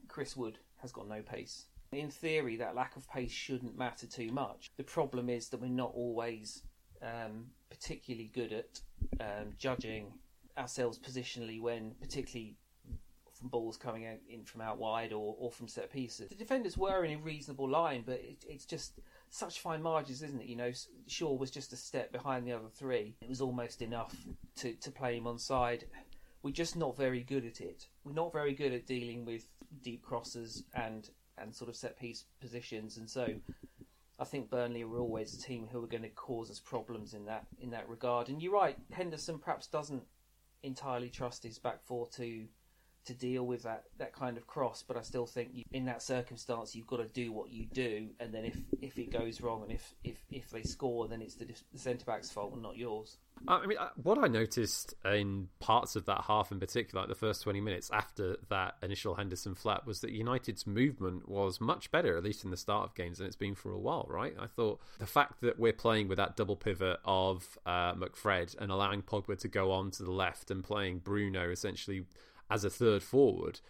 Chris 0.08 0.36
Wood 0.36 0.58
has 0.82 0.90
got 0.90 1.08
no 1.08 1.22
pace 1.22 1.66
in 1.96 2.10
theory, 2.10 2.56
that 2.56 2.74
lack 2.74 2.96
of 2.96 3.08
pace 3.08 3.32
shouldn't 3.32 3.76
matter 3.76 4.06
too 4.06 4.30
much. 4.30 4.70
The 4.76 4.84
problem 4.84 5.28
is 5.28 5.48
that 5.48 5.60
we're 5.60 5.68
not 5.68 5.92
always 5.94 6.62
um, 7.02 7.46
particularly 7.70 8.30
good 8.34 8.52
at 8.52 8.80
um, 9.20 9.52
judging 9.58 10.12
ourselves 10.56 10.98
positionally 10.98 11.60
when, 11.60 11.92
particularly 12.00 12.56
from 13.34 13.48
balls 13.48 13.76
coming 13.76 14.06
out 14.06 14.18
in 14.28 14.44
from 14.44 14.60
out 14.60 14.78
wide 14.78 15.12
or, 15.12 15.34
or 15.38 15.50
from 15.50 15.68
set 15.68 15.92
pieces. 15.92 16.28
The 16.28 16.34
defenders 16.34 16.78
were 16.78 17.04
in 17.04 17.18
a 17.18 17.22
reasonable 17.22 17.68
line, 17.68 18.04
but 18.06 18.20
it, 18.20 18.44
it's 18.48 18.64
just 18.64 19.00
such 19.30 19.60
fine 19.60 19.82
margins, 19.82 20.22
isn't 20.22 20.40
it? 20.40 20.46
You 20.46 20.56
know, 20.56 20.72
Shaw 21.08 21.34
was 21.34 21.50
just 21.50 21.72
a 21.72 21.76
step 21.76 22.12
behind 22.12 22.46
the 22.46 22.52
other 22.52 22.68
three. 22.72 23.16
It 23.20 23.28
was 23.28 23.40
almost 23.40 23.82
enough 23.82 24.14
to, 24.56 24.72
to 24.74 24.90
play 24.90 25.16
him 25.16 25.26
on 25.26 25.38
side. 25.38 25.84
We're 26.42 26.52
just 26.52 26.76
not 26.76 26.96
very 26.96 27.22
good 27.22 27.44
at 27.44 27.60
it. 27.60 27.88
We're 28.04 28.12
not 28.12 28.32
very 28.32 28.54
good 28.54 28.72
at 28.72 28.86
dealing 28.86 29.24
with 29.24 29.46
deep 29.82 30.02
crosses 30.02 30.62
and 30.74 31.08
and 31.38 31.54
sort 31.54 31.68
of 31.68 31.76
set 31.76 31.98
piece 31.98 32.24
positions, 32.40 32.96
and 32.96 33.08
so 33.08 33.28
I 34.18 34.24
think 34.24 34.50
Burnley 34.50 34.84
were 34.84 34.98
always 34.98 35.34
a 35.34 35.42
team 35.42 35.68
who 35.70 35.80
were 35.80 35.86
going 35.86 36.02
to 36.02 36.08
cause 36.10 36.50
us 36.50 36.60
problems 36.60 37.14
in 37.14 37.24
that 37.26 37.46
in 37.60 37.70
that 37.70 37.88
regard. 37.88 38.28
And 38.28 38.42
you're 38.42 38.52
right, 38.52 38.76
Henderson 38.92 39.38
perhaps 39.38 39.66
doesn't 39.66 40.04
entirely 40.62 41.10
trust 41.10 41.42
his 41.42 41.58
back 41.58 41.82
four 41.82 42.08
to 42.16 42.46
to 43.06 43.14
deal 43.14 43.44
with 43.46 43.62
that, 43.64 43.84
that 43.98 44.12
kind 44.12 44.36
of 44.36 44.46
cross. 44.46 44.82
But 44.86 44.96
I 44.96 45.02
still 45.02 45.26
think 45.26 45.50
you, 45.52 45.64
in 45.72 45.84
that 45.86 46.02
circumstance, 46.02 46.74
you've 46.74 46.86
got 46.86 46.98
to 46.98 47.08
do 47.08 47.32
what 47.32 47.50
you 47.50 47.66
do, 47.66 48.08
and 48.20 48.32
then 48.32 48.44
if, 48.44 48.56
if 48.80 48.98
it 48.98 49.10
goes 49.10 49.40
wrong 49.40 49.62
and 49.62 49.72
if, 49.72 49.94
if, 50.02 50.16
if 50.30 50.50
they 50.50 50.62
score, 50.62 51.08
then 51.08 51.22
it's 51.22 51.34
the, 51.34 51.46
the 51.72 51.78
centre 51.78 52.04
back's 52.04 52.30
fault 52.30 52.52
and 52.52 52.62
not 52.62 52.76
yours. 52.76 53.16
I 53.48 53.66
mean, 53.66 53.78
what 54.00 54.16
I 54.16 54.28
noticed 54.28 54.94
in 55.04 55.48
parts 55.58 55.96
of 55.96 56.06
that 56.06 56.22
half, 56.22 56.52
in 56.52 56.60
particular, 56.60 57.02
like 57.02 57.08
the 57.08 57.16
first 57.16 57.42
twenty 57.42 57.60
minutes 57.60 57.90
after 57.92 58.36
that 58.48 58.76
initial 58.80 59.16
Henderson 59.16 59.56
flat, 59.56 59.84
was 59.84 60.00
that 60.02 60.12
United's 60.12 60.68
movement 60.68 61.28
was 61.28 61.60
much 61.60 61.90
better, 61.90 62.16
at 62.16 62.22
least 62.22 62.44
in 62.44 62.52
the 62.52 62.56
start 62.56 62.84
of 62.88 62.94
games, 62.94 63.18
than 63.18 63.26
it's 63.26 63.34
been 63.34 63.56
for 63.56 63.72
a 63.72 63.78
while. 63.78 64.06
Right? 64.08 64.34
I 64.38 64.46
thought 64.46 64.80
the 65.00 65.06
fact 65.06 65.40
that 65.40 65.58
we're 65.58 65.72
playing 65.72 66.06
with 66.06 66.18
that 66.18 66.36
double 66.36 66.54
pivot 66.54 67.00
of 67.04 67.58
uh, 67.66 67.94
McFred 67.94 68.56
and 68.58 68.70
allowing 68.70 69.02
Pogba 69.02 69.36
to 69.40 69.48
go 69.48 69.72
on 69.72 69.90
to 69.90 70.04
the 70.04 70.12
left 70.12 70.52
and 70.52 70.62
playing 70.62 71.00
Bruno 71.00 71.50
essentially 71.50 72.04
as 72.50 72.64
a 72.64 72.70
third 72.70 73.02
forward, 73.02 73.60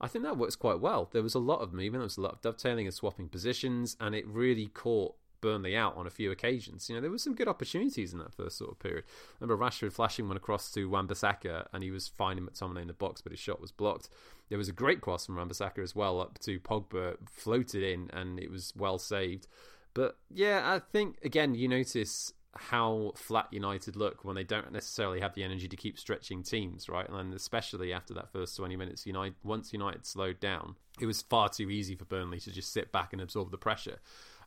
I 0.00 0.08
think 0.08 0.24
that 0.24 0.36
works 0.36 0.56
quite 0.56 0.80
well. 0.80 1.08
There 1.12 1.22
was 1.22 1.34
a 1.34 1.38
lot 1.38 1.60
of 1.60 1.72
movement, 1.72 2.00
there 2.00 2.02
was 2.02 2.16
a 2.16 2.22
lot 2.22 2.34
of 2.34 2.40
dovetailing 2.40 2.86
and 2.86 2.94
swapping 2.94 3.28
positions, 3.28 3.96
and 4.00 4.14
it 4.14 4.26
really 4.26 4.66
caught 4.66 5.14
Burnley 5.42 5.76
out 5.76 5.96
on 5.96 6.06
a 6.06 6.10
few 6.10 6.30
occasions. 6.30 6.88
You 6.88 6.94
know, 6.94 7.02
there 7.02 7.10
were 7.10 7.18
some 7.18 7.34
good 7.34 7.48
opportunities 7.48 8.14
in 8.14 8.18
that 8.20 8.32
first 8.32 8.56
sort 8.56 8.70
of 8.70 8.78
period. 8.78 9.04
I 9.06 9.44
remember 9.44 9.62
Rashford 9.62 9.92
flashing 9.92 10.28
one 10.28 10.38
across 10.38 10.70
to 10.72 10.88
Wan-Bissaka 10.88 11.66
and 11.72 11.82
he 11.82 11.90
was 11.90 12.08
finding 12.08 12.46
McTominay 12.46 12.82
in 12.82 12.86
the 12.86 12.94
box, 12.94 13.20
but 13.20 13.32
his 13.32 13.40
shot 13.40 13.60
was 13.60 13.72
blocked. 13.72 14.08
There 14.48 14.56
was 14.58 14.68
a 14.68 14.72
great 14.72 15.02
cross 15.02 15.26
from 15.26 15.36
Wan-Bissaka 15.36 15.82
as 15.82 15.94
well 15.94 16.20
up 16.20 16.38
to 16.40 16.58
Pogba, 16.60 17.16
floated 17.28 17.82
in, 17.82 18.08
and 18.12 18.38
it 18.38 18.50
was 18.50 18.72
well 18.74 18.98
saved. 18.98 19.46
But 19.94 20.16
yeah, 20.30 20.62
I 20.64 20.78
think 20.78 21.18
again 21.22 21.54
you 21.54 21.68
notice 21.68 22.32
how 22.54 23.12
flat 23.16 23.48
United 23.50 23.96
look 23.96 24.24
when 24.24 24.36
they 24.36 24.44
don't 24.44 24.72
necessarily 24.72 25.20
have 25.20 25.34
the 25.34 25.42
energy 25.42 25.68
to 25.68 25.76
keep 25.76 25.98
stretching 25.98 26.42
teams, 26.42 26.88
right? 26.88 27.08
And 27.08 27.32
especially 27.32 27.92
after 27.92 28.12
that 28.14 28.30
first 28.30 28.56
20 28.56 28.76
minutes, 28.76 29.06
United 29.06 29.34
once 29.42 29.72
United 29.72 30.04
slowed 30.04 30.38
down, 30.38 30.76
it 31.00 31.06
was 31.06 31.22
far 31.22 31.48
too 31.48 31.70
easy 31.70 31.94
for 31.94 32.04
Burnley 32.04 32.40
to 32.40 32.52
just 32.52 32.72
sit 32.72 32.92
back 32.92 33.12
and 33.12 33.22
absorb 33.22 33.50
the 33.50 33.58
pressure. 33.58 33.98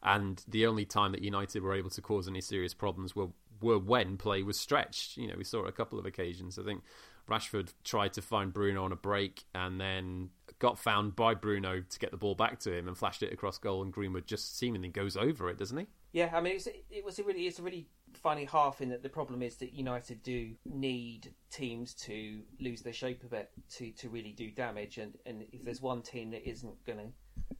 And 0.03 0.43
the 0.47 0.67
only 0.67 0.85
time 0.85 1.13
that 1.13 1.23
United 1.23 1.63
were 1.63 1.73
able 1.73 1.89
to 1.89 2.01
cause 2.01 2.27
any 2.27 2.41
serious 2.41 2.73
problems 2.73 3.15
were 3.15 3.29
were 3.61 3.79
when 3.79 4.17
play 4.17 4.43
was 4.43 4.59
stretched. 4.59 5.17
You 5.17 5.27
know, 5.27 5.35
we 5.37 5.43
saw 5.43 5.65
a 5.65 5.71
couple 5.71 5.97
of 5.97 6.05
occasions. 6.05 6.59
I 6.59 6.63
think 6.63 6.83
Rashford 7.29 7.73
tried 7.83 8.13
to 8.13 8.21
find 8.21 8.53
Bruno 8.53 8.83
on 8.83 8.91
a 8.91 8.97
break 8.97 9.45
and 9.53 9.79
then 9.79 10.29
got 10.59 10.77
found 10.77 11.15
by 11.15 11.33
Bruno 11.33 11.81
to 11.81 11.99
get 11.99 12.11
the 12.11 12.17
ball 12.17 12.35
back 12.35 12.59
to 12.59 12.73
him 12.73 12.87
and 12.87 12.97
flashed 12.97 13.23
it 13.23 13.33
across 13.33 13.57
goal, 13.57 13.81
and 13.81 13.91
Greenwood 13.91 14.27
just 14.27 14.57
seemingly 14.57 14.89
goes 14.89 15.17
over 15.17 15.49
it, 15.49 15.57
doesn't 15.57 15.77
he? 15.77 15.87
Yeah, 16.15 16.29
I 16.33 16.39
mean, 16.39 16.57
it 16.89 17.03
was, 17.03 17.19
a 17.19 17.23
really, 17.23 17.45
it's 17.45 17.59
a 17.59 17.61
really 17.61 17.89
funny 18.13 18.45
half 18.45 18.79
in 18.79 18.87
that 18.87 19.03
the 19.03 19.09
problem 19.09 19.41
is 19.41 19.57
that 19.57 19.73
United 19.73 20.23
do 20.23 20.55
need 20.63 21.33
teams 21.51 21.93
to 22.05 22.39
lose 22.57 22.81
their 22.81 22.93
shape 22.93 23.25
a 23.25 23.27
bit 23.27 23.49
to, 23.71 23.91
to 23.91 24.07
really 24.07 24.31
do 24.31 24.49
damage, 24.49 24.97
and, 24.97 25.17
and 25.25 25.43
if 25.51 25.65
there's 25.65 25.81
one 25.81 26.01
team 26.01 26.31
that 26.31 26.49
isn't 26.49 26.85
going 26.85 26.99
to 26.99 27.55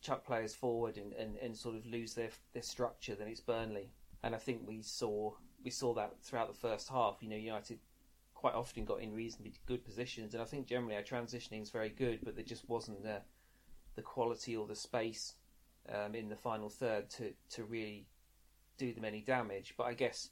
chuck 0.00 0.26
players 0.26 0.52
forward 0.52 0.96
and, 0.96 1.12
and, 1.12 1.36
and 1.36 1.56
sort 1.56 1.76
of 1.76 1.86
lose 1.86 2.14
their 2.14 2.30
their 2.52 2.64
structure, 2.64 3.14
then 3.14 3.28
it's 3.28 3.38
Burnley. 3.38 3.92
And 4.24 4.34
I 4.34 4.38
think 4.38 4.62
we 4.66 4.82
saw 4.82 5.34
we 5.62 5.70
saw 5.70 5.94
that 5.94 6.16
throughout 6.20 6.48
the 6.48 6.58
first 6.58 6.88
half. 6.88 7.18
You 7.20 7.28
know, 7.28 7.36
United 7.36 7.78
quite 8.34 8.54
often 8.54 8.84
got 8.84 9.02
in 9.02 9.14
reasonably 9.14 9.54
good 9.66 9.84
positions, 9.84 10.34
and 10.34 10.42
I 10.42 10.46
think 10.46 10.66
generally 10.66 10.96
our 10.96 11.02
transitioning 11.02 11.62
is 11.62 11.70
very 11.70 11.90
good, 11.90 12.18
but 12.24 12.34
there 12.34 12.42
just 12.42 12.68
wasn't 12.68 13.04
the 13.04 13.20
the 13.94 14.02
quality 14.02 14.56
or 14.56 14.66
the 14.66 14.74
space 14.74 15.34
um, 15.94 16.14
in 16.14 16.28
the 16.28 16.36
final 16.36 16.68
third 16.68 17.10
to 17.10 17.32
to 17.50 17.64
really 17.64 18.06
do 18.78 18.92
them 18.92 19.04
any 19.04 19.20
damage. 19.20 19.74
But 19.76 19.84
I 19.84 19.94
guess 19.94 20.30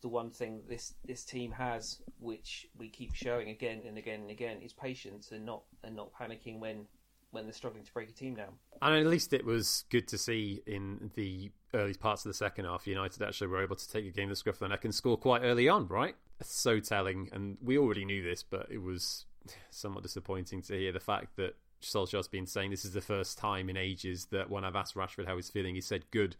the 0.00 0.08
one 0.08 0.30
thing 0.30 0.62
this 0.68 0.94
this 1.04 1.24
team 1.24 1.52
has, 1.52 2.00
which 2.20 2.68
we 2.76 2.88
keep 2.88 3.14
showing 3.14 3.48
again 3.48 3.82
and 3.86 3.98
again 3.98 4.20
and 4.20 4.30
again, 4.30 4.58
is 4.62 4.72
patience 4.72 5.32
and 5.32 5.44
not 5.44 5.62
and 5.82 5.96
not 5.96 6.12
panicking 6.12 6.58
when 6.58 6.86
when 7.30 7.44
they're 7.44 7.52
struggling 7.52 7.84
to 7.84 7.92
break 7.92 8.08
a 8.08 8.12
team 8.12 8.34
down. 8.34 8.54
And 8.80 8.94
at 8.94 9.06
least 9.06 9.32
it 9.32 9.44
was 9.44 9.84
good 9.90 10.08
to 10.08 10.18
see 10.18 10.62
in 10.66 11.10
the 11.14 11.50
early 11.74 11.92
parts 11.92 12.24
of 12.24 12.30
the 12.30 12.34
second 12.34 12.64
half, 12.64 12.86
United 12.86 13.22
actually 13.22 13.48
were 13.48 13.62
able 13.62 13.76
to 13.76 13.90
take 13.90 14.06
a 14.06 14.10
game 14.10 14.24
of 14.24 14.30
the 14.30 14.36
scruff 14.36 14.56
of 14.56 14.60
the 14.60 14.68
neck 14.68 14.86
and 14.86 14.94
score 14.94 15.18
quite 15.18 15.42
early 15.42 15.68
on, 15.68 15.88
right? 15.88 16.14
so 16.42 16.80
telling, 16.80 17.28
and 17.32 17.58
we 17.62 17.78
already 17.78 18.04
knew 18.04 18.22
this, 18.22 18.42
but 18.42 18.68
it 18.70 18.78
was 18.78 19.26
somewhat 19.70 20.02
disappointing 20.02 20.62
to 20.62 20.74
hear 20.74 20.92
the 20.92 21.00
fact 21.00 21.36
that 21.36 21.56
Solskjaer's 21.82 22.28
been 22.28 22.46
saying 22.46 22.70
this 22.70 22.84
is 22.84 22.92
the 22.92 23.00
first 23.00 23.38
time 23.38 23.68
in 23.68 23.76
ages 23.76 24.26
that 24.26 24.50
when 24.50 24.64
I've 24.64 24.76
asked 24.76 24.94
Rashford 24.94 25.26
how 25.26 25.36
he's 25.36 25.50
feeling, 25.50 25.74
he 25.74 25.80
said 25.80 26.10
good. 26.10 26.36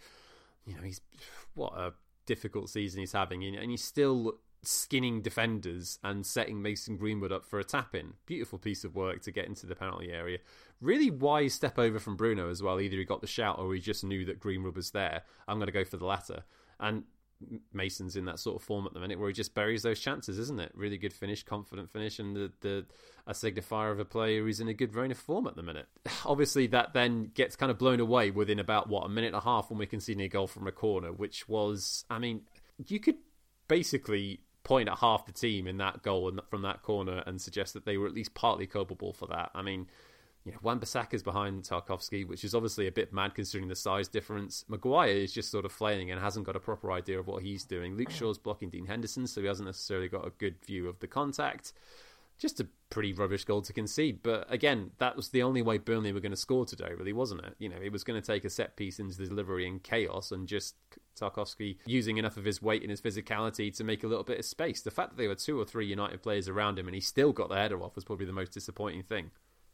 You 0.67 0.77
know, 0.77 0.83
he's 0.83 1.01
what 1.55 1.73
a 1.75 1.93
difficult 2.27 2.71
season 2.71 3.01
he's 3.01 3.13
having, 3.13 3.45
and 3.45 3.71
he's 3.71 3.85
still 3.85 4.39
skinning 4.63 5.23
defenders 5.23 5.99
and 6.03 6.27
setting 6.27 6.61
Mason 6.61 6.97
Greenwood 6.97 7.33
up 7.33 7.45
for 7.45 7.59
a 7.59 7.65
tap 7.65 7.95
in. 7.95 8.15
Beautiful 8.27 8.59
piece 8.59 8.85
of 8.85 8.95
work 8.95 9.23
to 9.23 9.31
get 9.31 9.47
into 9.47 9.67
the 9.67 9.77
penalty 9.77 10.11
area. 10.11 10.39
Really 10.81 11.11
wise 11.11 11.55
step 11.55 11.79
over 11.79 11.99
from 11.99 12.17
Bruno 12.17 12.51
as 12.51 12.63
well. 12.63 12.81
Either 12.81 12.97
he 12.97 13.05
got 13.05 13.21
the 13.21 13.27
shout 13.27 13.59
or 13.59 13.73
he 13.73 13.81
just 13.81 14.05
knew 14.05 14.25
that 14.25 14.41
Greenwood 14.41 14.77
was 14.77 14.91
there. 14.91 15.23
I'm 15.47 15.59
going 15.59 15.67
to 15.67 15.73
go 15.73 15.85
for 15.85 15.97
the 15.97 16.07
latter. 16.07 16.43
And 16.81 17.05
Mason's 17.73 18.17
in 18.17 18.25
that 18.25 18.39
sort 18.39 18.57
of 18.57 18.63
form 18.63 18.87
at 18.87 18.95
the 18.95 19.01
minute 19.01 19.19
where 19.19 19.29
he 19.29 19.35
just 19.35 19.55
buries 19.55 19.83
those 19.83 20.01
chances, 20.01 20.39
isn't 20.39 20.61
it? 20.61 20.73
Really 20.75 20.99
good 20.99 21.13
finish, 21.13 21.43
confident 21.45 21.91
finish, 21.91 22.19
and 22.19 22.35
the, 22.35 22.53
the 22.61 22.87
a 23.27 23.33
signifier 23.33 23.93
of 23.93 24.01
a 24.01 24.05
player 24.05 24.43
who's 24.43 24.61
in 24.61 24.69
a 24.69 24.75
good 24.75 24.93
vein 24.93 25.11
of 25.11 25.19
form 25.19 25.47
at 25.47 25.55
the 25.55 25.63
minute. 25.63 25.87
Obviously, 26.27 26.67
that 26.69 26.95
then 26.95 27.31
gets 27.35 27.57
kind 27.57 27.71
of 27.71 27.79
blown 27.79 28.01
away 28.01 28.31
within 28.31 28.59
about 28.59 28.89
what 28.89 29.05
a 29.05 29.09
minute 29.09 29.29
and 29.29 29.37
a 29.37 29.41
half 29.41 29.71
when 29.71 29.79
we 29.79 29.87
can 29.87 30.01
see 30.01 30.21
a 30.23 30.29
goal 30.29 30.47
from 30.47 30.67
a 30.67 30.73
corner, 30.73 31.13
which 31.13 31.49
was, 31.49 32.05
I 32.11 32.19
mean, 32.19 32.43
you 32.87 32.99
could 32.99 33.17
basically 33.69 34.41
point 34.65 34.89
at 34.89 34.99
half 34.99 35.27
the 35.27 35.33
team 35.33 35.67
in 35.67 35.79
that 35.79 36.03
goal 36.03 36.29
and 36.29 36.41
from 36.51 36.63
that 36.63 36.83
corner 36.83 37.23
and 37.27 37.41
suggest 37.41 37.75
that 37.75 37.85
they 37.85 37.97
were 37.97 38.07
at 38.07 38.15
least 38.15 38.35
partly 38.35 38.67
culpable 38.67 39.13
for 39.13 39.27
that. 39.27 39.51
I 39.55 39.63
mean, 39.63 39.87
you 40.49 40.55
know, 40.55 40.61
Wan-Bissaka's 40.63 41.23
behind 41.23 41.63
Tarkowski, 41.65 42.27
which 42.27 42.43
is 42.43 42.55
obviously 42.55 42.87
a 42.87 42.93
bit 42.93 43.13
mad 43.13 43.35
considering 43.35 43.69
the 43.69 43.77
size 43.77 44.09
difference. 44.09 44.65
Maguire 44.67 45.11
is 45.11 45.31
just 45.31 45.51
sort 45.51 45.67
of 45.67 45.73
flailing 45.73 46.11
and 46.11 46.19
hasn't 46.19 46.47
got 46.47 46.57
a 46.57 46.61
proper 46.61 46.91
idea 46.91 47.21
of 47.21 47.27
what 47.27 47.43
he's 47.43 47.65
doing. 47.65 47.99
Luke 47.99 48.11
Shaw's 48.11 48.39
blocking 48.39 48.71
Dean 48.71 48.87
Henderson, 48.87 49.27
so 49.27 49.43
he 49.43 49.47
hasn't 49.47 49.67
necessarily 49.67 50.09
got 50.09 50.27
a 50.27 50.31
good 50.39 50.55
view 50.65 50.89
of 50.89 51.01
the 51.01 51.07
contact. 51.07 51.75
Just 52.39 52.61
a 52.61 52.69
pretty 52.89 53.13
rubbish 53.13 53.45
goal 53.45 53.61
to 53.61 53.75
concede. 53.75 54.23
But 54.23 54.51
again, 54.51 54.93
that 54.97 55.17
was 55.17 55.29
the 55.29 55.43
only 55.43 55.61
way 55.61 55.77
Burnley 55.77 56.13
were 56.13 56.21
going 56.21 56.31
to 56.31 56.37
score 56.37 56.65
today, 56.65 56.93
really, 56.97 57.13
wasn't 57.13 57.45
it? 57.45 57.55
You 57.59 57.69
know, 57.69 57.77
it 57.83 57.93
was 57.93 58.05
going 58.05 58.19
to 58.19 58.27
take 58.27 58.47
a 58.47 58.51
set 58.51 58.75
piece 58.75 58.99
into 58.99 59.19
the 59.19 59.27
delivery 59.27 59.69
and 59.69 59.83
chaos 59.83 60.33
and 60.33 60.49
just 60.49 60.77
Tarkowski 61.21 61.77
using 61.85 62.17
enough 62.17 62.39
of 62.39 62.47
his 62.47 62.63
weight 62.63 62.81
and 62.81 62.91
his 62.91 63.03
physicality 63.03 63.77
to 63.77 63.85
make 63.85 64.03
a 64.03 64.07
little 64.07 64.25
bit 64.25 64.39
of 64.39 64.47
space. 64.47 64.81
The 64.81 64.91
fact 64.91 65.11
that 65.11 65.19
there 65.19 65.29
were 65.29 65.35
two 65.35 65.61
or 65.61 65.67
three 65.67 65.87
United 65.87 66.23
players 66.23 66.49
around 66.49 66.79
him 66.79 66.87
and 66.87 66.95
he 66.95 67.03
still 67.03 67.33
got 67.33 67.51
the 67.51 67.57
header 67.57 67.83
off 67.83 67.97
was 67.97 68.05
probably 68.05 68.25
the 68.25 68.33
most 68.33 68.53
disappointing 68.53 69.03
thing. 69.03 69.31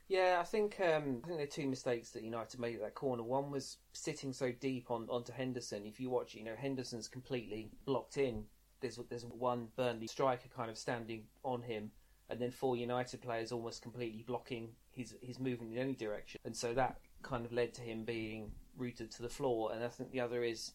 Yeah, 0.08 0.38
I 0.38 0.44
think 0.44 0.78
um, 0.80 1.22
I 1.24 1.26
think 1.26 1.38
there 1.38 1.42
are 1.42 1.46
two 1.46 1.66
mistakes 1.66 2.10
that 2.10 2.22
United 2.22 2.60
made 2.60 2.74
at 2.74 2.82
that 2.82 2.94
corner. 2.94 3.22
One 3.22 3.50
was 3.50 3.78
sitting 3.92 4.32
so 4.32 4.52
deep 4.52 4.90
on 4.90 5.08
onto 5.08 5.32
Henderson. 5.32 5.86
If 5.86 5.98
you 5.98 6.10
watch, 6.10 6.34
you 6.34 6.44
know 6.44 6.54
Henderson's 6.56 7.08
completely 7.08 7.70
blocked 7.86 8.18
in. 8.18 8.44
There's 8.80 8.98
there's 9.08 9.24
one 9.24 9.68
Burnley 9.76 10.06
striker 10.06 10.48
kind 10.54 10.70
of 10.70 10.76
standing 10.76 11.24
on 11.42 11.62
him, 11.62 11.90
and 12.28 12.38
then 12.38 12.50
four 12.50 12.76
United 12.76 13.22
players 13.22 13.50
almost 13.50 13.80
completely 13.80 14.22
blocking 14.26 14.70
his 14.90 15.14
his 15.22 15.40
movement 15.40 15.72
in 15.72 15.78
any 15.78 15.94
direction. 15.94 16.38
And 16.44 16.54
so 16.54 16.74
that 16.74 16.98
kind 17.22 17.46
of 17.46 17.52
led 17.52 17.72
to 17.74 17.80
him 17.80 18.04
being 18.04 18.52
rooted 18.76 19.10
to 19.12 19.22
the 19.22 19.28
floor. 19.30 19.72
And 19.72 19.82
I 19.82 19.88
think 19.88 20.10
the 20.10 20.20
other 20.20 20.44
is 20.44 20.72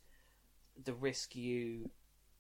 the 0.85 0.93
risk 0.93 1.35
you 1.35 1.91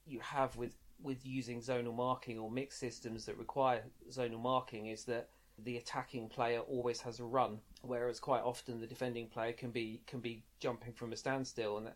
you 0.07 0.19
have 0.21 0.55
with 0.55 0.75
with 1.01 1.23
using 1.23 1.61
zonal 1.61 1.95
marking 1.95 2.39
or 2.39 2.49
mixed 2.49 2.79
systems 2.79 3.25
that 3.25 3.37
require 3.37 3.83
zonal 4.09 4.41
marking 4.41 4.87
is 4.87 5.05
that 5.05 5.29
the 5.63 5.77
attacking 5.77 6.29
player 6.29 6.59
always 6.59 7.01
has 7.01 7.19
a 7.19 7.23
run, 7.23 7.59
whereas 7.81 8.19
quite 8.19 8.41
often 8.41 8.79
the 8.79 8.87
defending 8.87 9.27
player 9.27 9.53
can 9.53 9.71
be 9.71 10.01
can 10.07 10.19
be 10.19 10.43
jumping 10.59 10.93
from 10.93 11.13
a 11.13 11.15
standstill, 11.15 11.77
and 11.77 11.89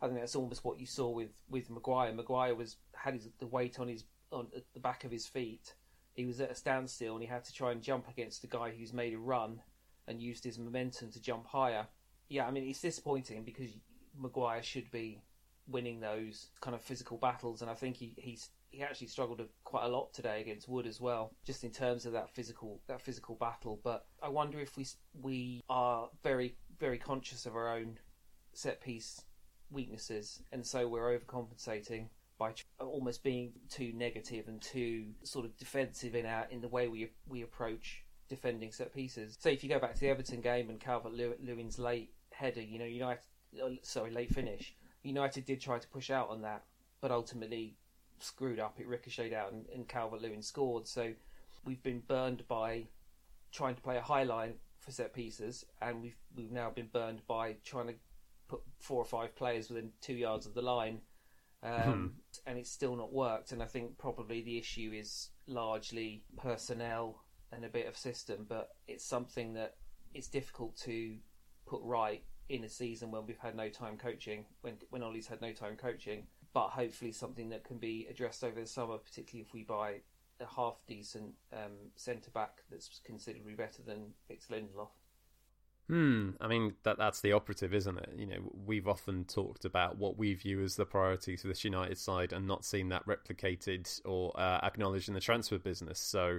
I 0.00 0.06
think 0.06 0.20
that's 0.20 0.36
almost 0.36 0.64
what 0.64 0.80
you 0.80 0.86
saw 0.86 1.10
with 1.10 1.30
with 1.48 1.70
Maguire. 1.70 2.12
Maguire 2.12 2.54
was 2.54 2.76
had 2.94 3.14
his, 3.14 3.28
the 3.38 3.46
weight 3.46 3.78
on 3.78 3.88
his 3.88 4.04
on 4.32 4.48
the 4.74 4.80
back 4.80 5.04
of 5.04 5.10
his 5.10 5.26
feet. 5.26 5.74
He 6.14 6.26
was 6.26 6.40
at 6.40 6.50
a 6.50 6.54
standstill, 6.54 7.14
and 7.14 7.22
he 7.22 7.28
had 7.28 7.44
to 7.44 7.52
try 7.52 7.72
and 7.72 7.82
jump 7.82 8.08
against 8.08 8.44
a 8.44 8.48
guy 8.48 8.70
who's 8.70 8.92
made 8.92 9.14
a 9.14 9.18
run 9.18 9.60
and 10.06 10.20
used 10.20 10.44
his 10.44 10.58
momentum 10.58 11.10
to 11.12 11.20
jump 11.20 11.46
higher. 11.46 11.86
Yeah, 12.28 12.46
I 12.46 12.50
mean 12.50 12.68
it's 12.68 12.80
disappointing 12.80 13.44
because 13.44 13.70
Maguire 14.18 14.62
should 14.62 14.90
be 14.90 15.22
winning 15.68 16.00
those 16.00 16.48
kind 16.60 16.74
of 16.74 16.82
physical 16.82 17.16
battles, 17.16 17.62
and 17.62 17.70
I 17.70 17.74
think 17.74 17.96
he, 17.96 18.14
he's 18.16 18.50
he 18.70 18.82
actually 18.82 19.08
struggled 19.08 19.42
quite 19.64 19.84
a 19.84 19.88
lot 19.88 20.12
today 20.14 20.40
against 20.40 20.68
Wood 20.68 20.86
as 20.86 21.00
well, 21.00 21.32
just 21.44 21.64
in 21.64 21.70
terms 21.70 22.06
of 22.06 22.12
that 22.12 22.30
physical 22.30 22.80
that 22.86 23.00
physical 23.00 23.34
battle. 23.34 23.80
But 23.82 24.06
I 24.22 24.28
wonder 24.28 24.60
if 24.60 24.76
we 24.76 24.86
we 25.20 25.62
are 25.68 26.08
very 26.22 26.56
very 26.78 26.98
conscious 26.98 27.46
of 27.46 27.56
our 27.56 27.74
own 27.76 27.98
set 28.52 28.80
piece 28.80 29.22
weaknesses, 29.70 30.42
and 30.52 30.64
so 30.64 30.88
we're 30.88 31.18
overcompensating 31.18 32.08
by 32.38 32.54
almost 32.78 33.22
being 33.22 33.52
too 33.68 33.92
negative 33.94 34.48
and 34.48 34.62
too 34.62 35.06
sort 35.22 35.44
of 35.44 35.56
defensive 35.58 36.14
in 36.14 36.24
our 36.24 36.46
in 36.50 36.60
the 36.60 36.68
way 36.68 36.88
we 36.88 37.10
we 37.28 37.42
approach 37.42 38.04
defending 38.28 38.72
set 38.72 38.94
pieces. 38.94 39.36
So 39.38 39.50
if 39.50 39.62
you 39.64 39.68
go 39.68 39.78
back 39.78 39.94
to 39.94 40.00
the 40.00 40.08
Everton 40.08 40.40
game 40.40 40.70
and 40.70 40.80
Calvert 40.80 41.12
Lewin's 41.12 41.78
late 41.78 42.12
header, 42.32 42.62
you 42.62 42.78
know 42.78 42.84
United 42.84 43.24
uh, 43.62 43.70
sorry 43.82 44.12
late 44.12 44.32
finish, 44.32 44.74
United 45.02 45.44
did 45.44 45.60
try 45.60 45.78
to 45.78 45.88
push 45.88 46.10
out 46.10 46.30
on 46.30 46.42
that, 46.42 46.62
but 47.00 47.10
ultimately 47.10 47.76
screwed 48.22 48.58
up. 48.58 48.78
It 48.78 48.86
ricocheted 48.86 49.32
out, 49.32 49.52
and, 49.52 49.66
and 49.74 49.88
Calvert 49.88 50.22
Lewin 50.22 50.42
scored. 50.42 50.86
So 50.86 51.12
we've 51.64 51.82
been 51.82 52.02
burned 52.06 52.46
by 52.48 52.84
trying 53.52 53.74
to 53.74 53.82
play 53.82 53.96
a 53.96 54.02
high 54.02 54.24
line 54.24 54.54
for 54.78 54.90
set 54.90 55.12
pieces, 55.12 55.64
and 55.80 56.02
we've 56.02 56.16
we've 56.36 56.52
now 56.52 56.70
been 56.70 56.88
burned 56.92 57.22
by 57.26 57.56
trying 57.64 57.88
to 57.88 57.94
put 58.48 58.60
four 58.78 59.00
or 59.00 59.04
five 59.04 59.34
players 59.36 59.68
within 59.68 59.90
two 60.00 60.14
yards 60.14 60.46
of 60.46 60.54
the 60.54 60.62
line, 60.62 61.00
um, 61.62 61.82
hmm. 61.82 62.06
and 62.46 62.58
it's 62.58 62.70
still 62.70 62.96
not 62.96 63.12
worked. 63.12 63.52
And 63.52 63.62
I 63.62 63.66
think 63.66 63.98
probably 63.98 64.42
the 64.42 64.58
issue 64.58 64.92
is 64.94 65.30
largely 65.46 66.24
personnel 66.36 67.22
and 67.52 67.64
a 67.64 67.68
bit 67.68 67.86
of 67.86 67.96
system, 67.96 68.46
but 68.48 68.70
it's 68.86 69.04
something 69.04 69.54
that 69.54 69.74
it's 70.14 70.28
difficult 70.28 70.76
to 70.76 71.16
put 71.66 71.80
right 71.82 72.22
in 72.48 72.64
a 72.64 72.68
season 72.68 73.10
when 73.10 73.26
we've 73.26 73.38
had 73.38 73.54
no 73.54 73.68
time 73.68 73.96
coaching, 73.96 74.44
when 74.62 74.74
when 74.90 75.02
Ole's 75.02 75.26
had 75.26 75.40
no 75.40 75.52
time 75.52 75.76
coaching 75.76 76.26
but 76.52 76.68
hopefully 76.68 77.12
something 77.12 77.48
that 77.50 77.64
can 77.64 77.78
be 77.78 78.06
addressed 78.10 78.42
over 78.42 78.60
the 78.60 78.66
summer, 78.66 78.98
particularly 78.98 79.46
if 79.46 79.52
we 79.52 79.62
buy 79.62 80.00
a 80.40 80.46
half 80.46 80.76
decent 80.86 81.34
um, 81.52 81.72
centre 81.96 82.30
back 82.30 82.62
that's 82.70 83.00
considerably 83.04 83.54
better 83.54 83.82
than 83.82 84.14
Victor 84.28 84.54
Lindelof. 84.54 84.88
Hmm. 85.88 86.30
I 86.40 86.46
mean, 86.46 86.74
that 86.84 86.98
that's 86.98 87.20
the 87.20 87.32
operative, 87.32 87.74
isn't 87.74 87.98
it? 87.98 88.10
You 88.16 88.26
know, 88.26 88.52
we've 88.64 88.86
often 88.86 89.24
talked 89.24 89.64
about 89.64 89.98
what 89.98 90.16
we 90.16 90.34
view 90.34 90.62
as 90.62 90.76
the 90.76 90.86
priorities 90.86 91.42
for 91.42 91.48
this 91.48 91.64
United 91.64 91.98
side, 91.98 92.32
and 92.32 92.46
not 92.46 92.64
seen 92.64 92.90
that 92.90 93.04
replicated 93.06 94.00
or 94.04 94.32
uh, 94.38 94.60
acknowledged 94.62 95.08
in 95.08 95.14
the 95.14 95.20
transfer 95.20 95.58
business. 95.58 95.98
So, 95.98 96.38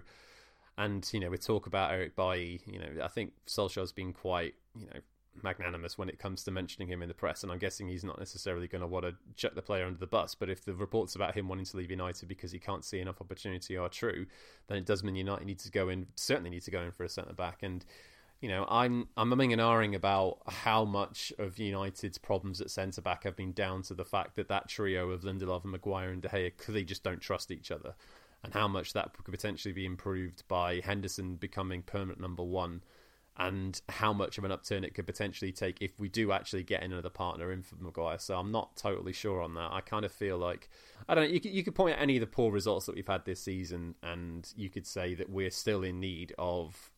and 0.78 1.08
you 1.12 1.20
know, 1.20 1.30
we 1.30 1.38
talk 1.38 1.68
about 1.68 1.92
Eric 1.92 2.16
Bailly. 2.16 2.62
You 2.66 2.80
know, 2.80 3.04
I 3.04 3.10
think 3.10 3.34
Solskjaer's 3.46 3.92
been 3.92 4.14
quite 4.14 4.56
you 4.74 4.86
know 4.86 5.02
magnanimous 5.42 5.98
when 5.98 6.10
it 6.10 6.20
comes 6.20 6.44
to 6.44 6.52
mentioning 6.52 6.88
him 6.88 7.02
in 7.02 7.08
the 7.08 7.14
press, 7.14 7.44
and 7.44 7.52
I'm 7.52 7.58
guessing 7.58 7.88
he's 7.88 8.04
not 8.04 8.20
necessarily 8.20 8.68
going 8.68 8.82
to 8.82 8.88
want 8.88 9.06
to 9.06 9.16
chuck 9.36 9.56
the 9.56 9.62
player 9.62 9.86
under 9.86 10.00
the 10.00 10.08
bus. 10.08 10.36
But 10.36 10.50
if 10.50 10.66
the 10.66 10.74
reports 10.74 11.16
about 11.16 11.36
him 11.36 11.48
wanting 11.48 11.66
to 11.66 11.78
leave 11.78 11.92
United 11.92 12.28
because 12.28 12.52
he 12.52 12.60
can't 12.60 12.86
see 12.86 13.00
enough 13.00 13.22
opportunity 13.22 13.78
are 13.78 13.90
true, 13.90 14.26
then 14.68 14.78
it 14.78 14.86
does 14.86 15.04
mean 15.04 15.16
United 15.16 15.46
need 15.46 15.60
to 15.60 15.72
go 15.72 15.90
in, 15.90 16.08
certainly 16.16 16.50
need 16.50 16.64
to 16.64 16.72
go 16.72 16.82
in 16.82 16.92
for 16.92 17.04
a 17.04 17.10
centre 17.10 17.34
back. 17.34 17.60
And 17.64 17.86
you 18.42 18.50
know, 18.50 18.66
I'm 18.68 19.08
I'm 19.16 19.30
umming 19.30 19.52
and 19.52 19.62
ahhing 19.62 19.96
about 19.96 20.40
how 20.48 20.84
much 20.84 21.32
of 21.38 21.60
United's 21.60 22.18
problems 22.18 22.60
at 22.60 22.72
centre 22.72 23.02
back 23.02 23.24
have 23.24 23.36
been 23.36 23.54
down 23.54 23.84
to 23.84 23.94
the 23.94 24.04
fact 24.04 24.36
that 24.36 24.48
that 24.50 24.68
trio 24.68 25.12
of 25.12 25.22
Lindelof 25.22 25.64
and 25.64 25.72
Maguire 25.72 26.10
and 26.10 26.24
De 26.24 26.28
Gea 26.28 26.58
clearly 26.58 26.84
just 26.84 27.04
don't 27.04 27.22
trust 27.22 27.52
each 27.52 27.70
other, 27.70 27.94
and 28.44 28.54
how 28.54 28.68
much 28.68 28.94
that 28.94 29.14
could 29.14 29.32
potentially 29.32 29.74
be 29.74 29.86
improved 29.86 30.44
by 30.48 30.82
Henderson 30.84 31.36
becoming 31.36 31.84
permanent 31.84 32.20
number 32.20 32.44
one 32.44 32.82
and 33.38 33.82
how 33.88 34.12
much 34.12 34.38
of 34.38 34.44
an 34.44 34.52
upturn 34.52 34.84
it 34.84 34.94
could 34.94 35.06
potentially 35.06 35.52
take 35.52 35.82
if 35.82 35.98
we 36.00 36.10
do 36.10 36.32
actually 36.32 36.64
get 36.64 36.84
another 36.84 37.10
partner 37.10 37.52
in 37.52 37.64
for 37.64 37.76
Maguire. 37.76 38.20
So 38.20 38.38
I'm 38.38 38.52
not 38.52 38.76
totally 38.76 39.14
sure 39.14 39.42
on 39.42 39.54
that. 39.56 39.72
I 39.72 39.82
kind 39.82 40.04
of 40.04 40.12
feel 40.12 40.38
like 40.38 40.70
I 41.08 41.16
don't 41.16 41.26
know. 41.26 41.34
You 41.34 41.40
could, 41.40 41.52
you 41.52 41.64
could 41.64 41.76
point 41.76 41.96
at 41.96 42.02
any 42.02 42.18
of 42.18 42.22
the 42.22 42.28
poor 42.28 42.52
results 42.52 42.86
that 42.86 42.96
we've 42.96 43.08
had 43.08 43.26
this 43.26 43.42
season, 43.42 43.96
and 44.04 44.52
you 44.56 44.70
could 44.70 44.86
say 44.86 45.14
that 45.16 45.30
we're 45.30 45.50
still 45.50 45.84
in 45.84 46.00
need 46.00 46.34
of 46.38 46.92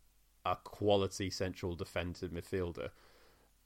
a 0.45 0.57
quality 0.63 1.29
central 1.29 1.75
defensive 1.75 2.31
midfielder. 2.31 2.89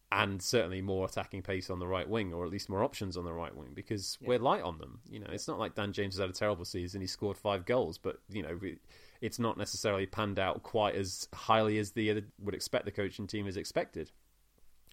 And 0.10 0.42
certainly 0.42 0.82
more 0.82 1.06
attacking 1.06 1.42
pace 1.42 1.70
on 1.70 1.80
the 1.80 1.88
right 1.88 2.08
wing, 2.08 2.34
or 2.34 2.46
at 2.46 2.52
least 2.52 2.70
more 2.70 2.82
options 2.82 3.18
on 3.18 3.26
the 3.26 3.34
right 3.34 3.54
wing, 3.54 3.72
because 3.74 4.18
yeah. 4.22 4.30
we're 4.30 4.40
light 4.40 4.64
on 4.64 4.78
them. 4.78 5.02
You 5.10 5.20
know, 5.20 5.28
it's 5.30 5.50
not 5.50 5.60
like 5.60 5.76
Dan 5.76 5.92
James 5.92 6.16
has 6.16 6.22
had 6.22 6.30
a 6.30 6.34
terrible 6.34 6.64
season; 6.64 7.02
he 7.02 7.08
scored 7.08 7.38
five 7.38 7.66
goals, 7.66 7.98
but 7.98 8.20
you 8.30 8.42
know, 8.42 8.58
we, 8.62 8.78
it's 9.22 9.40
not 9.40 9.58
necessarily 9.58 10.06
panned 10.06 10.40
out 10.40 10.64
quite 10.64 10.96
as 10.96 11.28
highly 11.34 11.78
as 11.78 11.92
the 11.92 12.24
would 12.40 12.56
expect 12.56 12.86
the 12.86 12.92
coaching 12.92 13.28
team 13.28 13.48
is 13.48 13.58
expected. 13.58 14.12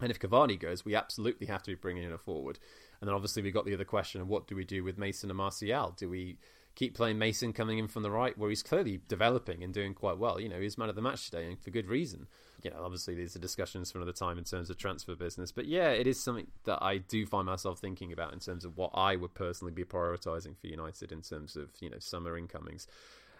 And 0.00 0.10
if 0.10 0.18
Cavani 0.18 0.58
goes, 0.58 0.84
we 0.84 0.94
absolutely 0.94 1.46
have 1.46 1.62
to 1.62 1.70
be 1.70 1.76
bringing 1.76 2.02
in 2.02 2.12
a 2.12 2.18
forward. 2.18 2.58
And 3.00 3.08
then 3.08 3.14
obviously 3.14 3.42
we 3.42 3.52
got 3.52 3.64
the 3.64 3.74
other 3.74 3.84
question 3.84 4.20
of 4.20 4.28
what 4.28 4.46
do 4.46 4.56
we 4.56 4.64
do 4.64 4.82
with 4.82 4.98
Mason 4.98 5.30
and 5.30 5.36
Martial? 5.36 5.94
Do 5.96 6.08
we 6.08 6.38
keep 6.74 6.94
playing 6.94 7.18
Mason 7.18 7.52
coming 7.52 7.78
in 7.78 7.86
from 7.86 8.02
the 8.02 8.10
right, 8.10 8.36
where 8.36 8.50
he's 8.50 8.62
clearly 8.62 9.00
developing 9.08 9.62
and 9.62 9.72
doing 9.72 9.94
quite 9.94 10.18
well? 10.18 10.40
You 10.40 10.48
know, 10.48 10.60
he's 10.60 10.78
man 10.78 10.88
of 10.88 10.96
the 10.96 11.02
match 11.02 11.26
today, 11.26 11.46
and 11.46 11.60
for 11.60 11.70
good 11.70 11.86
reason. 11.86 12.26
You 12.62 12.70
know, 12.70 12.82
obviously 12.82 13.14
these 13.14 13.36
are 13.36 13.40
discussions 13.40 13.90
for 13.90 13.98
another 13.98 14.12
time 14.12 14.38
in 14.38 14.44
terms 14.44 14.70
of 14.70 14.78
transfer 14.78 15.14
business, 15.14 15.52
but 15.52 15.66
yeah, 15.66 15.90
it 15.90 16.06
is 16.06 16.20
something 16.20 16.46
that 16.64 16.82
I 16.82 16.98
do 16.98 17.26
find 17.26 17.46
myself 17.46 17.78
thinking 17.78 18.12
about 18.12 18.32
in 18.32 18.40
terms 18.40 18.64
of 18.64 18.76
what 18.76 18.90
I 18.94 19.16
would 19.16 19.34
personally 19.34 19.72
be 19.72 19.84
prioritising 19.84 20.56
for 20.58 20.66
United 20.66 21.12
in 21.12 21.22
terms 21.22 21.56
of 21.56 21.68
you 21.80 21.90
know 21.90 21.98
summer 21.98 22.36
incomings. 22.36 22.86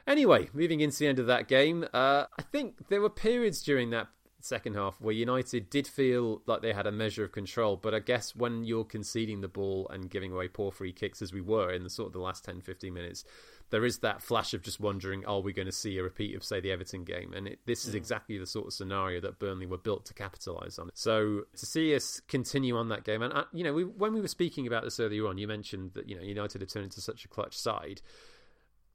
Anyway, 0.06 0.48
moving 0.52 0.80
into 0.80 0.98
the 0.98 1.06
end 1.06 1.18
of 1.18 1.26
that 1.26 1.48
game, 1.48 1.84
uh, 1.94 2.24
I 2.38 2.42
think 2.42 2.88
there 2.88 3.00
were 3.00 3.10
periods 3.10 3.62
during 3.62 3.90
that 3.90 4.08
second 4.44 4.74
half 4.74 5.00
where 5.00 5.14
United 5.14 5.70
did 5.70 5.86
feel 5.86 6.42
like 6.46 6.60
they 6.60 6.72
had 6.72 6.86
a 6.86 6.92
measure 6.92 7.24
of 7.24 7.32
control, 7.32 7.76
but 7.76 7.94
I 7.94 8.00
guess 8.00 8.36
when 8.36 8.64
you're 8.64 8.84
conceding 8.84 9.40
the 9.40 9.48
ball 9.48 9.88
and 9.90 10.10
giving 10.10 10.32
away 10.32 10.48
poor 10.48 10.70
free 10.70 10.92
kicks 10.92 11.22
as 11.22 11.32
we 11.32 11.40
were 11.40 11.72
in 11.72 11.82
the 11.82 11.90
sort 11.90 12.08
of 12.08 12.12
the 12.12 12.18
last 12.18 12.44
10 12.44 12.60
15 12.60 12.92
minutes, 12.92 13.24
there 13.70 13.84
is 13.84 13.98
that 14.00 14.22
flash 14.22 14.52
of 14.52 14.62
just 14.62 14.78
wondering, 14.78 15.24
are 15.24 15.40
we 15.40 15.52
going 15.52 15.66
to 15.66 15.72
see 15.72 15.96
a 15.96 16.02
repeat 16.02 16.36
of, 16.36 16.44
say, 16.44 16.60
the 16.60 16.70
Everton 16.70 17.04
game? 17.04 17.32
And 17.34 17.48
it, 17.48 17.60
this 17.64 17.86
is 17.86 17.94
exactly 17.94 18.38
the 18.38 18.46
sort 18.46 18.66
of 18.66 18.74
scenario 18.74 19.20
that 19.22 19.38
Burnley 19.38 19.66
were 19.66 19.78
built 19.78 20.04
to 20.06 20.14
capitalise 20.14 20.78
on. 20.78 20.90
So 20.94 21.42
to 21.56 21.66
see 21.66 21.94
us 21.96 22.20
continue 22.28 22.76
on 22.76 22.90
that 22.90 23.04
game, 23.04 23.22
and 23.22 23.32
uh, 23.32 23.44
you 23.52 23.64
know, 23.64 23.72
we, 23.72 23.84
when 23.84 24.12
we 24.12 24.20
were 24.20 24.28
speaking 24.28 24.66
about 24.66 24.84
this 24.84 25.00
earlier 25.00 25.26
on, 25.26 25.38
you 25.38 25.48
mentioned 25.48 25.92
that 25.94 26.08
you 26.08 26.16
know 26.16 26.22
United 26.22 26.60
had 26.60 26.68
turned 26.68 26.84
into 26.84 27.00
such 27.00 27.24
a 27.24 27.28
clutch 27.28 27.56
side. 27.56 28.02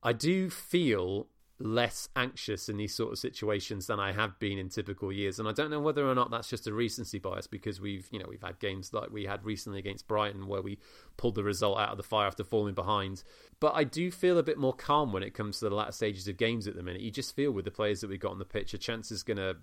I 0.01 0.13
do 0.13 0.49
feel 0.49 1.27
less 1.61 2.07
anxious 2.15 2.69
in 2.69 2.77
these 2.77 2.95
sort 2.95 3.11
of 3.11 3.19
situations 3.19 3.87
than 3.87 3.99
I 3.99 4.13
have 4.13 4.39
been 4.39 4.57
in 4.57 4.69
typical 4.69 5.11
years. 5.11 5.39
And 5.39 5.47
I 5.47 5.51
don't 5.51 5.69
know 5.69 5.79
whether 5.81 6.09
or 6.09 6.15
not 6.15 6.31
that's 6.31 6.47
just 6.47 6.67
a 6.67 6.73
recency 6.73 7.19
bias 7.19 7.47
because 7.47 7.81
we've, 7.81 8.07
you 8.11 8.19
know, 8.19 8.27
we've 8.29 8.41
had 8.41 8.59
games 8.59 8.93
like 8.93 9.11
we 9.11 9.25
had 9.25 9.43
recently 9.43 9.79
against 9.79 10.07
Brighton 10.07 10.47
where 10.47 10.61
we 10.61 10.79
pulled 11.17 11.35
the 11.35 11.43
result 11.43 11.77
out 11.77 11.89
of 11.89 11.97
the 11.97 12.03
fire 12.03 12.27
after 12.27 12.45
falling 12.45 12.75
behind. 12.75 13.23
But 13.59 13.73
I 13.75 13.83
do 13.83 14.09
feel 14.09 14.37
a 14.37 14.43
bit 14.43 14.57
more 14.57 14.73
calm 14.73 15.11
when 15.11 15.23
it 15.23 15.33
comes 15.33 15.59
to 15.59 15.67
the 15.67 15.75
latter 15.75 15.91
stages 15.91 16.29
of 16.29 16.37
games 16.37 16.65
at 16.65 16.75
the 16.75 16.83
minute. 16.83 17.01
You 17.01 17.11
just 17.11 17.35
feel 17.35 17.51
with 17.51 17.65
the 17.65 17.71
players 17.71 17.99
that 18.01 18.09
we've 18.09 18.19
got 18.19 18.31
on 18.31 18.39
the 18.39 18.45
pitch, 18.45 18.73
a 18.73 18.77
chance 18.77 19.11
is 19.11 19.21
going 19.21 19.37
to, 19.37 19.57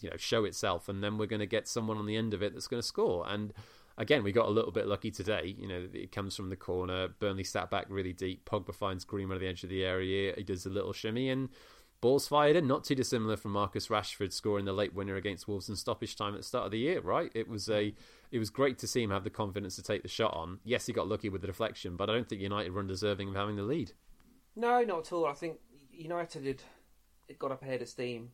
you 0.00 0.10
know, 0.10 0.16
show 0.18 0.44
itself, 0.44 0.88
and 0.88 1.02
then 1.02 1.16
we're 1.16 1.26
going 1.26 1.40
to 1.40 1.46
get 1.46 1.66
someone 1.66 1.96
on 1.96 2.04
the 2.04 2.16
end 2.16 2.34
of 2.34 2.42
it 2.42 2.52
that's 2.52 2.68
going 2.68 2.82
to 2.82 2.86
score. 2.86 3.26
And 3.26 3.54
again, 3.98 4.22
we 4.22 4.32
got 4.32 4.46
a 4.46 4.50
little 4.50 4.70
bit 4.70 4.86
lucky 4.86 5.10
today. 5.10 5.54
You 5.58 5.68
know, 5.68 5.86
it 5.92 6.12
comes 6.12 6.34
from 6.34 6.48
the 6.48 6.56
corner. 6.56 7.08
Burnley 7.18 7.44
sat 7.44 7.70
back 7.70 7.86
really 7.88 8.12
deep. 8.12 8.48
Pogba 8.48 8.74
finds 8.74 9.04
Greenwood 9.04 9.36
at 9.36 9.40
the 9.40 9.48
edge 9.48 9.64
of 9.64 9.70
the 9.70 9.84
area. 9.84 10.32
He 10.36 10.44
does 10.44 10.64
a 10.64 10.70
little 10.70 10.92
shimmy 10.92 11.28
and 11.28 11.50
balls 12.00 12.28
fired 12.28 12.56
in. 12.56 12.66
Not 12.66 12.84
too 12.84 12.94
dissimilar 12.94 13.36
from 13.36 13.52
Marcus 13.52 13.88
Rashford 13.88 14.32
scoring 14.32 14.64
the 14.64 14.72
late 14.72 14.94
winner 14.94 15.16
against 15.16 15.48
Wolves 15.48 15.68
in 15.68 15.76
stoppage 15.76 16.16
time 16.16 16.34
at 16.34 16.40
the 16.40 16.46
start 16.46 16.66
of 16.66 16.70
the 16.70 16.78
year. 16.78 17.00
Right? 17.00 17.30
It 17.34 17.48
was 17.48 17.68
a. 17.68 17.94
It 18.30 18.38
was 18.38 18.50
great 18.50 18.78
to 18.78 18.86
see 18.86 19.02
him 19.02 19.10
have 19.10 19.24
the 19.24 19.30
confidence 19.30 19.76
to 19.76 19.82
take 19.82 20.02
the 20.02 20.08
shot 20.08 20.34
on. 20.34 20.60
Yes, 20.64 20.86
he 20.86 20.92
got 20.92 21.08
lucky 21.08 21.28
with 21.28 21.40
the 21.40 21.46
deflection, 21.46 21.96
but 21.96 22.08
I 22.08 22.14
don't 22.14 22.28
think 22.28 22.40
United 22.40 22.72
were 22.72 22.80
undeserving 22.80 23.28
of 23.28 23.34
having 23.34 23.56
the 23.56 23.62
lead. 23.62 23.92
No, 24.54 24.82
not 24.82 25.06
at 25.06 25.12
all. 25.12 25.26
I 25.26 25.32
think 25.32 25.58
United 25.90 26.44
had 26.44 26.62
it 27.28 27.38
got 27.38 27.52
up 27.52 27.62
ahead 27.62 27.82
of 27.82 27.88
steam. 27.88 28.30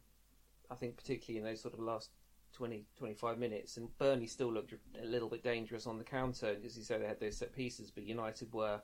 I 0.71 0.75
think 0.75 0.97
particularly 0.97 1.39
in 1.39 1.45
those 1.45 1.61
sort 1.61 1.75
of 1.75 1.81
last 1.81 2.11
20, 2.55 2.87
25 2.97 3.39
minutes, 3.39 3.77
and 3.77 3.97
Burnley 3.99 4.27
still 4.27 4.53
looked 4.53 4.73
a 4.73 5.05
little 5.05 5.29
bit 5.29 5.43
dangerous 5.43 5.87
on 5.87 5.99
the 5.99 6.05
counter. 6.05 6.57
As 6.65 6.77
you 6.77 6.85
said, 6.85 7.03
they 7.03 7.07
had 7.07 7.21
those 7.21 7.37
set 7.37 7.55
pieces, 7.55 7.91
but 7.91 8.05
United 8.05 8.53
were 8.53 8.81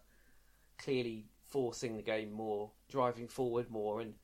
clearly 0.78 1.26
forcing 1.46 1.96
the 1.96 2.02
game 2.02 2.32
more, 2.32 2.70
driving 2.88 3.28
forward 3.28 3.70
more, 3.70 4.00
and 4.00 4.14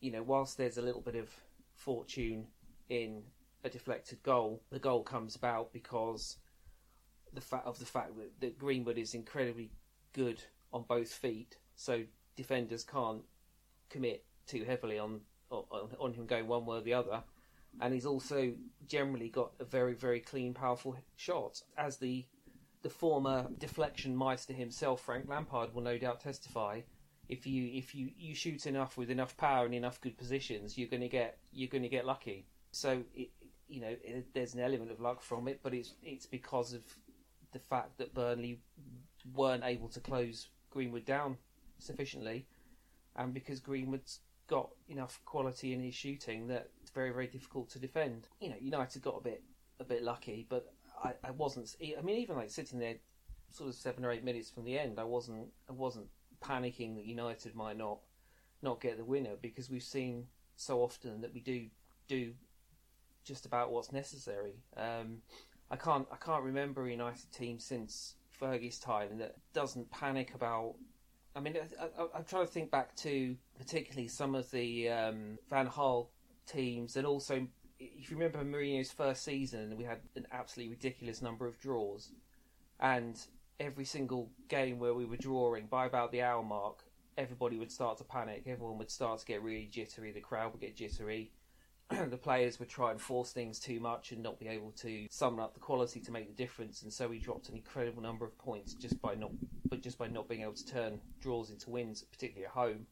you 0.00 0.10
know, 0.10 0.22
whilst 0.22 0.56
there's 0.56 0.78
a 0.78 0.82
little 0.82 1.00
bit 1.00 1.16
of 1.16 1.28
fortune 1.74 2.46
in 2.88 3.22
a 3.64 3.68
deflected 3.68 4.22
goal, 4.22 4.62
the 4.70 4.78
goal 4.78 5.02
comes 5.02 5.34
about 5.36 5.72
because 5.72 6.36
the 7.32 7.40
fact 7.40 7.66
of 7.66 7.78
the 7.78 7.84
fact 7.84 8.16
that, 8.16 8.40
that 8.40 8.58
Greenwood 8.58 8.98
is 8.98 9.14
incredibly 9.14 9.70
good 10.12 10.42
on 10.72 10.84
both 10.88 11.12
feet, 11.12 11.58
so 11.76 12.02
defenders 12.36 12.84
can't 12.84 13.22
commit 13.88 14.24
too 14.46 14.64
heavily 14.64 14.98
on 14.98 15.20
on, 15.50 15.90
on 15.98 16.12
him 16.12 16.26
going 16.26 16.46
one 16.46 16.66
way 16.66 16.76
or 16.76 16.80
the 16.82 16.92
other 16.92 17.22
and 17.80 17.94
he's 17.94 18.06
also 18.06 18.52
generally 18.86 19.28
got 19.28 19.52
a 19.60 19.64
very 19.64 19.94
very 19.94 20.20
clean, 20.20 20.54
powerful 20.54 20.96
shot. 21.16 21.62
As 21.76 21.96
the 21.98 22.26
the 22.82 22.90
former 22.90 23.48
deflection 23.58 24.14
meister 24.14 24.52
himself, 24.52 25.00
Frank 25.00 25.28
Lampard, 25.28 25.74
will 25.74 25.82
no 25.82 25.98
doubt 25.98 26.20
testify. 26.20 26.80
If 27.28 27.46
you 27.46 27.70
if 27.74 27.94
you, 27.94 28.10
you 28.16 28.34
shoot 28.34 28.66
enough 28.66 28.96
with 28.96 29.10
enough 29.10 29.36
power 29.36 29.66
and 29.66 29.74
enough 29.74 30.00
good 30.00 30.16
positions, 30.16 30.78
you're 30.78 30.88
going 30.88 31.02
to 31.02 31.08
get 31.08 31.38
you're 31.52 31.68
going 31.68 31.82
to 31.82 31.88
get 31.88 32.06
lucky. 32.06 32.46
So 32.70 33.02
it, 33.14 33.30
you 33.68 33.80
know 33.80 33.94
it, 34.02 34.32
there's 34.32 34.54
an 34.54 34.60
element 34.60 34.90
of 34.90 35.00
luck 35.00 35.22
from 35.22 35.48
it, 35.48 35.60
but 35.62 35.74
it's 35.74 35.94
it's 36.02 36.26
because 36.26 36.72
of 36.72 36.82
the 37.52 37.58
fact 37.58 37.98
that 37.98 38.14
Burnley 38.14 38.60
weren't 39.34 39.64
able 39.64 39.88
to 39.88 40.00
close 40.00 40.48
Greenwood 40.70 41.04
down 41.04 41.36
sufficiently, 41.78 42.46
and 43.16 43.34
because 43.34 43.60
Greenwood's 43.60 44.20
got 44.46 44.70
enough 44.88 45.20
quality 45.26 45.74
in 45.74 45.80
his 45.80 45.94
shooting 45.94 46.46
that 46.48 46.70
very 46.98 47.12
very 47.12 47.28
difficult 47.28 47.70
to 47.70 47.78
defend. 47.78 48.26
You 48.40 48.50
know, 48.50 48.56
United 48.60 49.02
got 49.02 49.16
a 49.18 49.22
bit 49.22 49.42
a 49.78 49.84
bit 49.84 50.02
lucky, 50.02 50.46
but 50.48 50.72
I, 51.04 51.12
I 51.22 51.30
wasn't. 51.30 51.76
I 51.80 52.02
mean, 52.02 52.16
even 52.16 52.34
like 52.34 52.50
sitting 52.50 52.80
there, 52.80 52.96
sort 53.50 53.68
of 53.68 53.76
seven 53.76 54.04
or 54.04 54.10
eight 54.10 54.24
minutes 54.24 54.50
from 54.50 54.64
the 54.64 54.76
end, 54.76 54.98
I 54.98 55.04
wasn't 55.04 55.46
I 55.68 55.72
wasn't 55.72 56.08
panicking 56.42 56.96
that 56.96 57.04
United 57.04 57.54
might 57.54 57.78
not 57.78 58.00
not 58.62 58.80
get 58.80 58.96
the 58.96 59.04
winner 59.04 59.36
because 59.40 59.70
we've 59.70 59.82
seen 59.82 60.26
so 60.56 60.82
often 60.82 61.20
that 61.20 61.32
we 61.32 61.40
do 61.40 61.66
do 62.08 62.32
just 63.24 63.46
about 63.46 63.70
what's 63.70 63.92
necessary. 63.92 64.54
Um, 64.76 65.18
I 65.70 65.76
can't 65.76 66.08
I 66.10 66.16
can't 66.16 66.42
remember 66.42 66.84
a 66.84 66.90
United 66.90 67.30
team 67.30 67.60
since 67.60 68.16
Fergie's 68.40 68.80
time 68.80 69.18
that 69.18 69.36
doesn't 69.52 69.88
panic 69.92 70.34
about 70.34 70.74
I 71.36 71.40
mean, 71.40 71.56
I, 71.80 72.18
am 72.18 72.24
trying 72.24 72.46
to 72.46 72.52
think 72.52 72.72
back 72.72 72.96
to 72.96 73.36
particularly 73.56 74.08
some 74.08 74.34
of 74.34 74.50
the 74.50 74.88
um, 74.88 75.38
Van 75.48 75.68
Gaal 75.68 76.08
teams, 76.48 76.96
and 76.96 77.06
also 77.06 77.46
if 77.78 78.10
you 78.10 78.16
remember 78.16 78.42
Mourinho's 78.44 78.90
first 78.90 79.24
season, 79.24 79.76
we 79.76 79.84
had 79.84 80.00
an 80.16 80.26
absolutely 80.32 80.74
ridiculous 80.74 81.22
number 81.22 81.46
of 81.46 81.58
draws, 81.60 82.10
and 82.80 83.18
every 83.60 83.84
single 83.84 84.30
game 84.48 84.78
where 84.78 84.94
we 84.94 85.04
were 85.04 85.16
drawing 85.16 85.66
by 85.66 85.86
about 85.86 86.12
the 86.12 86.22
hour 86.22 86.42
mark, 86.42 86.84
everybody 87.16 87.58
would 87.58 87.72
start 87.72 87.98
to 87.98 88.04
panic. 88.04 88.44
Everyone 88.46 88.78
would 88.78 88.90
start 88.90 89.20
to 89.20 89.26
get 89.26 89.42
really 89.42 89.66
jittery. 89.66 90.12
The 90.12 90.20
crowd 90.20 90.52
would 90.52 90.60
get 90.60 90.76
jittery. 90.76 91.32
the 92.10 92.18
players 92.18 92.58
would 92.58 92.68
try 92.68 92.90
and 92.90 93.00
force 93.00 93.32
things 93.32 93.58
too 93.58 93.80
much 93.80 94.12
and 94.12 94.22
not 94.22 94.38
be 94.38 94.46
able 94.46 94.70
to 94.72 95.06
summon 95.10 95.40
up 95.40 95.54
the 95.54 95.60
quality 95.60 96.00
to 96.00 96.12
make 96.12 96.28
the 96.28 96.42
difference, 96.42 96.82
and 96.82 96.92
so 96.92 97.08
we 97.08 97.18
dropped 97.18 97.48
an 97.48 97.56
incredible 97.56 98.02
number 98.02 98.26
of 98.26 98.36
points 98.38 98.74
just 98.74 99.00
by 99.00 99.14
not, 99.14 99.30
but 99.68 99.80
just 99.80 99.98
by 99.98 100.06
not 100.06 100.28
being 100.28 100.42
able 100.42 100.52
to 100.52 100.66
turn 100.66 101.00
draws 101.20 101.50
into 101.50 101.70
wins, 101.70 102.02
particularly 102.02 102.44
at 102.44 102.52
home. 102.52 102.86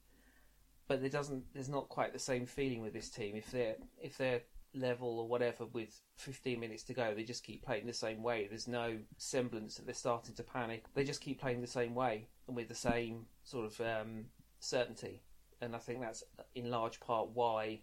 But 0.89 1.01
there 1.01 1.11
doesn't, 1.11 1.45
there's 1.53 1.69
not 1.69 1.89
quite 1.89 2.13
the 2.13 2.19
same 2.19 2.47
feeling 2.47 2.81
with 2.81 2.93
this 2.93 3.11
team. 3.11 3.35
If 3.37 3.51
they're 3.51 3.77
if 4.01 4.17
they're 4.17 4.43
level 4.77 5.19
or 5.19 5.27
whatever 5.27 5.67
with 5.67 6.01
15 6.17 6.61
minutes 6.61 6.83
to 6.85 6.95
go. 6.95 7.15
They 7.15 7.25
just 7.25 7.45
keep 7.45 7.65
playing 7.65 7.87
the 7.87 7.93
same 7.93 8.23
way. 8.23 8.47
There's 8.49 8.69
no 8.69 8.99
semblance 9.17 9.77
that 9.77 9.87
they're 9.87 9.95
starting 9.95 10.35
to 10.35 10.43
panic. 10.43 10.85
They 10.95 11.05
just 11.05 11.21
keep 11.21 11.41
playing 11.41 11.61
the 11.61 11.67
same 11.67 11.95
way 11.95 12.29
and 12.47 12.57
with 12.57 12.69
the 12.69 12.75
same 12.75 13.27
sort 13.43 13.67
of 13.67 13.81
um, 13.81 14.27
certainty. 14.61 15.23
And 15.61 15.75
I 15.75 15.79
think 15.79 16.01
that's 16.01 16.23
in 16.55 16.71
large 16.71 17.01
part 17.01 17.31
why 17.33 17.81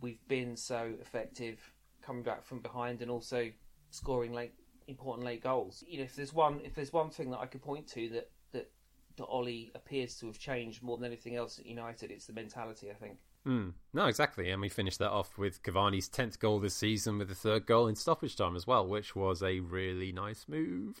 we've 0.00 0.26
been 0.28 0.56
so 0.56 0.94
effective 1.00 1.58
coming 2.02 2.22
back 2.22 2.44
from 2.44 2.60
behind 2.60 3.02
and 3.02 3.10
also 3.10 3.50
scoring 3.90 4.32
late 4.32 4.54
important 4.86 5.26
late 5.26 5.42
goals. 5.42 5.84
You 5.86 5.98
know, 5.98 6.04
if 6.04 6.16
there's 6.16 6.32
one 6.32 6.60
if 6.64 6.74
there's 6.74 6.92
one 6.92 7.10
thing 7.10 7.30
that 7.30 7.38
I 7.38 7.46
could 7.46 7.62
point 7.62 7.86
to 7.88 8.08
that 8.10 8.30
that 9.20 9.26
Ole 9.26 9.70
appears 9.74 10.16
to 10.16 10.26
have 10.26 10.38
changed 10.38 10.82
more 10.82 10.96
than 10.96 11.06
anything 11.06 11.36
else 11.36 11.58
at 11.58 11.66
United, 11.66 12.10
it's 12.10 12.26
the 12.26 12.32
mentality. 12.32 12.90
I 12.90 12.94
think. 12.94 13.18
Mm, 13.46 13.72
no, 13.94 14.06
exactly. 14.06 14.50
And 14.50 14.60
we 14.60 14.68
finished 14.68 14.98
that 14.98 15.10
off 15.10 15.38
with 15.38 15.62
Cavani's 15.62 16.08
10th 16.08 16.38
goal 16.38 16.60
this 16.60 16.74
season 16.74 17.18
with 17.18 17.28
the 17.28 17.34
third 17.34 17.66
goal 17.66 17.86
in 17.86 17.94
stoppage 17.94 18.36
time 18.36 18.54
as 18.54 18.66
well, 18.66 18.86
which 18.86 19.16
was 19.16 19.42
a 19.42 19.60
really 19.60 20.12
nice 20.12 20.44
move. 20.46 21.00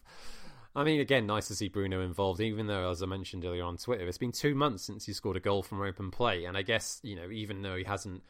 I 0.74 0.84
mean, 0.84 1.00
again, 1.00 1.26
nice 1.26 1.48
to 1.48 1.54
see 1.54 1.68
Bruno 1.68 2.00
involved, 2.00 2.40
even 2.40 2.66
though, 2.66 2.90
as 2.90 3.02
I 3.02 3.06
mentioned 3.06 3.44
earlier 3.44 3.64
on 3.64 3.76
Twitter, 3.76 4.06
it's 4.06 4.18
been 4.18 4.32
two 4.32 4.54
months 4.54 4.84
since 4.84 5.04
he 5.04 5.12
scored 5.12 5.36
a 5.36 5.40
goal 5.40 5.62
from 5.62 5.82
open 5.82 6.10
play. 6.10 6.44
And 6.44 6.56
I 6.56 6.62
guess, 6.62 7.00
you 7.02 7.16
know, 7.16 7.28
even 7.30 7.62
though 7.62 7.76
he 7.76 7.84
hasn't 7.84 8.22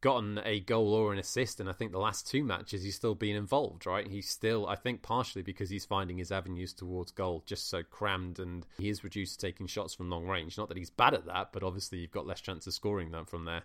gotten 0.00 0.40
a 0.44 0.60
goal 0.60 0.94
or 0.94 1.12
an 1.12 1.18
assist, 1.18 1.60
and 1.60 1.68
I 1.68 1.72
think 1.72 1.92
the 1.92 1.98
last 1.98 2.28
two 2.28 2.44
matches 2.44 2.82
he's 2.82 2.94
still 2.94 3.14
been 3.14 3.34
involved, 3.34 3.86
right? 3.86 4.06
He's 4.06 4.28
still, 4.28 4.66
I 4.66 4.76
think, 4.76 5.02
partially 5.02 5.42
because 5.42 5.70
he's 5.70 5.84
finding 5.84 6.18
his 6.18 6.30
avenues 6.30 6.72
towards 6.72 7.10
goal 7.10 7.42
just 7.46 7.68
so 7.68 7.82
crammed, 7.82 8.38
and 8.38 8.64
he 8.78 8.88
is 8.88 9.02
reduced 9.02 9.40
to 9.40 9.46
taking 9.46 9.66
shots 9.66 9.94
from 9.94 10.10
long 10.10 10.26
range. 10.26 10.56
Not 10.56 10.68
that 10.68 10.78
he's 10.78 10.90
bad 10.90 11.14
at 11.14 11.26
that, 11.26 11.52
but 11.52 11.62
obviously 11.62 11.98
you've 11.98 12.12
got 12.12 12.26
less 12.26 12.40
chance 12.40 12.66
of 12.66 12.74
scoring 12.74 13.10
them 13.10 13.26
from 13.26 13.44
there. 13.44 13.62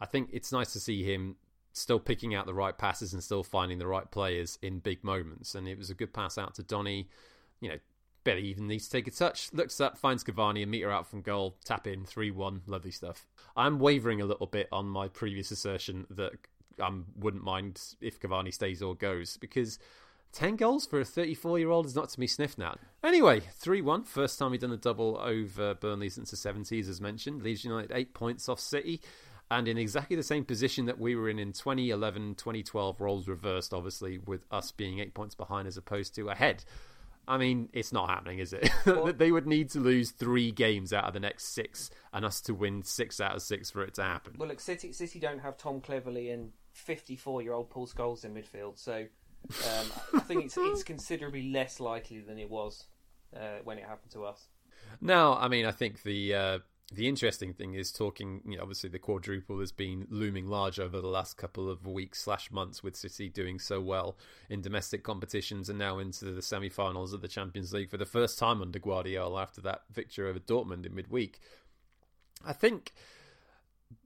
I 0.00 0.06
think 0.06 0.30
it's 0.32 0.52
nice 0.52 0.72
to 0.72 0.80
see 0.80 1.02
him 1.04 1.36
still 1.72 2.00
picking 2.00 2.34
out 2.34 2.46
the 2.46 2.54
right 2.54 2.76
passes 2.76 3.12
and 3.12 3.22
still 3.22 3.42
finding 3.42 3.78
the 3.78 3.86
right 3.86 4.10
players 4.10 4.58
in 4.62 4.78
big 4.78 5.04
moments. 5.04 5.54
And 5.54 5.68
it 5.68 5.76
was 5.76 5.90
a 5.90 5.94
good 5.94 6.12
pass 6.14 6.38
out 6.38 6.54
to 6.54 6.62
Donny. 6.62 7.08
You 7.60 7.70
know, 7.70 7.78
barely 8.26 8.42
even 8.42 8.66
needs 8.66 8.86
to 8.86 8.90
take 8.90 9.06
a 9.06 9.10
touch. 9.10 9.50
Looks 9.54 9.80
up, 9.80 9.96
finds 9.96 10.24
Cavani, 10.24 10.64
a 10.64 10.66
metre 10.66 10.90
out 10.90 11.06
from 11.06 11.22
goal, 11.22 11.56
tap 11.64 11.86
in, 11.86 12.04
3 12.04 12.32
1. 12.32 12.62
Lovely 12.66 12.90
stuff. 12.90 13.24
I'm 13.56 13.78
wavering 13.78 14.20
a 14.20 14.26
little 14.26 14.48
bit 14.48 14.68
on 14.72 14.86
my 14.86 15.08
previous 15.08 15.50
assertion 15.52 16.06
that 16.10 16.32
I 16.78 16.88
um, 16.88 17.06
wouldn't 17.16 17.44
mind 17.44 17.80
if 18.02 18.20
Cavani 18.20 18.52
stays 18.52 18.82
or 18.82 18.94
goes 18.94 19.36
because 19.38 19.78
10 20.32 20.56
goals 20.56 20.86
for 20.86 21.00
a 21.00 21.04
34 21.04 21.58
year 21.60 21.70
old 21.70 21.86
is 21.86 21.94
not 21.94 22.10
to 22.10 22.20
be 22.20 22.26
sniffed 22.26 22.60
at. 22.60 22.78
Anyway, 23.02 23.40
3 23.40 23.80
1. 23.80 24.02
First 24.02 24.38
time 24.38 24.50
we've 24.50 24.60
done 24.60 24.72
a 24.72 24.76
double 24.76 25.16
over 25.18 25.74
Burnley 25.74 26.08
since 26.08 26.32
the 26.32 26.36
70s, 26.36 26.88
as 26.88 27.00
mentioned. 27.00 27.42
Leeds 27.42 27.64
United 27.64 27.92
8 27.94 28.12
points 28.12 28.48
off 28.48 28.60
City. 28.60 29.00
And 29.52 29.68
in 29.68 29.78
exactly 29.78 30.16
the 30.16 30.24
same 30.24 30.44
position 30.44 30.86
that 30.86 30.98
we 30.98 31.14
were 31.14 31.30
in 31.30 31.38
in 31.38 31.52
2011, 31.52 32.34
2012, 32.34 33.00
roles 33.00 33.28
reversed, 33.28 33.72
obviously, 33.72 34.18
with 34.18 34.44
us 34.50 34.72
being 34.72 34.98
eight 34.98 35.14
points 35.14 35.36
behind 35.36 35.68
as 35.68 35.76
opposed 35.76 36.16
to 36.16 36.30
ahead. 36.30 36.64
I 37.28 37.38
mean, 37.38 37.68
it's 37.72 37.92
not 37.92 38.08
happening, 38.08 38.38
is 38.38 38.52
it? 38.52 38.70
They 39.18 39.32
would 39.32 39.46
need 39.46 39.70
to 39.70 39.80
lose 39.80 40.10
three 40.10 40.52
games 40.52 40.92
out 40.92 41.04
of 41.04 41.14
the 41.14 41.20
next 41.20 41.54
six, 41.54 41.90
and 42.12 42.24
us 42.24 42.40
to 42.42 42.54
win 42.54 42.82
six 42.82 43.20
out 43.20 43.34
of 43.34 43.42
six 43.42 43.70
for 43.70 43.82
it 43.82 43.94
to 43.94 44.02
happen. 44.02 44.34
Well, 44.38 44.48
look, 44.48 44.60
City, 44.60 44.92
City 44.92 45.18
don't 45.18 45.40
have 45.40 45.56
Tom 45.56 45.80
Cleverley 45.80 46.32
and 46.32 46.52
54-year-old 46.86 47.70
Paul 47.70 47.86
Scholes 47.86 48.24
in 48.24 48.34
midfield, 48.34 48.78
so 48.78 49.06
um, 49.48 49.86
I 50.14 50.20
think 50.20 50.44
it's 50.44 50.56
it's 50.56 50.82
considerably 50.82 51.50
less 51.50 51.80
likely 51.80 52.20
than 52.20 52.38
it 52.38 52.50
was 52.50 52.84
uh, 53.34 53.58
when 53.64 53.78
it 53.78 53.84
happened 53.84 54.12
to 54.12 54.24
us. 54.24 54.48
No, 55.00 55.34
I 55.34 55.48
mean, 55.48 55.66
I 55.66 55.72
think 55.72 56.02
the 56.02 56.34
uh, 56.34 56.58
the 56.92 57.08
interesting 57.08 57.52
thing 57.52 57.74
is 57.74 57.90
talking, 57.90 58.42
you 58.46 58.56
know, 58.56 58.62
obviously 58.62 58.88
the 58.88 58.98
quadruple 58.98 59.58
has 59.58 59.72
been 59.72 60.06
looming 60.08 60.46
large 60.46 60.78
over 60.78 61.00
the 61.00 61.08
last 61.08 61.36
couple 61.36 61.68
of 61.68 61.84
weeks 61.84 62.22
slash 62.22 62.50
months 62.52 62.82
with 62.82 62.94
City 62.94 63.28
doing 63.28 63.58
so 63.58 63.80
well 63.80 64.16
in 64.48 64.60
domestic 64.60 65.02
competitions 65.02 65.68
and 65.68 65.80
now 65.80 65.98
into 65.98 66.26
the 66.26 66.42
semi-finals 66.42 67.12
of 67.12 67.22
the 67.22 67.28
Champions 67.28 67.72
League 67.72 67.90
for 67.90 67.96
the 67.96 68.06
first 68.06 68.38
time 68.38 68.62
under 68.62 68.78
Guardiola 68.78 69.42
after 69.42 69.60
that 69.62 69.82
victory 69.92 70.28
over 70.28 70.38
Dortmund 70.38 70.86
in 70.86 70.94
midweek. 70.94 71.40
I 72.44 72.52
think 72.52 72.92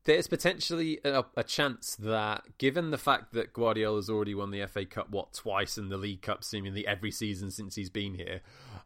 there's 0.04 0.26
potentially 0.26 0.98
a, 1.04 1.24
a, 1.36 1.44
chance 1.44 1.96
that, 1.96 2.42
given 2.58 2.90
the 2.90 2.98
fact 2.98 3.32
that 3.32 3.52
Guardiola's 3.52 4.08
already 4.08 4.34
won 4.34 4.50
the 4.50 4.66
FA 4.66 4.84
Cup, 4.84 5.10
what, 5.10 5.32
twice, 5.32 5.76
and 5.76 5.90
the 5.90 5.96
League 5.96 6.22
Cup 6.22 6.42
seemingly 6.42 6.86
every 6.86 7.10
season 7.10 7.50
since 7.50 7.74
he's 7.74 7.90
been 7.90 8.14
here, 8.14 8.40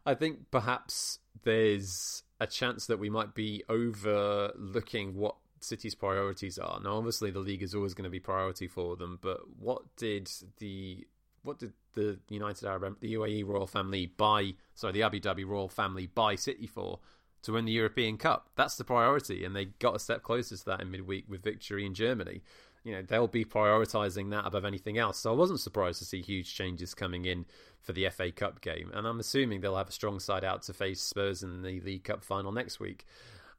I 0.05 0.13
think 0.13 0.51
perhaps 0.51 1.19
there's 1.43 2.23
a 2.39 2.47
chance 2.47 2.85
that 2.87 2.99
we 2.99 3.09
might 3.09 3.33
be 3.33 3.63
overlooking 3.69 5.15
what 5.15 5.35
City's 5.61 5.95
priorities 5.95 6.57
are. 6.57 6.79
Now, 6.83 6.97
obviously, 6.97 7.31
the 7.31 7.39
league 7.39 7.63
is 7.63 7.73
always 7.73 7.93
going 7.93 8.03
to 8.03 8.09
be 8.09 8.19
priority 8.19 8.67
for 8.67 8.95
them, 8.95 9.19
but 9.21 9.39
what 9.59 9.83
did 9.97 10.29
the 10.57 11.07
what 11.43 11.59
did 11.59 11.73
the 11.93 12.19
United 12.29 12.67
Arab, 12.67 12.99
the 12.99 13.13
UAE 13.13 13.45
royal 13.45 13.67
family 13.67 14.07
buy? 14.07 14.53
Sorry, 14.73 14.93
the 14.93 15.03
Abu 15.03 15.19
Dhabi 15.19 15.45
royal 15.45 15.69
family 15.69 16.07
buy 16.07 16.35
City 16.35 16.67
for 16.67 16.99
to 17.45 17.53
win 17.53 17.65
the 17.65 17.71
European 17.71 18.17
Cup? 18.17 18.49
That's 18.55 18.75
the 18.75 18.83
priority, 18.83 19.43
and 19.43 19.55
they 19.55 19.65
got 19.65 19.95
a 19.95 19.99
step 19.99 20.21
closer 20.21 20.55
to 20.55 20.65
that 20.65 20.81
in 20.81 20.91
midweek 20.91 21.25
with 21.27 21.43
victory 21.43 21.85
in 21.85 21.93
Germany 21.93 22.41
you 22.85 22.93
know 22.93 23.01
they'll 23.01 23.27
be 23.27 23.43
prioritizing 23.43 24.29
that 24.29 24.45
above 24.45 24.63
anything 24.63 24.97
else. 24.97 25.19
So 25.19 25.33
I 25.33 25.35
wasn't 25.35 25.59
surprised 25.59 25.99
to 25.99 26.05
see 26.05 26.21
huge 26.21 26.53
changes 26.55 26.93
coming 26.93 27.25
in 27.25 27.45
for 27.81 27.91
the 27.91 28.07
FA 28.09 28.31
Cup 28.31 28.61
game, 28.61 28.91
and 28.93 29.05
I'm 29.05 29.19
assuming 29.19 29.59
they'll 29.59 29.75
have 29.75 29.89
a 29.89 29.91
strong 29.91 30.19
side 30.19 30.45
out 30.45 30.61
to 30.63 30.73
face 30.73 31.01
Spurs 31.01 31.43
in 31.43 31.63
the 31.63 31.81
League 31.81 32.03
Cup 32.03 32.23
final 32.23 32.51
next 32.51 32.79
week. 32.79 33.05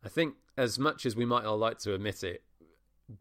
I 0.05 0.09
think 0.09 0.37
as 0.57 0.79
much 0.79 1.05
as 1.05 1.17
we 1.17 1.27
might 1.27 1.43
not 1.43 1.59
like 1.59 1.79
to 1.81 1.95
admit 1.95 2.23
it, 2.23 2.45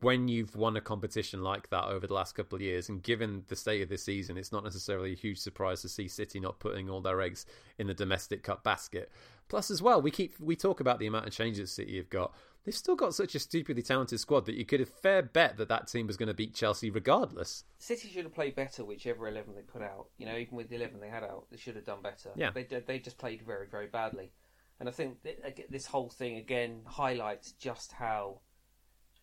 when 0.01 0.27
you've 0.27 0.55
won 0.55 0.75
a 0.77 0.81
competition 0.81 1.43
like 1.43 1.69
that 1.69 1.85
over 1.85 2.07
the 2.07 2.13
last 2.13 2.33
couple 2.33 2.55
of 2.55 2.61
years, 2.61 2.89
and 2.89 3.01
given 3.01 3.43
the 3.47 3.55
state 3.55 3.81
of 3.81 3.89
this 3.89 4.03
season, 4.03 4.37
it's 4.37 4.51
not 4.51 4.63
necessarily 4.63 5.13
a 5.13 5.15
huge 5.15 5.39
surprise 5.39 5.81
to 5.81 5.89
see 5.89 6.07
City 6.07 6.39
not 6.39 6.59
putting 6.59 6.89
all 6.89 7.01
their 7.01 7.21
eggs 7.21 7.45
in 7.77 7.87
the 7.87 7.93
domestic 7.93 8.43
cup 8.43 8.63
basket. 8.63 9.11
Plus, 9.47 9.69
as 9.69 9.81
well, 9.81 10.01
we 10.01 10.11
keep 10.11 10.39
we 10.39 10.55
talk 10.55 10.79
about 10.79 10.99
the 10.99 11.07
amount 11.07 11.27
of 11.27 11.33
changes 11.33 11.71
City 11.71 11.97
have 11.97 12.09
got 12.09 12.33
they've 12.65 12.75
still 12.75 12.95
got 12.95 13.13
such 13.13 13.35
a 13.35 13.39
stupidly 13.39 13.83
talented 13.83 14.19
squad 14.19 14.45
that 14.45 14.55
you 14.55 14.65
could 14.65 14.79
have 14.79 14.89
fair 14.89 15.21
bet 15.21 15.57
that 15.57 15.69
that 15.69 15.87
team 15.87 16.07
was 16.07 16.17
going 16.17 16.27
to 16.27 16.33
beat 16.33 16.53
Chelsea 16.53 16.89
regardless. 16.89 17.63
City 17.77 18.09
should 18.09 18.23
have 18.23 18.33
played 18.33 18.55
better, 18.55 18.83
whichever 18.83 19.27
eleven 19.27 19.55
they 19.55 19.61
put 19.61 19.81
out. 19.81 20.07
You 20.17 20.25
know, 20.25 20.35
even 20.35 20.57
with 20.57 20.69
the 20.69 20.75
eleven 20.75 20.99
they 20.99 21.09
had 21.09 21.23
out, 21.23 21.45
they 21.51 21.57
should 21.57 21.75
have 21.75 21.85
done 21.85 22.01
better. 22.01 22.31
Yeah, 22.35 22.51
they 22.51 22.63
they 22.63 22.99
just 22.99 23.17
played 23.17 23.41
very 23.45 23.67
very 23.67 23.87
badly, 23.87 24.31
and 24.79 24.89
I 24.89 24.91
think 24.91 25.17
this 25.69 25.85
whole 25.85 26.09
thing 26.09 26.37
again 26.37 26.81
highlights 26.85 27.53
just 27.53 27.91
how 27.91 28.41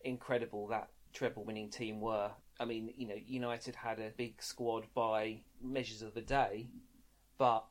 incredible 0.03 0.67
that 0.67 0.89
treble 1.13 1.43
winning 1.43 1.69
team 1.69 2.01
were. 2.01 2.31
I 2.59 2.65
mean, 2.65 2.93
you 2.95 3.07
know, 3.07 3.15
United 3.25 3.75
had 3.75 3.99
a 3.99 4.11
big 4.15 4.41
squad 4.41 4.85
by 4.93 5.41
measures 5.61 6.01
of 6.01 6.13
the 6.13 6.21
day, 6.21 6.69
but 7.37 7.65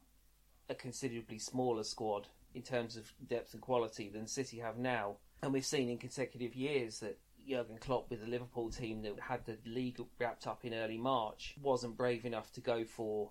a 0.69 0.75
considerably 0.75 1.39
smaller 1.39 1.85
squad 1.85 2.29
in 2.55 2.63
terms 2.63 2.97
of 2.97 3.13
depth 3.27 3.55
and 3.55 3.63
quality 3.63 4.09
than 4.09 4.27
City 4.27 4.59
have 4.59 4.79
now. 4.79 5.17
And 5.43 5.53
we've 5.53 5.67
seen 5.67 5.89
in 5.89 5.99
consecutive 5.99 6.55
years 6.55 7.01
that 7.01 7.19
Jurgen 7.49 7.79
Klopp 7.79 8.11
with 8.11 8.21
the 8.21 8.31
Liverpool 8.31 8.71
team 8.71 9.03
that 9.03 9.19
had 9.21 9.45
the 9.45 9.59
league 9.67 9.99
wrapped 10.19 10.47
up 10.47 10.65
in 10.65 10.75
early 10.75 10.99
March 10.99 11.55
wasn't 11.61 11.97
brave 11.97 12.25
enough 12.25 12.53
to 12.53 12.61
go 12.61 12.85
for 12.85 13.31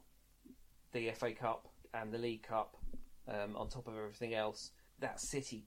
the 0.91 1.11
FA 1.11 1.31
Cup 1.31 1.67
and 1.93 2.13
the 2.13 2.17
League 2.17 2.43
Cup 2.43 2.75
um, 3.27 3.55
on 3.55 3.69
top 3.69 3.87
of 3.87 3.95
everything 3.95 4.33
else. 4.33 4.71
That 4.99 5.19
City 5.19 5.65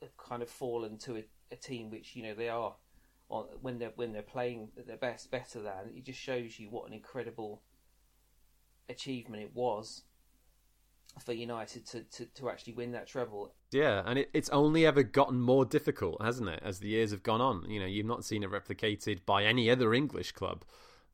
have 0.00 0.16
kind 0.16 0.42
of 0.42 0.50
fallen 0.50 0.98
to 0.98 1.16
a, 1.16 1.24
a 1.52 1.56
team 1.56 1.90
which 1.90 2.14
you 2.14 2.22
know 2.22 2.34
they 2.34 2.48
are 2.48 2.74
on, 3.28 3.46
when 3.62 3.78
they're 3.78 3.92
when 3.96 4.12
they're 4.12 4.22
playing 4.22 4.68
at 4.78 4.86
their 4.86 4.96
best 4.96 5.30
better 5.30 5.60
than. 5.62 5.94
It 5.94 6.04
just 6.04 6.20
shows 6.20 6.58
you 6.58 6.68
what 6.68 6.86
an 6.86 6.92
incredible 6.92 7.62
achievement 8.88 9.42
it 9.42 9.54
was 9.54 10.02
for 11.18 11.32
United 11.32 11.86
to, 11.86 12.02
to, 12.02 12.26
to 12.26 12.50
actually 12.50 12.74
win 12.74 12.92
that 12.92 13.06
treble. 13.06 13.52
Yeah, 13.72 14.02
and 14.06 14.18
it, 14.18 14.30
it's 14.32 14.48
only 14.50 14.86
ever 14.86 15.02
gotten 15.02 15.40
more 15.40 15.64
difficult, 15.64 16.22
hasn't 16.22 16.48
it, 16.48 16.60
as 16.64 16.78
the 16.78 16.88
years 16.88 17.10
have 17.10 17.22
gone 17.22 17.40
on? 17.40 17.68
You 17.68 17.80
know, 17.80 17.86
you've 17.86 18.06
not 18.06 18.24
seen 18.24 18.42
it 18.42 18.50
replicated 18.50 19.20
by 19.26 19.44
any 19.44 19.70
other 19.70 19.92
English 19.92 20.32
club. 20.32 20.64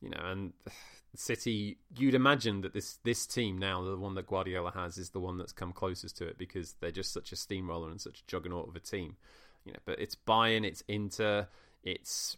You 0.00 0.10
know, 0.10 0.20
and 0.22 0.52
City, 1.14 1.78
you'd 1.96 2.14
imagine 2.14 2.60
that 2.60 2.74
this 2.74 2.98
this 3.02 3.26
team 3.26 3.58
now, 3.58 3.82
the 3.82 3.96
one 3.96 4.14
that 4.16 4.26
Guardiola 4.26 4.72
has, 4.72 4.98
is 4.98 5.10
the 5.10 5.20
one 5.20 5.38
that's 5.38 5.52
come 5.52 5.72
closest 5.72 6.18
to 6.18 6.26
it 6.26 6.36
because 6.36 6.74
they're 6.80 6.90
just 6.90 7.12
such 7.12 7.32
a 7.32 7.36
steamroller 7.36 7.90
and 7.90 8.00
such 8.00 8.20
a 8.20 8.26
juggernaut 8.26 8.68
of 8.68 8.76
a 8.76 8.80
team. 8.80 9.16
You 9.64 9.72
know, 9.72 9.78
but 9.86 9.98
it's 9.98 10.14
Bayern, 10.14 10.64
it's 10.64 10.84
Inter, 10.88 11.48
it's 11.82 12.36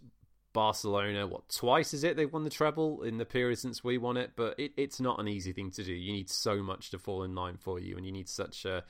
Barcelona, 0.53 1.27
what 1.27 1.49
twice 1.49 1.93
is 1.95 2.05
it 2.05 2.17
they've 2.17 2.33
won 2.33 2.45
the 2.45 2.51
treble 2.51 3.03
in 3.03 3.19
the 3.19 3.25
period 3.25 3.59
since 3.59 3.85
we 3.85 3.99
won 3.99 4.17
it? 4.17 4.33
But 4.37 4.59
it, 4.59 4.73
it's 4.77 5.01
not 5.01 5.21
an 5.21 5.29
easy 5.29 5.53
thing 5.53 5.71
to 5.73 5.85
do. 5.85 5.93
You 5.93 6.13
need 6.13 6.31
so 6.31 6.63
much 6.63 6.91
to 6.91 6.99
fall 6.99 7.23
in 7.23 7.35
line 7.35 7.57
for 7.57 7.79
you, 7.79 7.97
and 7.97 8.07
you 8.07 8.13
need 8.13 8.29
such 8.29 8.65
a 8.65 8.85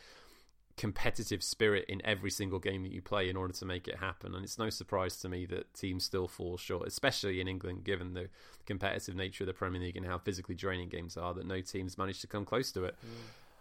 competitive 0.78 1.42
spirit 1.42 1.84
in 1.88 2.00
every 2.06 2.30
single 2.30 2.60
game 2.60 2.84
that 2.84 2.92
you 2.92 3.02
play 3.02 3.28
in 3.28 3.36
order 3.36 3.52
to 3.52 3.64
make 3.64 3.88
it 3.88 3.96
happen. 3.96 4.34
And 4.34 4.44
it's 4.44 4.58
no 4.58 4.70
surprise 4.70 5.16
to 5.20 5.28
me 5.28 5.44
that 5.46 5.74
teams 5.74 6.04
still 6.04 6.28
fall 6.28 6.56
short, 6.56 6.86
especially 6.86 7.40
in 7.40 7.48
England, 7.48 7.84
given 7.84 8.14
the 8.14 8.28
competitive 8.64 9.16
nature 9.16 9.44
of 9.44 9.48
the 9.48 9.52
Premier 9.52 9.80
League 9.80 9.96
and 9.96 10.06
how 10.06 10.18
physically 10.18 10.54
draining 10.54 10.88
games 10.88 11.16
are. 11.16 11.34
That 11.34 11.46
no 11.46 11.60
teams 11.60 11.98
managed 11.98 12.20
to 12.22 12.28
come 12.28 12.44
close 12.44 12.72
to 12.72 12.84
it. 12.84 12.94
Mm. 13.04 13.18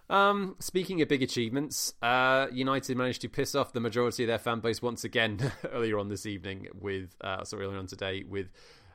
Um, 0.09 0.55
speaking 0.59 1.01
of 1.01 1.09
big 1.09 1.21
achievements, 1.21 1.93
uh, 2.01 2.47
United 2.51 2.95
managed 2.95 3.21
to 3.21 3.29
piss 3.29 3.55
off 3.55 3.73
the 3.73 3.81
majority 3.81 4.23
of 4.23 4.27
their 4.27 4.39
fan 4.39 4.61
base 4.61 4.81
once 4.81 5.03
again 5.03 5.51
earlier 5.71 5.99
on 5.99 6.07
this 6.07 6.25
evening 6.25 6.67
with, 6.73 7.15
uh, 7.21 7.43
sorry, 7.43 7.65
earlier 7.65 7.79
on 7.79 7.87
today 7.87 8.23
with 8.27 8.49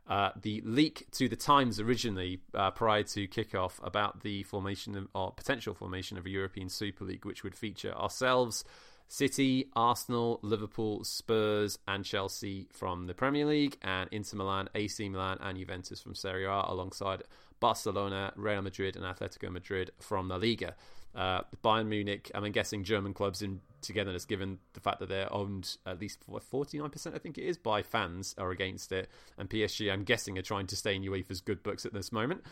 Uh, 0.09 0.31
the 0.42 0.61
leak 0.64 1.07
to 1.12 1.29
the 1.29 1.37
Times 1.37 1.79
originally, 1.79 2.40
uh, 2.55 2.70
prior 2.72 3.05
to 3.05 3.29
kickoff, 3.29 3.79
about 3.85 4.22
the 4.22 4.42
formation 4.42 4.96
of, 4.96 5.07
or 5.14 5.31
potential 5.33 5.75
formation 5.75 6.18
of 6.18 6.27
a 6.27 6.31
European 6.31 6.68
Super 6.68 7.05
League, 7.05 7.25
which 7.25 7.44
would 7.44 7.55
feature 7.55 7.94
ourselves, 7.94 8.64
City, 9.07 9.70
Arsenal, 9.77 10.40
Liverpool, 10.42 11.05
Spurs, 11.05 11.79
and 11.87 12.05
Chelsea 12.05 12.66
from 12.72 13.07
the 13.07 13.14
Premier 13.14 13.46
League, 13.46 13.77
and 13.81 14.09
Inter 14.11 14.37
Milan, 14.38 14.68
AC 14.75 15.09
Milan, 15.09 15.38
and 15.40 15.57
Juventus 15.57 16.03
from 16.03 16.14
Serie 16.16 16.46
A, 16.46 16.64
alongside 16.66 17.22
Barcelona, 17.61 18.33
Real 18.35 18.61
Madrid, 18.61 18.96
and 18.96 19.05
Atletico 19.05 19.51
Madrid 19.53 19.92
from 20.01 20.29
La 20.29 20.37
Liga. 20.37 20.75
Uh, 21.14 21.42
Bayern 21.62 21.88
Munich, 21.88 22.31
I'm 22.35 22.51
guessing 22.53 22.85
German 22.85 23.12
clubs 23.12 23.42
in 23.42 23.61
togetherness, 23.83 24.25
given 24.25 24.59
the 24.72 24.81
fact 24.81 25.01
that 25.01 25.09
they're 25.09 25.33
owned 25.33 25.77
at 25.85 26.01
least 26.01 26.20
49%, 26.27 27.14
I 27.14 27.18
think 27.18 27.37
it 27.37 27.44
is, 27.44 27.59
by 27.59 27.83
fans, 27.83 28.35
are 28.38 28.51
against 28.51 28.92
it. 28.92 29.11
And 29.37 29.51
PSG, 29.51 29.92
I'm 29.92 30.05
guessing, 30.05 30.38
are 30.38 30.42
trying 30.42 30.66
to 30.68 30.77
stay 30.77 30.94
in 30.94 31.03
UEFA's 31.03 31.40
good 31.40 31.62
books 31.62 31.85
at 31.85 31.92
this 31.92 32.12
moment. 32.12 32.42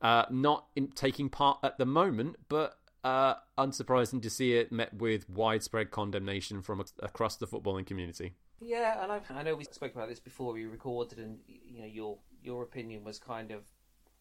Uh, 0.00 0.24
not 0.30 0.66
in 0.74 0.88
taking 0.88 1.28
part 1.28 1.58
at 1.62 1.78
the 1.78 1.86
moment, 1.86 2.36
but 2.48 2.76
uh, 3.04 3.34
unsurprising 3.56 4.22
to 4.22 4.30
see 4.30 4.54
it 4.54 4.72
met 4.72 4.92
with 4.94 5.28
widespread 5.28 5.90
condemnation 5.90 6.60
from 6.62 6.84
across 7.00 7.36
the 7.36 7.46
footballing 7.46 7.86
community. 7.86 8.34
Yeah, 8.60 9.02
and 9.02 9.12
I, 9.12 9.20
I 9.30 9.42
know 9.42 9.54
we 9.54 9.64
spoke 9.64 9.94
about 9.94 10.08
this 10.08 10.20
before 10.20 10.52
we 10.52 10.66
recorded, 10.66 11.18
and 11.18 11.38
you 11.46 11.80
know 11.80 11.86
your 11.86 12.18
your 12.42 12.62
opinion 12.62 13.02
was 13.04 13.18
kind 13.18 13.50
of 13.50 13.62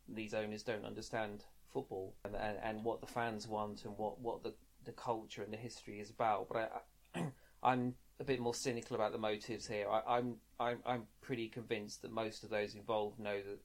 these 0.07 0.33
owners 0.33 0.63
don't 0.63 0.85
understand 0.85 1.45
football 1.71 2.13
and, 2.25 2.35
and, 2.35 2.57
and 2.63 2.83
what 2.83 3.01
the 3.01 3.07
fans 3.07 3.47
want 3.47 3.85
and 3.85 3.97
what, 3.97 4.19
what 4.19 4.43
the, 4.43 4.53
the 4.85 4.91
culture 4.91 5.43
and 5.43 5.53
the 5.53 5.57
history 5.57 5.99
is 5.99 6.09
about. 6.09 6.47
But 6.49 6.71
I, 7.15 7.19
I, 7.63 7.73
am 7.73 7.95
a 8.19 8.23
bit 8.23 8.39
more 8.39 8.53
cynical 8.53 8.95
about 8.95 9.11
the 9.11 9.17
motives 9.17 9.67
here. 9.67 9.87
I, 9.89 10.17
I'm 10.17 10.35
I'm 10.59 10.79
I'm 10.85 11.03
pretty 11.21 11.47
convinced 11.47 12.01
that 12.01 12.11
most 12.11 12.43
of 12.43 12.49
those 12.49 12.75
involved 12.75 13.19
know 13.19 13.37
that 13.37 13.59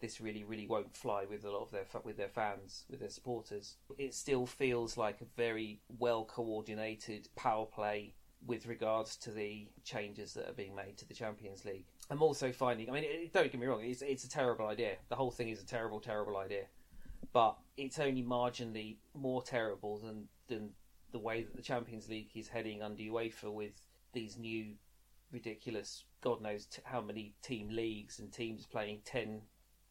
this 0.00 0.20
really, 0.20 0.44
really 0.44 0.66
won't 0.66 0.96
fly 0.96 1.26
with 1.28 1.44
a 1.44 1.50
lot 1.50 1.62
of 1.62 1.70
their 1.70 1.84
with 2.04 2.16
their 2.16 2.28
fans, 2.28 2.84
with 2.90 3.00
their 3.00 3.10
supporters. 3.10 3.76
It 3.98 4.14
still 4.14 4.46
feels 4.46 4.96
like 4.96 5.20
a 5.20 5.26
very 5.36 5.80
well 5.98 6.24
coordinated 6.24 7.28
power 7.36 7.66
play 7.66 8.14
with 8.46 8.66
regards 8.66 9.16
to 9.16 9.30
the 9.30 9.68
changes 9.84 10.32
that 10.32 10.48
are 10.48 10.54
being 10.54 10.74
made 10.74 10.96
to 10.96 11.06
the 11.06 11.12
Champions 11.12 11.64
League. 11.66 11.84
I'm 12.08 12.22
also 12.22 12.50
finding, 12.52 12.88
I 12.88 12.92
mean, 12.92 13.04
don't 13.32 13.52
get 13.52 13.60
me 13.60 13.66
wrong, 13.66 13.84
it's 13.84 14.02
it's 14.02 14.24
a 14.24 14.28
terrible 14.28 14.66
idea. 14.66 14.96
The 15.08 15.16
whole 15.16 15.30
thing 15.30 15.50
is 15.50 15.62
a 15.62 15.66
terrible, 15.66 16.00
terrible 16.00 16.36
idea, 16.38 16.64
but 17.32 17.56
it's 17.76 17.98
only 17.98 18.22
marginally 18.22 18.96
more 19.14 19.42
terrible 19.42 19.98
than 19.98 20.28
than 20.48 20.70
the 21.12 21.18
way 21.18 21.42
that 21.42 21.56
the 21.56 21.62
Champions 21.62 22.08
League 22.08 22.30
is 22.34 22.48
heading 22.48 22.82
under 22.82 23.02
UEFA 23.02 23.52
with 23.52 23.72
these 24.12 24.36
new 24.36 24.74
ridiculous, 25.32 26.04
God 26.20 26.40
knows 26.40 26.66
t- 26.66 26.82
how 26.84 27.00
many 27.00 27.34
team 27.42 27.68
leagues 27.70 28.18
and 28.18 28.32
teams 28.32 28.66
playing 28.66 29.00
ten 29.04 29.42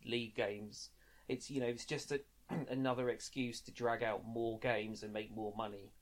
league 0.05 0.35
games. 0.35 0.89
It's 1.27 1.49
you 1.49 1.61
know 1.61 1.67
it's 1.67 1.85
just 1.85 2.11
a, 2.11 2.21
another 2.69 3.09
excuse 3.09 3.61
to 3.61 3.71
drag 3.71 4.03
out 4.03 4.25
more 4.25 4.59
games 4.59 5.03
and 5.03 5.13
make 5.13 5.33
more 5.33 5.53
money 5.57 5.93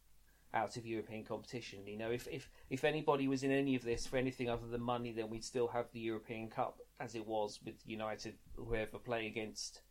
out 0.53 0.77
of 0.77 0.85
European 0.85 1.23
competition. 1.23 1.85
You 1.85 1.97
know, 1.97 2.11
if 2.11 2.27
if 2.27 2.49
if 2.69 2.83
anybody 2.83 3.27
was 3.27 3.43
in 3.43 3.51
any 3.51 3.75
of 3.75 3.83
this 3.83 4.07
for 4.07 4.17
anything 4.17 4.49
other 4.49 4.67
than 4.67 4.81
money, 4.81 5.11
then 5.11 5.29
we'd 5.29 5.43
still 5.43 5.67
have 5.67 5.91
the 5.91 5.99
European 5.99 6.49
Cup 6.49 6.79
as 6.99 7.15
it 7.15 7.25
was 7.25 7.59
with 7.63 7.75
United, 7.85 8.35
whoever 8.55 8.97
playing 8.97 9.27
against 9.27 9.81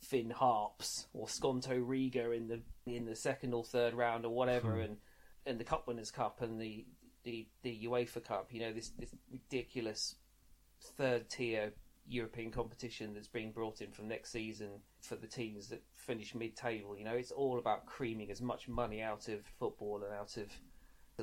Finn 0.00 0.30
Harps 0.30 1.06
or 1.12 1.26
Skonto 1.26 1.80
Riga 1.86 2.32
in 2.32 2.48
the 2.48 2.60
in 2.86 3.04
the 3.04 3.16
second 3.16 3.54
or 3.54 3.64
third 3.64 3.94
round 3.94 4.24
or 4.24 4.34
whatever, 4.34 4.74
hmm. 4.74 4.80
and 4.80 4.96
and 5.46 5.58
the 5.58 5.64
Cup 5.64 5.86
Winners' 5.86 6.10
Cup 6.10 6.40
and 6.42 6.60
the 6.60 6.86
the 7.24 7.46
the 7.62 7.86
UEFA 7.86 8.24
Cup. 8.24 8.52
You 8.52 8.60
know, 8.60 8.72
this 8.72 8.90
this 8.98 9.14
ridiculous 9.30 10.16
third 10.80 11.28
tier 11.28 11.72
European 12.08 12.50
competition 12.50 13.14
that's 13.14 13.28
being 13.28 13.52
brought 13.52 13.80
in 13.80 13.92
from 13.92 14.08
next 14.08 14.32
season 14.32 14.68
for 15.00 15.16
the 15.16 15.26
teams 15.26 15.68
that 15.68 15.82
finish 15.94 16.34
mid-table. 16.34 16.96
You 16.96 17.04
know, 17.04 17.14
it's 17.14 17.30
all 17.30 17.58
about 17.58 17.86
creaming 17.86 18.30
as 18.30 18.40
much 18.40 18.68
money 18.68 19.00
out 19.00 19.28
of 19.28 19.46
football 19.58 20.02
and 20.04 20.12
out 20.12 20.36
of 20.36 20.50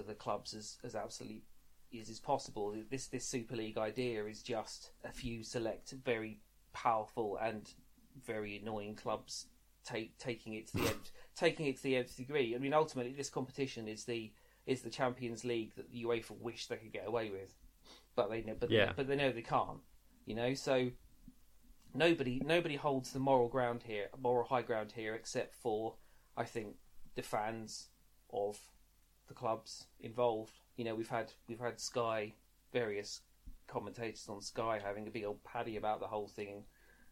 the 0.07 0.13
clubs 0.13 0.53
as, 0.53 0.77
as 0.83 0.95
absolutely 0.95 1.43
is 1.91 2.09
as 2.09 2.19
possible. 2.19 2.75
This 2.89 3.07
this 3.07 3.25
Super 3.25 3.55
League 3.55 3.77
idea 3.77 4.25
is 4.25 4.41
just 4.41 4.91
a 5.03 5.11
few 5.11 5.43
select, 5.43 5.93
very 6.03 6.39
powerful 6.73 7.37
and 7.41 7.69
very 8.25 8.57
annoying 8.57 8.95
clubs 8.95 9.47
take, 9.83 10.17
taking 10.17 10.53
it 10.53 10.67
to 10.67 10.77
the 10.77 10.87
end, 10.87 11.11
taking 11.35 11.67
it 11.67 11.77
to 11.77 11.83
the 11.83 11.95
nth 11.95 12.15
degree. 12.17 12.55
I 12.55 12.59
mean, 12.59 12.73
ultimately, 12.73 13.13
this 13.13 13.29
competition 13.29 13.87
is 13.87 14.05
the 14.05 14.31
is 14.65 14.81
the 14.81 14.89
Champions 14.89 15.45
League 15.45 15.75
that 15.75 15.89
the 15.91 16.03
UEFA 16.03 16.37
wish 16.39 16.67
they 16.67 16.75
could 16.75 16.91
get 16.91 17.07
away 17.07 17.29
with, 17.29 17.53
but 18.15 18.29
they 18.29 18.41
know, 18.41 18.55
but 18.59 18.69
yeah. 18.69 18.87
they, 18.87 18.91
but 18.97 19.07
they 19.07 19.15
know 19.15 19.31
they 19.31 19.41
can't. 19.41 19.79
You 20.25 20.35
know, 20.35 20.53
so 20.53 20.91
nobody 21.93 22.41
nobody 22.45 22.75
holds 22.75 23.11
the 23.11 23.19
moral 23.19 23.47
ground 23.47 23.83
here, 23.83 24.07
moral 24.19 24.47
high 24.47 24.61
ground 24.61 24.93
here, 24.95 25.15
except 25.15 25.55
for 25.55 25.95
I 26.35 26.43
think 26.43 26.75
the 27.15 27.21
fans 27.21 27.87
of 28.31 28.59
the 29.27 29.33
clubs 29.33 29.87
involved. 29.99 30.59
You 30.75 30.85
know, 30.85 30.95
we've 30.95 31.09
had 31.09 31.31
we've 31.47 31.59
had 31.59 31.79
Sky, 31.79 32.33
various 32.73 33.21
commentators 33.67 34.27
on 34.29 34.41
Sky 34.41 34.79
having 34.83 35.07
a 35.07 35.11
big 35.11 35.25
old 35.25 35.43
paddy 35.43 35.77
about 35.77 35.99
the 35.99 36.07
whole 36.07 36.27
thing 36.27 36.63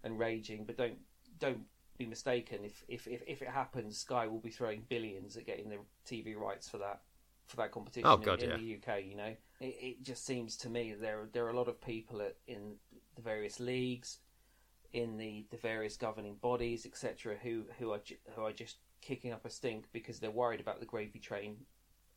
and 0.05 0.17
raging, 0.17 0.63
but 0.63 0.77
don't 0.77 0.97
don't 1.39 1.65
be 1.97 2.05
mistaken. 2.05 2.59
If 2.63 2.83
if 2.87 3.07
if, 3.07 3.21
if 3.27 3.41
it 3.41 3.49
happens, 3.49 3.97
Sky 3.97 4.27
will 4.27 4.39
be 4.39 4.51
throwing 4.51 4.83
billions 4.87 5.35
at 5.35 5.45
getting 5.45 5.69
the 5.69 5.79
TV 6.07 6.37
rights 6.37 6.69
for 6.69 6.77
that 6.77 7.01
for 7.47 7.57
that 7.57 7.71
competition 7.71 8.07
oh, 8.07 8.17
God, 8.17 8.41
in, 8.41 8.49
yeah. 8.49 8.55
in, 8.55 8.61
the 8.61 8.75
UK. 8.75 9.03
You 9.05 9.17
know, 9.17 9.35
it, 9.59 9.75
it, 9.81 10.03
just 10.03 10.25
seems 10.25 10.55
to 10.57 10.69
me 10.69 10.93
there 10.93 11.27
there 11.33 11.45
are 11.45 11.49
a 11.49 11.57
lot 11.57 11.67
of 11.67 11.81
people 11.81 12.21
at, 12.21 12.37
in 12.47 12.75
the 13.15 13.21
various 13.21 13.59
leagues, 13.59 14.19
in 14.93 15.17
the, 15.17 15.45
the 15.51 15.57
various 15.57 15.97
governing 15.97 16.35
bodies, 16.35 16.85
etc., 16.85 17.35
who 17.41 17.65
who 17.79 17.91
are 17.91 18.01
who 18.35 18.43
are 18.43 18.53
just 18.53 18.77
kicking 19.01 19.31
up 19.31 19.45
a 19.45 19.49
stink 19.49 19.85
because 19.91 20.19
they're 20.19 20.31
worried 20.31 20.59
about 20.59 20.79
the 20.79 20.85
gravy 20.85 21.19
train 21.19 21.57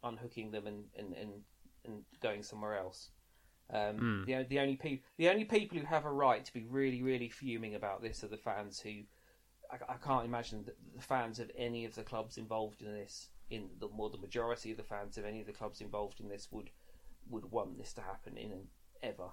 unhooking 0.05 0.51
them 0.51 0.67
and 0.67 0.85
and, 0.97 1.15
and, 1.15 1.31
and 1.85 2.03
going 2.21 2.43
somewhere 2.43 2.77
else. 2.77 3.11
Um, 3.71 4.25
mm. 4.25 4.27
the, 4.27 4.47
the 4.49 4.61
only 4.61 4.77
people 4.77 5.05
the 5.19 5.29
only 5.29 5.45
people 5.45 5.79
who 5.79 5.85
have 5.85 6.07
a 6.07 6.11
right 6.11 6.43
to 6.43 6.53
be 6.55 6.65
really 6.65 7.03
really 7.03 7.29
fuming 7.29 7.75
about 7.75 8.01
this 8.01 8.25
are 8.25 8.29
the 8.29 8.39
fans 8.39 8.81
who 8.81 9.03
I, 9.71 9.93
I 9.93 9.97
can't 9.97 10.25
imagine 10.25 10.65
that 10.65 10.77
the 10.97 11.03
fans 11.03 11.39
of 11.39 11.51
any 11.57 11.85
of 11.85 11.95
the 11.95 12.03
clubs 12.03 12.39
involved 12.39 12.81
in 12.81 12.93
this 12.95 13.29
in 13.51 13.69
the 13.79 13.89
more 13.89 14.11
the 14.11 14.19
majority 14.19 14.71
of 14.71 14.77
the 14.77 14.83
fans 14.83 15.19
of 15.19 15.25
any 15.25 15.41
of 15.41 15.47
the 15.47 15.53
clubs 15.53 15.81
involved 15.81 16.21
in 16.21 16.29
this 16.29 16.49
would 16.51 16.71
would 17.29 17.51
want 17.51 17.79
this 17.79 17.93
to 17.95 18.01
happen 18.01 18.37
in 18.37 18.69
ever. 19.03 19.29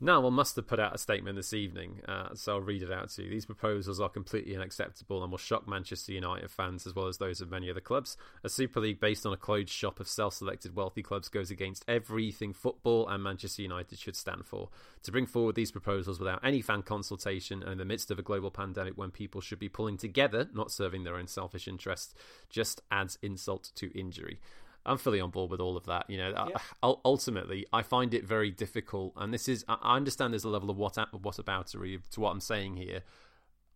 One 0.00 0.34
must 0.34 0.56
have 0.56 0.66
put 0.66 0.80
out 0.80 0.94
a 0.94 0.98
statement 0.98 1.36
this 1.36 1.54
evening, 1.54 2.00
uh, 2.06 2.34
so 2.34 2.54
I'll 2.54 2.60
read 2.60 2.82
it 2.82 2.92
out 2.92 3.08
to 3.10 3.22
you. 3.22 3.30
These 3.30 3.46
proposals 3.46 4.00
are 4.00 4.08
completely 4.08 4.54
unacceptable 4.54 5.22
and 5.22 5.30
will 5.30 5.38
shock 5.38 5.66
Manchester 5.66 6.12
United 6.12 6.50
fans 6.50 6.86
as 6.86 6.94
well 6.94 7.06
as 7.06 7.18
those 7.18 7.40
of 7.40 7.50
many 7.50 7.70
other 7.70 7.80
clubs. 7.80 8.16
A 8.44 8.48
Super 8.48 8.80
League 8.80 9.00
based 9.00 9.24
on 9.24 9.32
a 9.32 9.38
closed 9.38 9.70
shop 9.70 9.98
of 10.00 10.08
self 10.08 10.34
selected 10.34 10.76
wealthy 10.76 11.02
clubs 11.02 11.28
goes 11.28 11.50
against 11.50 11.84
everything 11.88 12.52
football 12.52 13.08
and 13.08 13.22
Manchester 13.22 13.62
United 13.62 13.98
should 13.98 14.16
stand 14.16 14.44
for. 14.44 14.68
To 15.04 15.12
bring 15.12 15.26
forward 15.26 15.54
these 15.54 15.72
proposals 15.72 16.18
without 16.18 16.44
any 16.44 16.60
fan 16.60 16.82
consultation 16.82 17.62
and 17.62 17.72
in 17.72 17.78
the 17.78 17.84
midst 17.84 18.10
of 18.10 18.18
a 18.18 18.22
global 18.22 18.50
pandemic 18.50 18.94
when 18.96 19.10
people 19.10 19.40
should 19.40 19.58
be 19.58 19.68
pulling 19.68 19.96
together, 19.96 20.48
not 20.52 20.70
serving 20.70 21.04
their 21.04 21.16
own 21.16 21.26
selfish 21.26 21.68
interests, 21.68 22.14
just 22.50 22.82
adds 22.90 23.18
insult 23.22 23.70
to 23.76 23.96
injury. 23.98 24.40
I'm 24.86 24.98
fully 24.98 25.20
on 25.20 25.30
board 25.30 25.50
with 25.50 25.60
all 25.60 25.76
of 25.76 25.84
that. 25.86 26.08
You 26.08 26.18
know, 26.18 26.30
yeah. 26.48 26.58
Uh, 26.82 26.94
ultimately, 27.04 27.66
I 27.72 27.82
find 27.82 28.14
it 28.14 28.24
very 28.24 28.50
difficult, 28.50 29.12
and 29.16 29.32
this 29.34 29.48
is 29.48 29.64
I 29.68 29.96
understand 29.96 30.32
there's 30.32 30.44
a 30.44 30.48
level 30.48 30.70
of 30.70 30.76
what 30.76 30.96
what 31.22 31.36
aboutery 31.36 32.00
to 32.10 32.20
what 32.20 32.30
I'm 32.30 32.40
saying 32.40 32.76
here. 32.76 33.02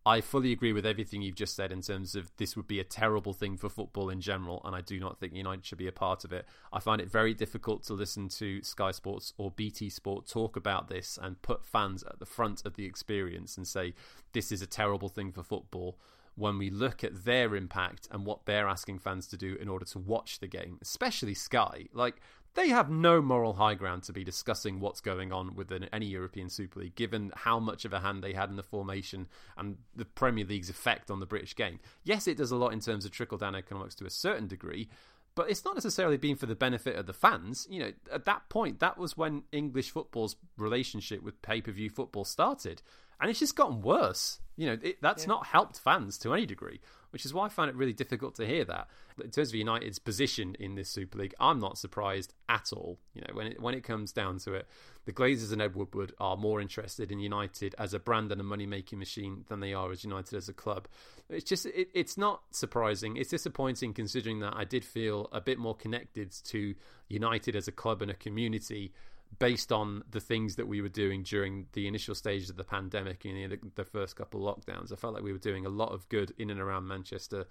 I 0.03 0.19
fully 0.19 0.51
agree 0.51 0.73
with 0.73 0.83
everything 0.83 1.21
you've 1.21 1.35
just 1.35 1.55
said 1.55 1.71
in 1.71 1.81
terms 1.81 2.15
of 2.15 2.31
this 2.37 2.55
would 2.55 2.67
be 2.67 2.79
a 2.79 2.83
terrible 2.83 3.33
thing 3.33 3.55
for 3.55 3.69
football 3.69 4.09
in 4.09 4.19
general, 4.19 4.59
and 4.65 4.75
I 4.75 4.81
do 4.81 4.99
not 4.99 5.19
think 5.19 5.33
United 5.35 5.63
should 5.63 5.77
be 5.77 5.87
a 5.87 5.91
part 5.91 6.25
of 6.25 6.33
it. 6.33 6.47
I 6.73 6.79
find 6.79 6.99
it 6.99 7.11
very 7.11 7.35
difficult 7.35 7.83
to 7.83 7.93
listen 7.93 8.27
to 8.29 8.63
Sky 8.63 8.89
Sports 8.91 9.33
or 9.37 9.51
BT 9.51 9.91
Sport 9.91 10.27
talk 10.27 10.55
about 10.55 10.87
this 10.87 11.19
and 11.21 11.39
put 11.43 11.63
fans 11.63 12.03
at 12.03 12.17
the 12.17 12.25
front 12.25 12.65
of 12.65 12.77
the 12.77 12.85
experience 12.85 13.57
and 13.57 13.67
say 13.67 13.93
this 14.33 14.51
is 14.51 14.63
a 14.63 14.67
terrible 14.67 15.09
thing 15.09 15.31
for 15.31 15.43
football 15.43 15.99
when 16.41 16.57
we 16.57 16.71
look 16.71 17.03
at 17.03 17.23
their 17.23 17.55
impact 17.55 18.07
and 18.09 18.25
what 18.25 18.45
they're 18.45 18.67
asking 18.67 18.97
fans 18.97 19.27
to 19.27 19.37
do 19.37 19.55
in 19.61 19.69
order 19.69 19.85
to 19.85 19.99
watch 19.99 20.39
the 20.39 20.47
game, 20.47 20.79
especially 20.81 21.35
Sky. 21.35 21.85
Like, 21.93 22.15
they 22.55 22.69
have 22.69 22.89
no 22.89 23.21
moral 23.21 23.53
high 23.53 23.75
ground 23.75 24.03
to 24.03 24.13
be 24.13 24.23
discussing 24.23 24.79
what's 24.79 25.01
going 25.01 25.31
on 25.31 25.55
within 25.55 25.87
any 25.93 26.07
European 26.07 26.49
Super 26.49 26.79
League, 26.79 26.95
given 26.95 27.31
how 27.35 27.59
much 27.59 27.85
of 27.85 27.93
a 27.93 27.99
hand 27.99 28.23
they 28.23 28.33
had 28.33 28.49
in 28.49 28.55
the 28.55 28.63
formation 28.63 29.27
and 29.55 29.77
the 29.95 30.03
Premier 30.03 30.43
League's 30.43 30.69
effect 30.69 31.11
on 31.11 31.19
the 31.19 31.27
British 31.27 31.55
game. 31.55 31.79
Yes, 32.03 32.27
it 32.27 32.37
does 32.37 32.51
a 32.51 32.57
lot 32.57 32.73
in 32.73 32.79
terms 32.79 33.05
of 33.05 33.11
trickle 33.11 33.37
down 33.37 33.55
economics 33.55 33.95
to 33.95 34.05
a 34.05 34.09
certain 34.09 34.47
degree, 34.47 34.89
but 35.35 35.49
it's 35.49 35.63
not 35.63 35.75
necessarily 35.75 36.17
been 36.17 36.35
for 36.35 36.47
the 36.47 36.55
benefit 36.55 36.95
of 36.95 37.05
the 37.05 37.13
fans. 37.13 37.67
You 37.69 37.79
know, 37.79 37.91
at 38.11 38.25
that 38.25 38.49
point, 38.49 38.79
that 38.79 38.97
was 38.97 39.15
when 39.15 39.43
English 39.51 39.91
football's 39.91 40.35
relationship 40.57 41.21
with 41.23 41.41
pay 41.43 41.61
per 41.61 41.71
view 41.71 41.89
football 41.89 42.25
started. 42.25 42.81
And 43.21 43.29
it's 43.29 43.39
just 43.39 43.55
gotten 43.55 43.81
worse. 43.81 44.39
You 44.57 44.67
know, 44.67 44.77
it, 44.81 45.01
that's 45.01 45.23
yeah. 45.23 45.29
not 45.29 45.47
helped 45.47 45.79
fans 45.79 46.17
to 46.19 46.33
any 46.33 46.45
degree, 46.45 46.81
which 47.11 47.25
is 47.25 47.33
why 47.33 47.45
I 47.45 47.49
found 47.49 47.69
it 47.69 47.75
really 47.75 47.93
difficult 47.93 48.35
to 48.35 48.45
hear 48.45 48.65
that. 48.65 48.89
In 49.23 49.29
terms 49.31 49.49
of 49.49 49.55
United's 49.55 49.99
position 49.99 50.55
in 50.59 50.75
this 50.75 50.89
Super 50.89 51.19
League, 51.19 51.33
I'm 51.39 51.59
not 51.59 51.77
surprised 51.77 52.33
at 52.49 52.71
all. 52.73 52.99
You 53.13 53.21
know, 53.21 53.33
when 53.33 53.47
it 53.47 53.61
when 53.61 53.73
it 53.73 53.83
comes 53.83 54.11
down 54.11 54.39
to 54.39 54.53
it, 54.53 54.67
the 55.05 55.13
Glazers 55.13 55.53
and 55.53 55.61
Ed 55.61 55.75
Woodward 55.75 56.13
are 56.19 56.35
more 56.35 56.59
interested 56.59 57.11
in 57.11 57.19
United 57.19 57.75
as 57.79 57.93
a 57.93 57.99
brand 57.99 58.31
and 58.31 58.41
a 58.41 58.43
money 58.43 58.65
making 58.65 58.99
machine 58.99 59.45
than 59.47 59.61
they 59.61 59.73
are 59.73 59.91
as 59.91 60.03
United 60.03 60.35
as 60.35 60.49
a 60.49 60.53
club. 60.53 60.87
It's 61.29 61.45
just 61.45 61.65
it, 61.67 61.89
it's 61.93 62.17
not 62.17 62.41
surprising. 62.51 63.17
It's 63.17 63.29
disappointing 63.29 63.93
considering 63.93 64.39
that 64.39 64.53
I 64.55 64.65
did 64.65 64.83
feel 64.83 65.29
a 65.31 65.41
bit 65.41 65.57
more 65.57 65.75
connected 65.75 66.31
to 66.45 66.75
United 67.07 67.55
as 67.55 67.67
a 67.67 67.71
club 67.71 68.01
and 68.01 68.11
a 68.11 68.15
community 68.15 68.93
based 69.39 69.71
on 69.71 70.03
the 70.09 70.19
things 70.19 70.55
that 70.55 70.67
we 70.67 70.81
were 70.81 70.89
doing 70.89 71.23
during 71.23 71.67
the 71.73 71.87
initial 71.87 72.15
stages 72.15 72.49
of 72.49 72.57
the 72.57 72.63
pandemic 72.63 73.25
and 73.25 73.37
you 73.37 73.47
know, 73.47 73.55
the, 73.55 73.71
the, 73.75 73.85
first 73.85 74.15
couple 74.15 74.47
of 74.47 74.55
lockdowns. 74.55 74.91
I 74.91 74.95
felt 74.95 75.13
like 75.13 75.23
we 75.23 75.31
were 75.31 75.39
doing 75.39 75.65
a 75.65 75.69
lot 75.69 75.93
of 75.93 76.07
good 76.09 76.33
in 76.37 76.49
and 76.49 76.59
around 76.59 76.87
Manchester 76.87 77.45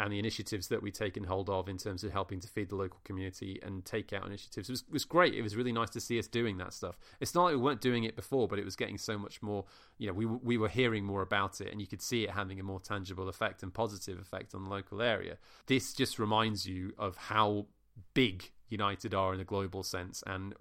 and 0.00 0.12
the 0.12 0.18
initiatives 0.18 0.68
that 0.68 0.82
we'd 0.82 0.94
taken 0.94 1.24
hold 1.24 1.48
of 1.48 1.68
in 1.68 1.76
terms 1.76 2.02
of 2.02 2.12
helping 2.12 2.40
to 2.40 2.48
feed 2.48 2.70
the 2.70 2.74
local 2.74 3.00
community 3.04 3.60
and 3.62 3.84
take 3.84 4.12
out 4.12 4.26
initiatives 4.26 4.68
was, 4.68 4.84
was 4.90 5.04
great. 5.04 5.34
It 5.34 5.42
was 5.42 5.54
really 5.54 5.72
nice 5.72 5.90
to 5.90 6.00
see 6.00 6.18
us 6.18 6.26
doing 6.26 6.56
that 6.58 6.72
stuff. 6.72 6.98
It's 7.20 7.34
not 7.34 7.44
like 7.44 7.54
we 7.54 7.60
weren't 7.60 7.80
doing 7.80 8.04
it 8.04 8.16
before, 8.16 8.48
but 8.48 8.58
it 8.58 8.64
was 8.64 8.74
getting 8.74 8.98
so 8.98 9.18
much 9.18 9.42
more, 9.42 9.64
you 9.98 10.08
know, 10.08 10.14
we, 10.14 10.26
we 10.26 10.56
were 10.56 10.68
hearing 10.68 11.04
more 11.04 11.22
about 11.22 11.60
it 11.60 11.70
and 11.70 11.80
you 11.80 11.86
could 11.86 12.02
see 12.02 12.24
it 12.24 12.30
having 12.30 12.58
a 12.58 12.62
more 12.62 12.80
tangible 12.80 13.28
effect 13.28 13.62
and 13.62 13.72
positive 13.72 14.18
effect 14.18 14.54
on 14.54 14.64
the 14.64 14.70
local 14.70 15.02
area. 15.02 15.36
This 15.66 15.92
just 15.92 16.18
reminds 16.18 16.66
you 16.66 16.92
of 16.98 17.16
how 17.16 17.66
big 18.14 18.50
United 18.68 19.14
are 19.14 19.34
in 19.34 19.40
a 19.40 19.44
global 19.44 19.82
sense 19.82 20.24
and 20.26 20.54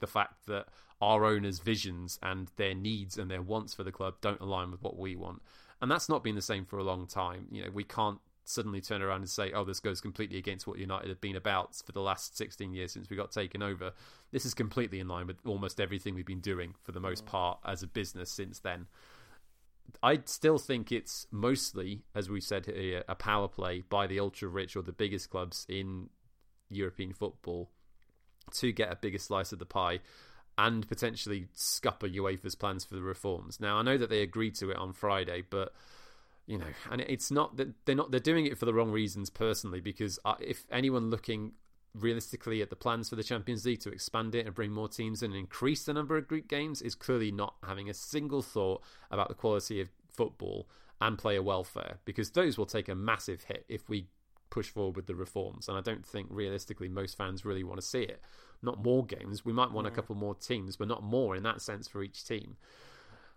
the 0.00 0.06
fact 0.06 0.46
that 0.46 0.66
our 1.00 1.24
owners' 1.24 1.58
visions 1.58 2.18
and 2.22 2.50
their 2.56 2.74
needs 2.74 3.18
and 3.18 3.30
their 3.30 3.42
wants 3.42 3.74
for 3.74 3.84
the 3.84 3.92
club 3.92 4.14
don't 4.20 4.40
align 4.40 4.70
with 4.70 4.82
what 4.82 4.96
we 4.96 5.16
want. 5.16 5.42
And 5.80 5.90
that's 5.90 6.08
not 6.08 6.24
been 6.24 6.34
the 6.34 6.42
same 6.42 6.64
for 6.64 6.78
a 6.78 6.84
long 6.84 7.06
time. 7.06 7.46
You 7.50 7.64
know, 7.64 7.70
we 7.70 7.84
can't 7.84 8.18
suddenly 8.44 8.80
turn 8.80 9.02
around 9.02 9.20
and 9.20 9.30
say, 9.30 9.52
oh, 9.52 9.64
this 9.64 9.80
goes 9.80 10.00
completely 10.00 10.38
against 10.38 10.66
what 10.66 10.78
United 10.78 11.08
have 11.08 11.20
been 11.20 11.36
about 11.36 11.74
for 11.84 11.92
the 11.92 12.00
last 12.00 12.36
16 12.36 12.72
years 12.72 12.92
since 12.92 13.08
we 13.08 13.16
got 13.16 13.32
taken 13.32 13.62
over. 13.62 13.92
This 14.30 14.44
is 14.44 14.54
completely 14.54 15.00
in 15.00 15.08
line 15.08 15.26
with 15.26 15.36
almost 15.46 15.80
everything 15.80 16.14
we've 16.14 16.26
been 16.26 16.40
doing 16.40 16.74
for 16.82 16.92
the 16.92 17.00
most 17.00 17.24
mm. 17.24 17.28
part 17.28 17.58
as 17.64 17.82
a 17.82 17.86
business 17.86 18.30
since 18.30 18.60
then. 18.60 18.86
I 20.02 20.20
still 20.24 20.58
think 20.58 20.92
it's 20.92 21.26
mostly, 21.30 22.02
as 22.14 22.30
we 22.30 22.40
said 22.40 22.66
here, 22.66 23.04
a 23.08 23.14
power 23.14 23.48
play 23.48 23.82
by 23.82 24.06
the 24.06 24.20
ultra 24.20 24.48
rich 24.48 24.76
or 24.76 24.82
the 24.82 24.92
biggest 24.92 25.30
clubs 25.30 25.66
in 25.68 26.08
European 26.68 27.12
football 27.12 27.70
to 28.52 28.72
get 28.72 28.92
a 28.92 28.96
bigger 28.96 29.18
slice 29.18 29.52
of 29.52 29.58
the 29.58 29.66
pie 29.66 30.00
and 30.56 30.86
potentially 30.86 31.48
scupper 31.52 32.08
UEFA's 32.08 32.54
plans 32.54 32.84
for 32.84 32.94
the 32.94 33.02
reforms. 33.02 33.60
Now 33.60 33.76
I 33.76 33.82
know 33.82 33.98
that 33.98 34.10
they 34.10 34.22
agreed 34.22 34.54
to 34.56 34.70
it 34.70 34.76
on 34.76 34.92
Friday, 34.92 35.42
but 35.48 35.72
you 36.46 36.58
know, 36.58 36.66
and 36.90 37.00
it's 37.00 37.30
not 37.30 37.56
that 37.56 37.68
they're 37.86 37.94
not 37.94 38.10
they're 38.10 38.20
doing 38.20 38.46
it 38.46 38.58
for 38.58 38.66
the 38.66 38.74
wrong 38.74 38.90
reasons 38.90 39.30
personally. 39.30 39.80
Because 39.80 40.18
uh, 40.24 40.34
if 40.40 40.66
anyone 40.70 41.10
looking 41.10 41.52
realistically 41.94 42.60
at 42.60 42.70
the 42.70 42.76
plans 42.76 43.08
for 43.08 43.16
the 43.16 43.22
Champions 43.22 43.64
League 43.64 43.80
to 43.80 43.90
expand 43.90 44.34
it 44.34 44.46
and 44.46 44.54
bring 44.54 44.72
more 44.72 44.88
teams 44.88 45.22
in 45.22 45.30
and 45.30 45.38
increase 45.38 45.84
the 45.84 45.92
number 45.92 46.16
of 46.16 46.28
group 46.28 46.48
games, 46.48 46.82
is 46.82 46.94
clearly 46.94 47.30
not 47.30 47.54
having 47.66 47.88
a 47.88 47.94
single 47.94 48.42
thought 48.42 48.82
about 49.10 49.28
the 49.28 49.34
quality 49.34 49.80
of 49.80 49.88
football 50.12 50.68
and 51.00 51.18
player 51.18 51.42
welfare. 51.42 51.98
Because 52.04 52.30
those 52.30 52.58
will 52.58 52.66
take 52.66 52.88
a 52.88 52.94
massive 52.94 53.44
hit 53.44 53.64
if 53.68 53.88
we 53.88 54.08
push 54.54 54.68
forward 54.68 54.94
with 54.94 55.06
the 55.06 55.16
reforms. 55.16 55.68
And 55.68 55.76
I 55.76 55.80
don't 55.80 56.06
think 56.06 56.28
realistically 56.30 56.88
most 56.88 57.18
fans 57.18 57.44
really 57.44 57.64
want 57.64 57.80
to 57.80 57.86
see 57.86 58.02
it. 58.02 58.22
Not 58.62 58.82
more 58.82 59.04
games. 59.04 59.44
We 59.44 59.52
might 59.52 59.72
want 59.72 59.88
a 59.88 59.90
couple 59.90 60.14
more 60.14 60.36
teams, 60.36 60.76
but 60.76 60.86
not 60.86 61.02
more 61.02 61.34
in 61.34 61.42
that 61.42 61.60
sense 61.60 61.88
for 61.88 62.04
each 62.04 62.24
team. 62.24 62.56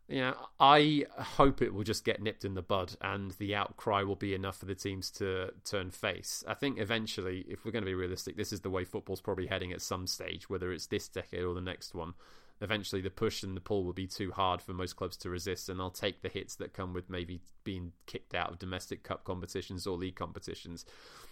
Yeah, 0.08 0.36
I 0.60 1.06
hope 1.18 1.62
it 1.62 1.74
will 1.74 1.84
just 1.84 2.06
get 2.06 2.22
nipped 2.22 2.46
in 2.46 2.54
the 2.54 2.62
bud 2.62 2.96
and 3.02 3.32
the 3.32 3.56
outcry 3.56 4.04
will 4.04 4.16
be 4.16 4.34
enough 4.36 4.58
for 4.58 4.66
the 4.66 4.76
teams 4.76 5.10
to 5.12 5.52
turn 5.66 5.90
face. 5.90 6.46
I 6.48 6.54
think 6.54 6.80
eventually, 6.80 7.44
if 7.50 7.66
we're 7.66 7.72
going 7.72 7.84
to 7.84 7.90
be 7.90 7.96
realistic, 7.96 8.38
this 8.38 8.54
is 8.54 8.62
the 8.62 8.70
way 8.70 8.86
football's 8.86 9.20
probably 9.20 9.48
heading 9.48 9.74
at 9.74 9.82
some 9.82 10.06
stage, 10.06 10.50
whether 10.50 10.72
it's 10.72 10.86
this 10.86 11.10
decade 11.10 11.44
or 11.44 11.56
the 11.56 11.62
next 11.62 11.96
one 11.96 12.14
eventually 12.62 13.02
the 13.02 13.10
push 13.10 13.44
and 13.44 13.56
the 13.56 13.62
pull 13.62 13.84
will 13.84 13.94
be 13.94 14.08
too 14.08 14.32
hard 14.32 14.62
for 14.62 14.74
most 14.74 14.96
clubs 14.96 15.18
to 15.18 15.30
resist, 15.30 15.70
and 15.70 15.80
they'll 15.80 15.90
take 15.90 16.22
the 16.22 16.30
hits 16.30 16.56
that 16.56 16.74
come 16.74 16.94
with 16.94 17.10
maybe 17.10 17.42
being 17.64 17.92
kicked 18.06 18.34
out 18.34 18.52
of 18.52 18.60
domestic 18.60 19.04
cup 19.04 19.24
competitions 19.24 19.86
or 19.86 19.98
league 19.98 20.16
competitions. 20.16 20.86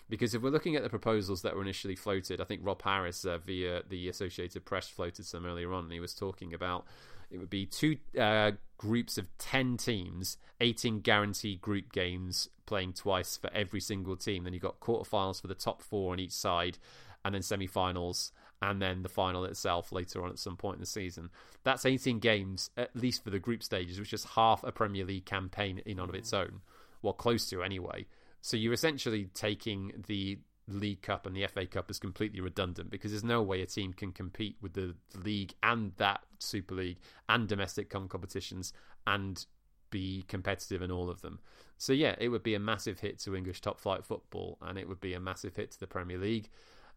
Because 0.08 0.36
if 0.36 0.42
we're 0.42 0.52
looking 0.52 0.76
at 0.76 0.84
the 0.84 0.90
proposals 0.90 1.42
that 1.42 1.56
were 1.56 1.64
initially 1.64 1.96
floated, 1.96 2.40
I 2.40 2.44
think 2.44 2.62
Rob 2.64 2.82
Harris 2.82 3.26
uh, 3.26 3.40
via 3.40 3.82
the 3.90 4.08
Associated 4.08 4.64
Press 4.66 4.88
floated 4.88 5.26
some 5.26 5.46
earlier 5.46 5.74
on, 5.74 5.86
and 5.86 5.94
he 5.94 6.00
was 6.00 6.14
talking 6.14 6.54
about 6.54 6.86
it 7.32 7.40
would 7.40 7.50
be 7.50 7.66
two 7.66 7.98
uh, 8.20 8.52
groups 8.78 9.18
of 9.18 9.28
10 9.40 9.78
teams, 9.78 10.38
18 10.62 11.00
guaranteed 11.00 11.60
group 11.60 11.92
games 11.92 12.50
playing 12.66 12.94
twice 12.94 13.36
for 13.36 13.52
every 13.52 13.80
single 13.80 14.16
team. 14.16 14.44
Then 14.44 14.54
you've 14.54 14.62
got 14.62 14.80
quarterfinals 14.80 15.42
for 15.42 15.48
the 15.48 15.56
top 15.56 15.82
four 15.82 16.14
on 16.14 16.20
each 16.20 16.32
side, 16.32 16.78
and 17.24 17.34
then 17.34 17.42
semi 17.42 17.68
finals 17.68 18.32
and 18.62 18.82
then 18.82 19.04
the 19.04 19.10
final 19.10 19.46
itself 19.46 19.92
later 19.92 20.24
on 20.24 20.30
at 20.30 20.40
some 20.40 20.58
point 20.58 20.76
in 20.76 20.82
the 20.82 20.88
season. 20.88 21.30
That's 21.64 21.86
18 21.86 22.20
games, 22.20 22.70
at 22.78 22.96
least 22.96 23.24
for 23.24 23.30
the 23.30 23.40
group 23.40 23.64
stages, 23.64 24.00
which 24.00 24.14
is 24.14 24.24
half 24.24 24.64
a 24.64 24.72
Premier 24.72 25.06
League 25.06 25.26
campaign 25.26 25.82
in 25.86 26.00
and 26.00 26.10
of 26.10 26.16
its 26.16 26.34
own, 26.34 26.62
well, 27.02 27.14
close 27.14 27.50
to 27.50 27.64
anyway. 27.64 28.06
So 28.42 28.58
you're 28.58 28.74
essentially 28.74 29.30
taking 29.34 30.04
the 30.08 30.40
League 30.68 31.02
Cup 31.02 31.26
and 31.26 31.36
the 31.36 31.46
FA 31.48 31.66
Cup 31.66 31.90
as 31.90 32.00
completely 32.00 32.42
redundant 32.42 32.90
because 32.90 33.12
there's 33.12 33.24
no 33.24 33.42
way 33.42 33.62
a 33.62 33.66
team 33.66 33.94
can 33.94 34.12
compete 34.12 34.56
with 34.62 34.74
the 34.74 34.96
league 35.24 35.54
and 35.62 35.92
that 35.98 36.22
Super 36.40 36.76
League 36.76 36.98
and 37.30 37.48
domestic 37.48 37.90
competitions 37.90 38.74
and 39.06 39.46
be 39.92 40.24
competitive 40.28 40.82
in 40.82 40.92
all 40.92 41.10
of 41.10 41.22
them. 41.22 41.40
So 41.78 41.94
yeah, 41.94 42.16
it 42.20 42.30
would 42.30 42.44
be 42.44 42.56
a 42.56 42.60
massive 42.60 43.00
hit 43.00 43.20
to 43.20 43.36
English 43.36 43.62
top 43.62 43.80
flight 43.80 44.04
football 44.04 44.58
and 44.62 44.78
it 44.78 44.88
would 44.88 45.02
be 45.02 45.14
a 45.14 45.20
massive 45.20 45.56
hit 45.56 45.72
to 45.72 45.80
the 45.80 45.88
Premier 45.88 46.18
League. 46.18 46.50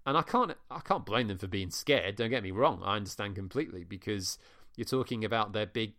And 0.07 0.16
I 0.16 0.22
can't 0.22 0.53
I 0.70 0.80
can't 0.80 1.05
blame 1.05 1.28
them 1.28 1.38
for 1.38 1.46
being 1.46 1.70
scared. 1.70 2.16
Don't 2.16 2.30
get 2.30 2.42
me 2.42 2.51
wrong. 2.51 2.82
I 2.84 2.96
understand 2.96 3.34
completely 3.34 3.84
because 3.84 4.38
you're 4.76 4.84
talking 4.84 5.24
about 5.24 5.53
their 5.53 5.66
big 5.66 5.94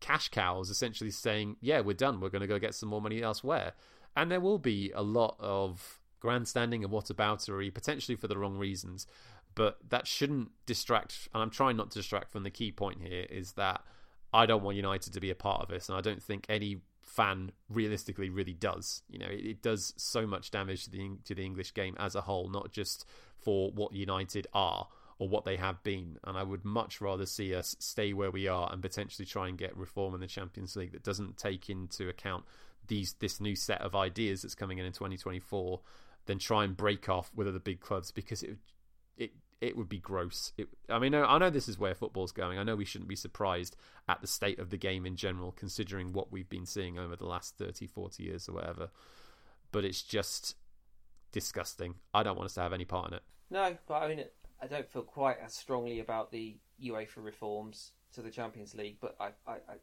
cash 0.00 0.28
cows 0.28 0.70
essentially 0.70 1.10
saying, 1.10 1.56
"Yeah, 1.60 1.80
we're 1.80 1.94
done. 1.94 2.20
We're 2.20 2.28
going 2.28 2.42
to 2.42 2.46
go 2.46 2.58
get 2.58 2.74
some 2.74 2.88
more 2.88 3.00
money 3.00 3.22
elsewhere." 3.22 3.72
And 4.16 4.30
there 4.30 4.40
will 4.40 4.58
be 4.58 4.92
a 4.94 5.02
lot 5.02 5.36
of 5.38 6.00
grandstanding 6.18 6.84
and 6.84 6.92
whataboutery, 6.92 7.72
potentially 7.72 8.16
for 8.16 8.28
the 8.28 8.36
wrong 8.36 8.58
reasons. 8.58 9.06
But 9.54 9.78
that 9.88 10.06
shouldn't 10.06 10.50
distract. 10.66 11.28
And 11.32 11.42
I'm 11.42 11.50
trying 11.50 11.76
not 11.76 11.90
to 11.92 11.98
distract 11.98 12.30
from 12.30 12.42
the 12.42 12.50
key 12.50 12.72
point 12.72 13.00
here 13.02 13.26
is 13.30 13.52
that 13.52 13.82
I 14.32 14.46
don't 14.46 14.62
want 14.62 14.76
United 14.76 15.12
to 15.12 15.20
be 15.20 15.30
a 15.30 15.34
part 15.34 15.62
of 15.62 15.68
this, 15.68 15.88
and 15.88 15.96
I 15.96 16.00
don't 16.00 16.22
think 16.22 16.46
any 16.48 16.82
fan 17.10 17.52
realistically 17.68 18.30
really 18.30 18.52
does. 18.52 19.02
You 19.08 19.18
know, 19.18 19.26
it, 19.26 19.44
it, 19.44 19.62
does 19.62 19.92
so 19.96 20.26
much 20.26 20.50
damage 20.50 20.84
to 20.84 20.90
the 20.90 21.10
to 21.24 21.34
the 21.34 21.44
English 21.44 21.74
game 21.74 21.96
as 21.98 22.14
a 22.14 22.20
whole, 22.22 22.48
not 22.48 22.72
just 22.72 23.04
for 23.36 23.70
what 23.72 23.92
United 23.92 24.46
are 24.54 24.86
or 25.18 25.28
what 25.28 25.44
they 25.44 25.56
have 25.56 25.82
been. 25.82 26.18
And 26.24 26.38
I 26.38 26.42
would 26.42 26.64
much 26.64 27.00
rather 27.00 27.26
see 27.26 27.54
us 27.54 27.74
stay 27.78 28.12
where 28.12 28.30
we 28.30 28.46
are 28.48 28.72
and 28.72 28.80
potentially 28.80 29.26
try 29.26 29.48
and 29.48 29.58
get 29.58 29.76
reform 29.76 30.14
in 30.14 30.20
the 30.20 30.26
Champions 30.26 30.76
League 30.76 30.92
that 30.92 31.02
doesn't 31.02 31.36
take 31.36 31.68
into 31.68 32.08
account 32.08 32.44
these 32.86 33.14
this 33.20 33.40
new 33.40 33.56
set 33.56 33.80
of 33.82 33.94
ideas 33.94 34.42
that's 34.42 34.54
coming 34.54 34.78
in 34.78 34.86
in 34.86 34.92
2024 34.92 35.80
than 36.26 36.38
try 36.38 36.64
and 36.64 36.76
break 36.76 37.08
off 37.08 37.30
with 37.34 37.48
other 37.48 37.58
big 37.58 37.80
clubs 37.80 38.12
because 38.12 38.42
it 38.42 38.56
it 39.16 39.32
it 39.60 39.76
would 39.76 39.88
be 39.88 39.98
gross. 39.98 40.52
It, 40.56 40.68
I 40.88 40.98
mean, 40.98 41.14
I 41.14 41.38
know 41.38 41.50
this 41.50 41.68
is 41.68 41.78
where 41.78 41.94
football's 41.94 42.32
going. 42.32 42.58
I 42.58 42.62
know 42.62 42.76
we 42.76 42.84
shouldn't 42.84 43.08
be 43.08 43.16
surprised 43.16 43.76
at 44.08 44.20
the 44.20 44.26
state 44.26 44.58
of 44.58 44.70
the 44.70 44.76
game 44.76 45.04
in 45.04 45.16
general, 45.16 45.52
considering 45.52 46.12
what 46.12 46.32
we've 46.32 46.48
been 46.48 46.66
seeing 46.66 46.98
over 46.98 47.14
the 47.14 47.26
last 47.26 47.58
30, 47.58 47.86
40 47.86 48.22
years 48.22 48.48
or 48.48 48.52
whatever. 48.52 48.90
But 49.70 49.84
it's 49.84 50.02
just 50.02 50.56
disgusting. 51.32 51.96
I 52.14 52.22
don't 52.22 52.36
want 52.36 52.46
us 52.46 52.54
to 52.54 52.62
have 52.62 52.72
any 52.72 52.86
part 52.86 53.08
in 53.08 53.14
it. 53.14 53.22
No, 53.50 53.76
but 53.86 54.02
I 54.02 54.08
mean, 54.08 54.24
I 54.62 54.66
don't 54.66 54.88
feel 54.88 55.02
quite 55.02 55.36
as 55.44 55.54
strongly 55.54 56.00
about 56.00 56.30
the 56.30 56.56
UEFA 56.82 57.16
reforms 57.18 57.92
to 58.14 58.22
the 58.22 58.30
Champions 58.30 58.74
League, 58.74 58.96
but 59.00 59.16
I, 59.20 59.28
I, 59.46 59.54
I 59.54 59.74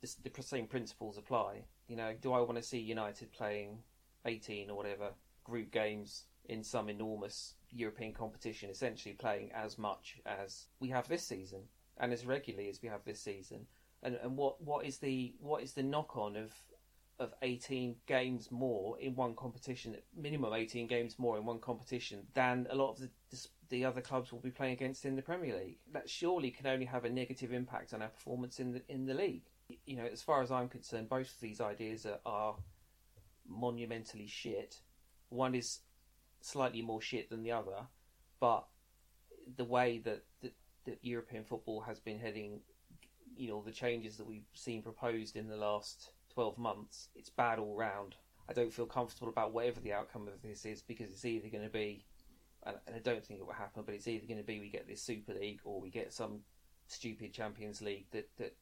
the 0.00 0.42
same 0.42 0.66
principles 0.66 1.18
apply. 1.18 1.62
You 1.88 1.96
know, 1.96 2.14
do 2.20 2.32
I 2.32 2.40
want 2.40 2.56
to 2.56 2.62
see 2.62 2.78
United 2.78 3.32
playing 3.32 3.78
18 4.26 4.70
or 4.70 4.76
whatever 4.76 5.10
group 5.44 5.70
games 5.70 6.24
in 6.46 6.62
some 6.62 6.88
enormous 6.88 7.54
European 7.74 8.12
competition, 8.12 8.70
essentially 8.70 9.14
playing 9.14 9.50
as 9.52 9.78
much 9.78 10.20
as 10.26 10.66
we 10.80 10.88
have 10.88 11.08
this 11.08 11.24
season 11.24 11.62
and 11.98 12.12
as 12.12 12.24
regularly 12.24 12.68
as 12.68 12.80
we 12.82 12.88
have 12.88 13.04
this 13.04 13.20
season. 13.20 13.66
And 14.02 14.16
and 14.16 14.36
what, 14.36 14.62
what 14.62 14.84
is 14.84 14.98
the 14.98 15.34
what 15.40 15.62
is 15.62 15.72
the 15.72 15.82
knock 15.82 16.16
on 16.16 16.36
of 16.36 16.52
of 17.20 17.32
18 17.42 17.94
games 18.06 18.50
more 18.50 18.98
in 18.98 19.14
one 19.14 19.34
competition, 19.36 19.96
minimum 20.16 20.52
18 20.52 20.88
games 20.88 21.16
more 21.16 21.38
in 21.38 21.44
one 21.44 21.60
competition 21.60 22.26
than 22.34 22.66
a 22.70 22.74
lot 22.74 22.90
of 22.90 22.98
the, 22.98 23.46
the 23.68 23.84
other 23.84 24.00
clubs 24.00 24.32
will 24.32 24.40
be 24.40 24.50
playing 24.50 24.72
against 24.72 25.04
in 25.04 25.14
the 25.14 25.22
Premier 25.22 25.56
League. 25.56 25.78
That 25.92 26.10
surely 26.10 26.50
can 26.50 26.66
only 26.66 26.86
have 26.86 27.04
a 27.04 27.10
negative 27.10 27.52
impact 27.52 27.94
on 27.94 28.02
our 28.02 28.08
performance 28.08 28.58
in 28.58 28.72
the 28.72 28.82
in 28.88 29.06
the 29.06 29.14
league. 29.14 29.44
You 29.86 29.96
know, 29.96 30.08
as 30.12 30.22
far 30.22 30.42
as 30.42 30.50
I'm 30.50 30.68
concerned, 30.68 31.08
both 31.08 31.32
of 31.32 31.40
these 31.40 31.60
ideas 31.60 32.04
are, 32.04 32.18
are 32.26 32.56
monumentally 33.48 34.26
shit. 34.26 34.80
One 35.30 35.54
is 35.54 35.80
slightly 36.44 36.82
more 36.82 37.00
shit 37.00 37.30
than 37.30 37.42
the 37.42 37.52
other, 37.52 37.86
but 38.40 38.66
the 39.56 39.64
way 39.64 39.98
that, 40.04 40.24
that, 40.42 40.52
that 40.84 40.98
European 41.02 41.44
football 41.44 41.80
has 41.80 42.00
been 42.00 42.18
heading 42.18 42.60
you 43.36 43.48
know 43.48 43.62
the 43.62 43.72
changes 43.72 44.16
that 44.16 44.26
we've 44.26 44.46
seen 44.52 44.82
proposed 44.82 45.36
in 45.36 45.48
the 45.48 45.56
last 45.56 46.10
twelve 46.32 46.58
months, 46.58 47.08
it's 47.14 47.30
bad 47.30 47.58
all 47.58 47.74
round. 47.74 48.14
I 48.48 48.52
don't 48.52 48.72
feel 48.72 48.86
comfortable 48.86 49.28
about 49.28 49.52
whatever 49.52 49.80
the 49.80 49.92
outcome 49.92 50.28
of 50.28 50.42
this 50.42 50.64
is 50.66 50.82
because 50.82 51.10
it's 51.10 51.24
either 51.24 51.48
going 51.48 51.64
to 51.64 51.70
be, 51.70 52.04
and 52.64 52.76
I 52.94 52.98
don't 52.98 53.24
think 53.24 53.40
it 53.40 53.46
will 53.46 53.54
happen, 53.54 53.82
but 53.86 53.94
it's 53.94 54.06
either 54.06 54.26
going 54.26 54.38
to 54.38 54.44
be 54.44 54.60
we 54.60 54.68
get 54.68 54.86
this 54.86 55.02
Super 55.02 55.32
League 55.32 55.60
or 55.64 55.80
we 55.80 55.90
get 55.90 56.12
some 56.12 56.40
stupid 56.86 57.32
Champions 57.32 57.80
League 57.80 58.06
that 58.10 58.28
that 58.36 58.54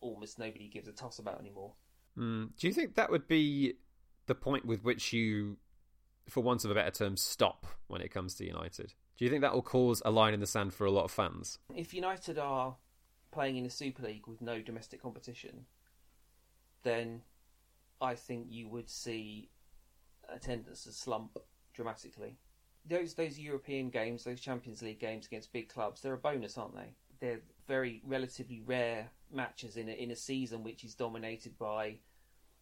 almost 0.00 0.38
nobody 0.38 0.68
gives 0.68 0.88
a 0.88 0.92
toss 0.92 1.18
about 1.18 1.40
anymore. 1.40 1.72
Mm. 2.16 2.50
Do 2.58 2.66
you 2.66 2.72
think 2.72 2.94
that 2.94 3.10
would 3.10 3.28
be 3.28 3.74
the 4.26 4.34
point 4.34 4.64
with 4.64 4.82
which 4.82 5.12
you, 5.12 5.58
for 6.28 6.42
want 6.42 6.64
of 6.64 6.70
a 6.70 6.74
better 6.74 6.90
term, 6.90 7.16
stop 7.16 7.66
when 7.86 8.00
it 8.00 8.10
comes 8.10 8.34
to 8.34 8.46
United? 8.46 8.94
Do 9.16 9.24
you 9.24 9.30
think 9.30 9.42
that 9.42 9.52
will 9.52 9.62
cause 9.62 10.00
a 10.04 10.10
line 10.10 10.34
in 10.34 10.40
the 10.40 10.46
sand 10.46 10.72
for 10.72 10.84
a 10.84 10.90
lot 10.90 11.04
of 11.04 11.10
fans? 11.10 11.58
If 11.74 11.92
United 11.92 12.38
are 12.38 12.76
playing 13.30 13.56
in 13.56 13.64
the 13.64 13.70
Super 13.70 14.02
League 14.02 14.26
with 14.26 14.40
no 14.40 14.60
domestic 14.62 15.02
competition, 15.02 15.66
then 16.82 17.22
I 18.00 18.14
think 18.14 18.46
you 18.48 18.68
would 18.68 18.88
see 18.88 19.50
attendance 20.28 20.86
slump 20.90 21.38
dramatically. 21.74 22.36
Those 22.86 23.14
those 23.14 23.38
European 23.38 23.90
games, 23.90 24.24
those 24.24 24.40
Champions 24.40 24.82
League 24.82 25.00
games 25.00 25.26
against 25.26 25.52
big 25.52 25.68
clubs, 25.68 26.00
they're 26.00 26.14
a 26.14 26.18
bonus, 26.18 26.56
aren't 26.56 26.74
they? 26.74 26.94
They're 27.20 27.40
very 27.66 28.00
relatively 28.06 28.62
rare 28.64 29.10
matches 29.32 29.76
in 29.76 29.88
a, 29.88 29.92
in 29.92 30.10
a 30.10 30.16
season 30.16 30.62
which 30.62 30.84
is 30.84 30.94
dominated 30.94 31.58
by 31.58 31.96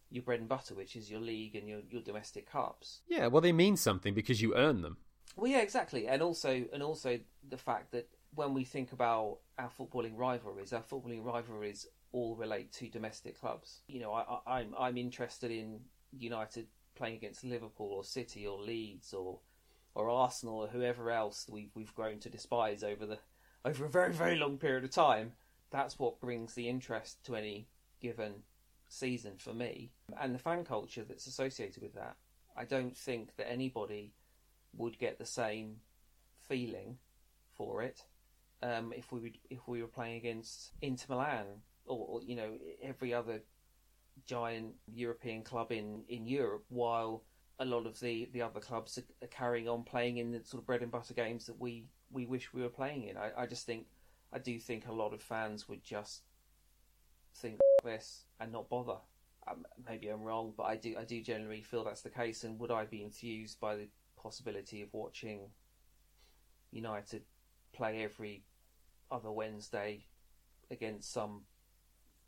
your 0.09 0.23
bread 0.23 0.39
and 0.39 0.49
butter, 0.49 0.75
which 0.75 0.95
is 0.95 1.09
your 1.09 1.19
league 1.19 1.55
and 1.55 1.67
your, 1.67 1.81
your 1.89 2.01
domestic 2.01 2.49
cups. 2.49 3.01
Yeah, 3.07 3.27
well, 3.27 3.41
they 3.41 3.51
mean 3.51 3.77
something 3.77 4.13
because 4.13 4.41
you 4.41 4.55
earn 4.55 4.81
them. 4.81 4.97
Well, 5.35 5.51
yeah, 5.51 5.61
exactly, 5.61 6.07
and 6.07 6.21
also 6.21 6.65
and 6.73 6.81
also 6.81 7.19
the 7.47 7.57
fact 7.57 7.91
that 7.91 8.09
when 8.33 8.53
we 8.53 8.63
think 8.63 8.91
about 8.91 9.39
our 9.59 9.69
footballing 9.69 10.17
rivalries, 10.17 10.73
our 10.73 10.81
footballing 10.81 11.23
rivalries 11.23 11.87
all 12.11 12.35
relate 12.35 12.71
to 12.73 12.89
domestic 12.89 13.39
clubs. 13.39 13.81
You 13.87 13.99
know, 13.99 14.13
I, 14.13 14.21
I, 14.21 14.59
I'm 14.59 14.73
I'm 14.77 14.97
interested 14.97 15.51
in 15.51 15.79
United 16.17 16.67
playing 16.95 17.15
against 17.15 17.43
Liverpool 17.43 17.91
or 17.91 18.03
City 18.03 18.47
or 18.47 18.59
Leeds 18.59 19.13
or 19.13 19.39
or 19.93 20.09
Arsenal 20.09 20.59
or 20.59 20.67
whoever 20.67 21.11
else 21.11 21.47
we've 21.49 21.71
we've 21.75 21.93
grown 21.93 22.19
to 22.19 22.29
despise 22.29 22.83
over 22.83 23.05
the 23.05 23.19
over 23.65 23.85
a 23.85 23.89
very 23.89 24.13
very 24.13 24.37
long 24.37 24.57
period 24.57 24.83
of 24.83 24.91
time. 24.91 25.33
That's 25.69 25.99
what 25.99 26.21
brings 26.21 26.53
the 26.53 26.69
interest 26.69 27.23
to 27.25 27.35
any 27.35 27.67
given 27.99 28.43
season 28.89 29.33
for 29.37 29.53
me, 29.53 29.91
and 30.19 30.33
the 30.33 30.39
fan 30.39 30.63
culture 30.63 31.03
that's 31.03 31.27
associated 31.27 31.81
with 31.81 31.93
that. 31.95 32.15
I 32.55 32.65
don't 32.65 32.95
think 32.95 33.35
that 33.37 33.49
anybody 33.49 34.13
would 34.75 34.97
get 34.97 35.17
the 35.17 35.25
same 35.25 35.77
feeling 36.47 36.97
for 37.55 37.81
it 37.83 38.03
um, 38.63 38.93
if 38.95 39.11
we 39.11 39.19
would, 39.19 39.37
if 39.49 39.67
we 39.67 39.81
were 39.81 39.87
playing 39.87 40.17
against 40.17 40.71
Inter 40.81 41.05
Milan 41.09 41.45
or, 41.85 42.05
or, 42.07 42.21
you 42.23 42.35
know 42.35 42.57
every 42.81 43.13
other 43.13 43.41
giant 44.25 44.73
European 44.87 45.43
club 45.43 45.71
in, 45.71 46.03
in 46.09 46.25
Europe, 46.25 46.65
while 46.69 47.23
a 47.59 47.65
lot 47.65 47.85
of 47.85 47.99
the, 47.99 48.27
the 48.33 48.41
other 48.41 48.59
clubs 48.59 48.97
are, 48.97 49.25
are, 49.25 49.29
carrying 49.29 49.67
on 49.67 49.83
playing 49.83 50.17
in 50.17 50.31
the 50.31 50.43
sort 50.43 50.61
of 50.61 50.65
bread 50.65 50.81
and 50.81 50.91
butter 50.91 51.13
games 51.13 51.45
that 51.45 51.59
we, 51.59 51.85
we 52.11 52.25
wish 52.25 52.53
we 52.53 52.61
were 52.61 52.69
playing 52.69 53.03
in. 53.03 53.17
I, 53.17 53.31
I 53.37 53.45
just 53.45 53.65
think 53.65 53.85
I 54.33 54.39
do 54.39 54.59
think 54.59 54.87
a 54.87 54.93
lot 54.93 55.13
of 55.13 55.21
fans 55.21 55.69
would 55.69 55.83
just 55.83 56.23
think 57.37 57.59
this 57.83 58.25
and 58.39 58.51
not 58.51 58.69
bother. 58.69 58.97
Um, 59.49 59.65
maybe 59.87 60.09
I'm 60.09 60.21
wrong, 60.23 60.53
but 60.57 60.63
I 60.63 60.75
do 60.75 60.95
I 60.99 61.03
do 61.03 61.21
generally 61.21 61.61
feel 61.61 61.83
that's 61.83 62.01
the 62.01 62.09
case. 62.09 62.43
And 62.43 62.59
would 62.59 62.71
I 62.71 62.85
be 62.85 63.03
enthused 63.03 63.59
by 63.59 63.75
the 63.75 63.87
possibility 64.21 64.81
of 64.81 64.89
watching 64.93 65.49
United 66.71 67.23
play 67.73 68.03
every 68.03 68.43
other 69.09 69.31
Wednesday 69.31 70.05
against 70.69 71.13
some 71.13 71.43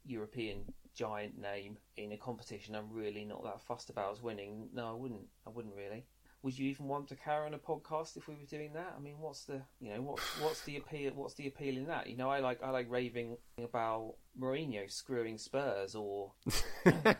European 0.05 0.63
giant 0.95 1.39
name 1.39 1.77
in 1.97 2.11
a 2.11 2.17
competition 2.17 2.75
I'm 2.75 2.91
really 2.91 3.25
not 3.25 3.43
that 3.43 3.61
fussed 3.61 3.89
about 3.89 4.13
as 4.13 4.21
winning. 4.21 4.69
No, 4.73 4.89
I 4.89 4.93
wouldn't. 4.93 5.27
I 5.45 5.49
wouldn't 5.49 5.75
really. 5.75 6.05
Would 6.41 6.57
you 6.57 6.69
even 6.69 6.87
want 6.87 7.09
to 7.09 7.15
carry 7.15 7.45
on 7.45 7.53
a 7.53 7.57
podcast 7.57 8.15
if 8.15 8.29
we 8.29 8.35
were 8.35 8.45
doing 8.49 8.71
that? 8.73 8.93
I 8.95 9.01
mean, 9.01 9.15
what's 9.19 9.43
the 9.43 9.61
you 9.81 9.93
know 9.93 10.01
what 10.01 10.19
what's 10.41 10.61
the 10.61 10.77
appeal? 10.77 11.11
What's 11.13 11.33
the 11.33 11.47
appeal 11.47 11.75
in 11.75 11.87
that? 11.87 12.07
You 12.07 12.15
know, 12.15 12.29
I 12.29 12.39
like 12.39 12.63
I 12.63 12.69
like 12.69 12.89
raving 12.89 13.37
about 13.61 14.15
Mourinho 14.39 14.89
screwing 14.89 15.37
Spurs 15.37 15.95
or 15.95 16.31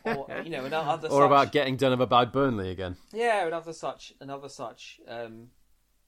or 0.06 0.28
you 0.44 0.50
know 0.50 0.64
another 0.64 1.10
or 1.10 1.22
such, 1.22 1.26
about 1.26 1.52
getting 1.52 1.76
done 1.76 1.92
over 1.92 2.06
by 2.06 2.24
Burnley 2.24 2.72
again. 2.72 2.96
Yeah, 3.14 3.46
another 3.46 3.74
such 3.74 4.14
another 4.22 4.48
such 4.48 5.02
um, 5.06 5.48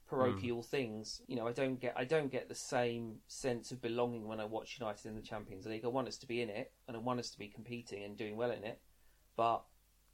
parochial 0.07 0.62
mm. 0.62 0.66
things. 0.66 1.22
You 1.28 1.36
know, 1.36 1.47
I 1.47 1.51
don't 1.51 1.82
get 1.82 1.93
I 1.97 2.05
don't 2.05 2.32
get 2.32 2.47
the 2.47 2.55
same 2.55 3.18
sense 3.28 3.72
of 3.72 3.82
belonging 3.82 4.28
when 4.28 4.39
I 4.39 4.45
watch 4.45 4.78
United 4.80 5.05
in 5.07 5.16
the 5.16 5.22
Champions 5.22 5.66
League. 5.66 5.84
I 5.84 5.89
want 5.89 6.07
us 6.07 6.18
to 6.18 6.28
be 6.28 6.41
in 6.41 6.49
it 6.49 6.72
and 6.88 6.95
I 6.95 6.99
want 7.01 7.20
us 7.20 7.30
to 7.32 7.39
be 7.39 7.49
competing 7.49 8.03
and 8.03 8.16
doing 8.16 8.38
well 8.38 8.51
in 8.51 8.64
it, 8.64 8.80
but 9.36 9.64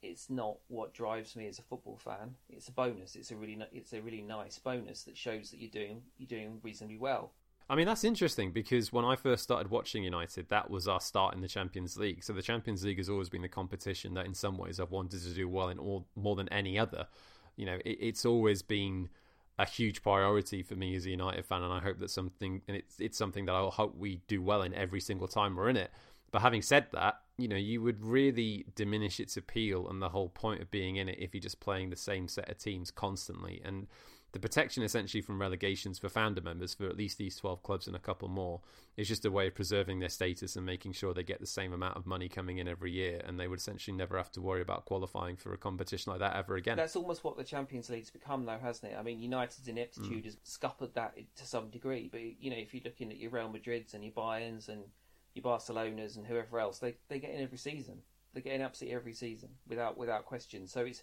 it's 0.02 0.30
not 0.30 0.58
what 0.68 0.94
drives 0.94 1.36
me 1.36 1.48
as 1.48 1.58
a 1.58 1.62
football 1.62 1.96
fan. 1.96 2.34
It's 2.48 2.68
a 2.68 2.72
bonus. 2.72 3.16
It's 3.16 3.30
a 3.30 3.36
really 3.36 3.58
it's 3.72 3.92
a 3.92 4.00
really 4.00 4.22
nice 4.22 4.58
bonus 4.58 5.04
that 5.04 5.16
shows 5.16 5.50
that 5.50 5.60
you're 5.60 5.70
doing 5.70 6.02
you're 6.16 6.28
doing 6.28 6.60
reasonably 6.62 6.98
well. 6.98 7.32
I 7.70 7.76
mean, 7.76 7.86
that's 7.86 8.04
interesting 8.04 8.52
because 8.52 8.92
when 8.92 9.04
I 9.04 9.14
first 9.14 9.42
started 9.42 9.70
watching 9.70 10.02
United, 10.02 10.48
that 10.48 10.70
was 10.70 10.88
our 10.88 11.00
start 11.00 11.34
in 11.34 11.42
the 11.42 11.48
Champions 11.48 11.98
League. 11.98 12.24
So 12.24 12.32
the 12.32 12.40
Champions 12.40 12.82
League 12.82 12.96
has 12.96 13.10
always 13.10 13.28
been 13.28 13.42
the 13.42 13.48
competition 13.48 14.14
that, 14.14 14.24
in 14.24 14.32
some 14.32 14.56
ways, 14.56 14.80
I've 14.80 14.90
wanted 14.90 15.22
to 15.22 15.34
do 15.34 15.46
well 15.48 15.68
in 15.68 15.78
all 15.78 16.06
more 16.16 16.34
than 16.34 16.48
any 16.48 16.78
other. 16.78 17.08
You 17.56 17.66
know, 17.66 17.78
it, 17.84 17.98
it's 18.00 18.24
always 18.24 18.62
been 18.62 19.10
a 19.58 19.66
huge 19.66 20.02
priority 20.02 20.62
for 20.62 20.76
me 20.76 20.94
as 20.94 21.04
a 21.04 21.10
United 21.10 21.44
fan, 21.44 21.62
and 21.62 21.72
I 21.72 21.80
hope 21.80 21.98
that 21.98 22.10
something 22.10 22.62
and 22.68 22.76
it's 22.76 23.00
it's 23.00 23.18
something 23.18 23.44
that 23.46 23.54
I 23.54 23.66
hope 23.66 23.96
we 23.96 24.22
do 24.28 24.40
well 24.40 24.62
in 24.62 24.72
every 24.72 25.00
single 25.00 25.28
time 25.28 25.54
we're 25.54 25.68
in 25.68 25.76
it. 25.76 25.90
But 26.30 26.40
having 26.40 26.62
said 26.62 26.86
that, 26.92 27.20
you 27.38 27.46
know, 27.46 27.56
you 27.56 27.80
would 27.80 28.04
really 28.04 28.66
diminish 28.74 29.20
its 29.20 29.36
appeal 29.36 29.88
and 29.88 30.02
the 30.02 30.08
whole 30.08 30.28
point 30.28 30.60
of 30.60 30.70
being 30.70 30.96
in 30.96 31.08
it 31.08 31.18
if 31.20 31.32
you're 31.32 31.40
just 31.40 31.60
playing 31.60 31.88
the 31.88 31.96
same 31.96 32.26
set 32.26 32.48
of 32.50 32.58
teams 32.58 32.90
constantly. 32.90 33.62
And 33.64 33.86
the 34.32 34.40
protection 34.40 34.82
essentially 34.82 35.22
from 35.22 35.40
relegations 35.40 35.98
for 35.98 36.08
founder 36.08 36.42
members 36.42 36.74
for 36.74 36.86
at 36.86 36.96
least 36.96 37.16
these 37.16 37.36
12 37.36 37.62
clubs 37.62 37.86
and 37.86 37.96
a 37.96 38.00
couple 38.00 38.28
more 38.28 38.60
is 38.96 39.08
just 39.08 39.24
a 39.24 39.30
way 39.30 39.46
of 39.46 39.54
preserving 39.54 40.00
their 40.00 40.08
status 40.08 40.56
and 40.56 40.66
making 40.66 40.92
sure 40.92 41.14
they 41.14 41.22
get 41.22 41.40
the 41.40 41.46
same 41.46 41.72
amount 41.72 41.96
of 41.96 42.06
money 42.06 42.28
coming 42.28 42.58
in 42.58 42.68
every 42.68 42.90
year 42.90 43.22
and 43.24 43.38
they 43.38 43.48
would 43.48 43.60
essentially 43.60 43.96
never 43.96 44.16
have 44.16 44.30
to 44.32 44.40
worry 44.40 44.60
about 44.60 44.84
qualifying 44.84 45.36
for 45.36 45.54
a 45.54 45.56
competition 45.56 46.10
like 46.10 46.20
that 46.20 46.36
ever 46.36 46.56
again. 46.56 46.76
That's 46.76 46.96
almost 46.96 47.24
what 47.24 47.36
the 47.36 47.44
Champions 47.44 47.88
League's 47.88 48.10
become 48.10 48.44
though, 48.44 48.58
hasn't 48.60 48.92
it? 48.92 48.96
I 48.98 49.02
mean, 49.02 49.20
United's 49.20 49.68
ineptitude 49.68 50.22
mm. 50.22 50.24
has 50.24 50.36
scuppered 50.42 50.94
that 50.94 51.16
to 51.36 51.46
some 51.46 51.70
degree, 51.70 52.08
but 52.10 52.20
you 52.20 52.50
know, 52.50 52.56
if 52.56 52.74
you're 52.74 52.82
looking 52.84 53.10
at 53.10 53.18
your 53.18 53.30
Real 53.30 53.48
Madrids 53.48 53.94
and 53.94 54.02
your 54.02 54.12
Bayerns 54.12 54.68
and 54.68 54.82
your 55.38 55.52
Barcelonas 55.52 56.16
and 56.16 56.26
whoever 56.26 56.58
else, 56.58 56.78
they 56.78 56.96
they 57.08 57.18
get 57.18 57.30
in 57.30 57.42
every 57.42 57.58
season. 57.58 58.02
They 58.34 58.40
get 58.40 58.54
in 58.54 58.62
absolutely 58.62 58.96
every 58.96 59.12
season 59.14 59.50
without 59.66 59.96
without 59.96 60.26
question. 60.26 60.66
So 60.66 60.82
it's 60.82 61.02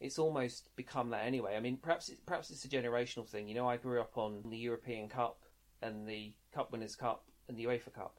it's 0.00 0.18
almost 0.18 0.74
become 0.76 1.10
that 1.10 1.24
anyway. 1.24 1.56
I 1.56 1.60
mean, 1.60 1.76
perhaps 1.76 2.08
it's, 2.08 2.20
perhaps 2.26 2.50
it's 2.50 2.64
a 2.64 2.68
generational 2.68 3.26
thing. 3.28 3.48
You 3.48 3.54
know, 3.54 3.68
I 3.68 3.76
grew 3.76 4.00
up 4.00 4.18
on 4.18 4.42
the 4.48 4.56
European 4.56 5.08
Cup 5.08 5.42
and 5.80 6.06
the 6.06 6.34
Cup 6.52 6.72
Winners' 6.72 6.96
Cup 6.96 7.24
and 7.48 7.56
the 7.56 7.64
UEFA 7.64 7.92
Cup, 7.92 8.18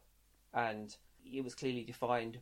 and 0.54 0.96
it 1.26 1.44
was 1.44 1.56
clearly 1.56 1.84
defined 1.84 2.40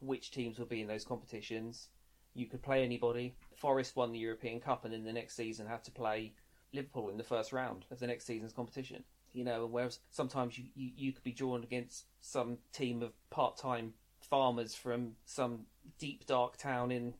which 0.00 0.30
teams 0.30 0.58
would 0.58 0.68
be 0.68 0.80
in 0.80 0.88
those 0.88 1.04
competitions. 1.04 1.88
You 2.34 2.46
could 2.46 2.62
play 2.62 2.84
anybody. 2.84 3.34
Forest 3.56 3.96
won 3.96 4.12
the 4.12 4.18
European 4.18 4.60
Cup, 4.60 4.84
and 4.84 4.92
in 4.92 5.04
the 5.04 5.12
next 5.12 5.36
season 5.36 5.66
had 5.66 5.84
to 5.84 5.90
play 5.90 6.34
Liverpool 6.72 7.08
in 7.08 7.16
the 7.16 7.24
first 7.24 7.52
round 7.52 7.84
of 7.90 8.00
the 8.00 8.06
next 8.06 8.26
season's 8.26 8.52
competition. 8.52 9.04
You 9.34 9.44
know, 9.44 9.66
whereas 9.66 9.98
sometimes 10.10 10.56
you, 10.56 10.64
you, 10.74 10.90
you 10.96 11.12
could 11.12 11.24
be 11.24 11.32
drawn 11.32 11.64
against 11.64 12.06
some 12.20 12.58
team 12.72 13.02
of 13.02 13.12
part 13.30 13.56
time 13.56 13.92
farmers 14.20 14.74
from 14.74 15.16
some 15.26 15.66
deep 15.98 16.24
dark 16.24 16.56
town 16.56 16.90
in 16.90 17.14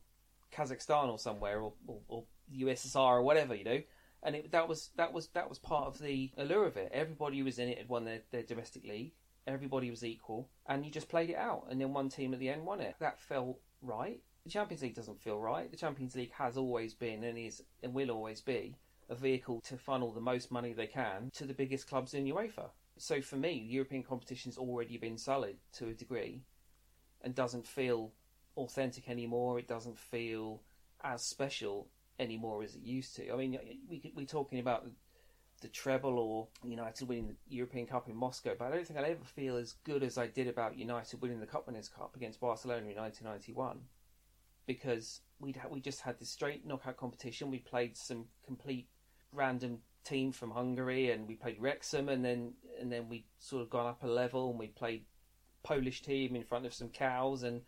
Kazakhstan 0.51 1.09
or 1.09 1.19
somewhere 1.19 1.61
or, 1.61 1.73
or, 1.85 1.99
or 2.07 2.23
USSR 2.57 2.95
or 2.95 3.21
whatever, 3.21 3.53
you 3.53 3.65
know. 3.65 3.81
And 4.23 4.35
it, 4.35 4.51
that 4.53 4.67
was 4.67 4.89
that 4.95 5.13
was 5.13 5.27
that 5.33 5.49
was 5.49 5.59
part 5.59 5.87
of 5.87 5.99
the 5.99 6.31
allure 6.37 6.65
of 6.65 6.77
it. 6.77 6.89
Everybody 6.93 7.39
who 7.39 7.45
was 7.45 7.59
in 7.59 7.69
it 7.69 7.77
had 7.77 7.89
won 7.89 8.05
their, 8.05 8.21
their 8.31 8.43
domestic 8.43 8.83
league. 8.85 9.11
Everybody 9.45 9.91
was 9.91 10.03
equal, 10.03 10.49
and 10.65 10.83
you 10.83 10.91
just 10.91 11.09
played 11.09 11.29
it 11.29 11.35
out. 11.35 11.67
And 11.69 11.79
then 11.79 11.93
one 11.93 12.09
team 12.09 12.33
at 12.33 12.39
the 12.39 12.49
end 12.49 12.65
won 12.65 12.81
it. 12.81 12.95
That 12.99 13.19
felt 13.19 13.59
right. 13.83 14.19
The 14.43 14.49
Champions 14.49 14.81
League 14.81 14.95
doesn't 14.95 15.21
feel 15.21 15.39
right. 15.39 15.69
The 15.69 15.77
Champions 15.77 16.15
League 16.15 16.31
has 16.31 16.57
always 16.57 16.95
been 16.95 17.23
and 17.23 17.37
is 17.37 17.61
and 17.83 17.93
will 17.93 18.09
always 18.09 18.41
be 18.41 18.77
a 19.09 19.15
vehicle 19.15 19.61
to 19.61 19.77
funnel 19.77 20.11
the 20.11 20.21
most 20.21 20.51
money 20.51 20.73
they 20.73 20.87
can 20.87 21.29
to 21.35 21.45
the 21.45 21.53
biggest 21.53 21.87
clubs 21.87 22.13
in 22.13 22.25
UEFA. 22.25 22.69
So 22.97 23.21
for 23.21 23.35
me, 23.35 23.59
the 23.59 23.73
European 23.73 24.03
competition's 24.03 24.57
already 24.57 24.97
been 24.97 25.17
sullied 25.17 25.57
to 25.73 25.87
a 25.87 25.93
degree, 25.93 26.41
and 27.21 27.35
doesn't 27.35 27.67
feel 27.67 28.11
authentic 28.55 29.09
anymore. 29.09 29.59
It 29.59 29.67
doesn't 29.67 29.97
feel 29.97 30.61
as 31.03 31.23
special 31.23 31.87
anymore 32.19 32.63
as 32.63 32.75
it 32.75 32.83
used 32.83 33.15
to. 33.17 33.33
I 33.33 33.35
mean, 33.35 33.59
we 33.89 34.11
we're 34.15 34.25
talking 34.25 34.59
about 34.59 34.87
the 35.61 35.67
treble 35.67 36.19
or 36.19 36.47
United 36.63 37.07
winning 37.07 37.27
the 37.27 37.35
European 37.55 37.87
Cup 37.87 38.07
in 38.07 38.15
Moscow, 38.15 38.55
but 38.57 38.65
I 38.65 38.71
don't 38.71 38.87
think 38.87 38.99
I'll 38.99 39.05
ever 39.05 39.23
feel 39.23 39.57
as 39.57 39.73
good 39.83 40.03
as 40.03 40.17
I 40.17 40.27
did 40.27 40.47
about 40.47 40.77
United 40.77 41.21
winning 41.21 41.39
the 41.39 41.45
Cup 41.45 41.67
Winners' 41.67 41.89
Cup 41.89 42.15
against 42.15 42.39
Barcelona 42.39 42.87
in 42.87 42.95
1991 42.95 43.79
because 44.67 45.21
we'd 45.39 45.59
we 45.69 45.79
just 45.79 46.01
had 46.01 46.19
this 46.19 46.29
straight 46.29 46.65
knockout 46.65 46.97
competition. 46.97 47.51
We 47.51 47.59
played 47.59 47.97
some 47.97 48.25
complete 48.45 48.87
random 49.35 49.79
team 50.03 50.31
from 50.31 50.51
Hungary, 50.51 51.11
and 51.11 51.27
we 51.27 51.35
played 51.35 51.59
Wrexham, 51.59 52.09
and 52.09 52.23
then 52.23 52.53
and 52.79 52.91
then 52.91 53.09
we 53.09 53.25
sort 53.39 53.61
of 53.61 53.69
gone 53.69 53.87
up 53.87 54.03
a 54.03 54.07
level, 54.07 54.49
and 54.49 54.59
we 54.59 54.67
played 54.67 55.05
Polish 55.63 56.01
team 56.01 56.35
in 56.35 56.43
front 56.43 56.65
of 56.65 56.73
some 56.73 56.89
cows, 56.89 57.43
and 57.43 57.61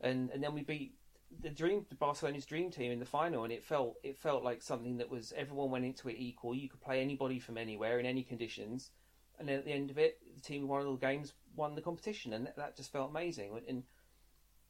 and 0.00 0.30
and 0.30 0.42
then 0.42 0.54
we 0.54 0.62
beat 0.62 0.94
the 1.40 1.50
dream 1.50 1.86
the 1.88 1.94
Barcelona's 1.94 2.46
dream 2.46 2.70
team 2.70 2.92
in 2.92 2.98
the 2.98 3.04
final, 3.04 3.44
and 3.44 3.52
it 3.52 3.64
felt 3.64 3.96
it 4.02 4.18
felt 4.18 4.44
like 4.44 4.62
something 4.62 4.98
that 4.98 5.10
was 5.10 5.32
everyone 5.36 5.70
went 5.70 5.84
into 5.84 6.08
it 6.08 6.16
equal. 6.18 6.54
You 6.54 6.68
could 6.68 6.80
play 6.80 7.00
anybody 7.00 7.38
from 7.38 7.58
anywhere 7.58 7.98
in 7.98 8.06
any 8.06 8.22
conditions, 8.22 8.90
and 9.38 9.48
then 9.48 9.58
at 9.58 9.64
the 9.64 9.72
end 9.72 9.90
of 9.90 9.98
it, 9.98 10.18
the 10.34 10.40
team 10.40 10.68
won 10.68 10.86
all 10.86 10.96
the 10.96 11.06
games 11.06 11.32
won 11.56 11.74
the 11.74 11.82
competition, 11.82 12.32
and 12.32 12.48
that 12.56 12.76
just 12.76 12.92
felt 12.92 13.10
amazing. 13.10 13.58
And 13.68 13.82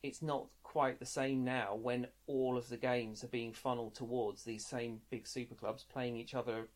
it's 0.02 0.22
not 0.22 0.46
quite 0.72 0.98
the 0.98 1.04
same 1.04 1.44
now 1.44 1.74
when 1.74 2.06
all 2.26 2.56
of 2.56 2.70
the 2.70 2.78
games 2.78 3.22
are 3.22 3.28
being 3.28 3.52
funneled 3.52 3.94
towards 3.94 4.42
these 4.42 4.64
same 4.64 4.98
big 5.10 5.26
super 5.26 5.54
clubs 5.54 5.84
playing 5.84 6.16
each 6.16 6.34
other 6.34 6.66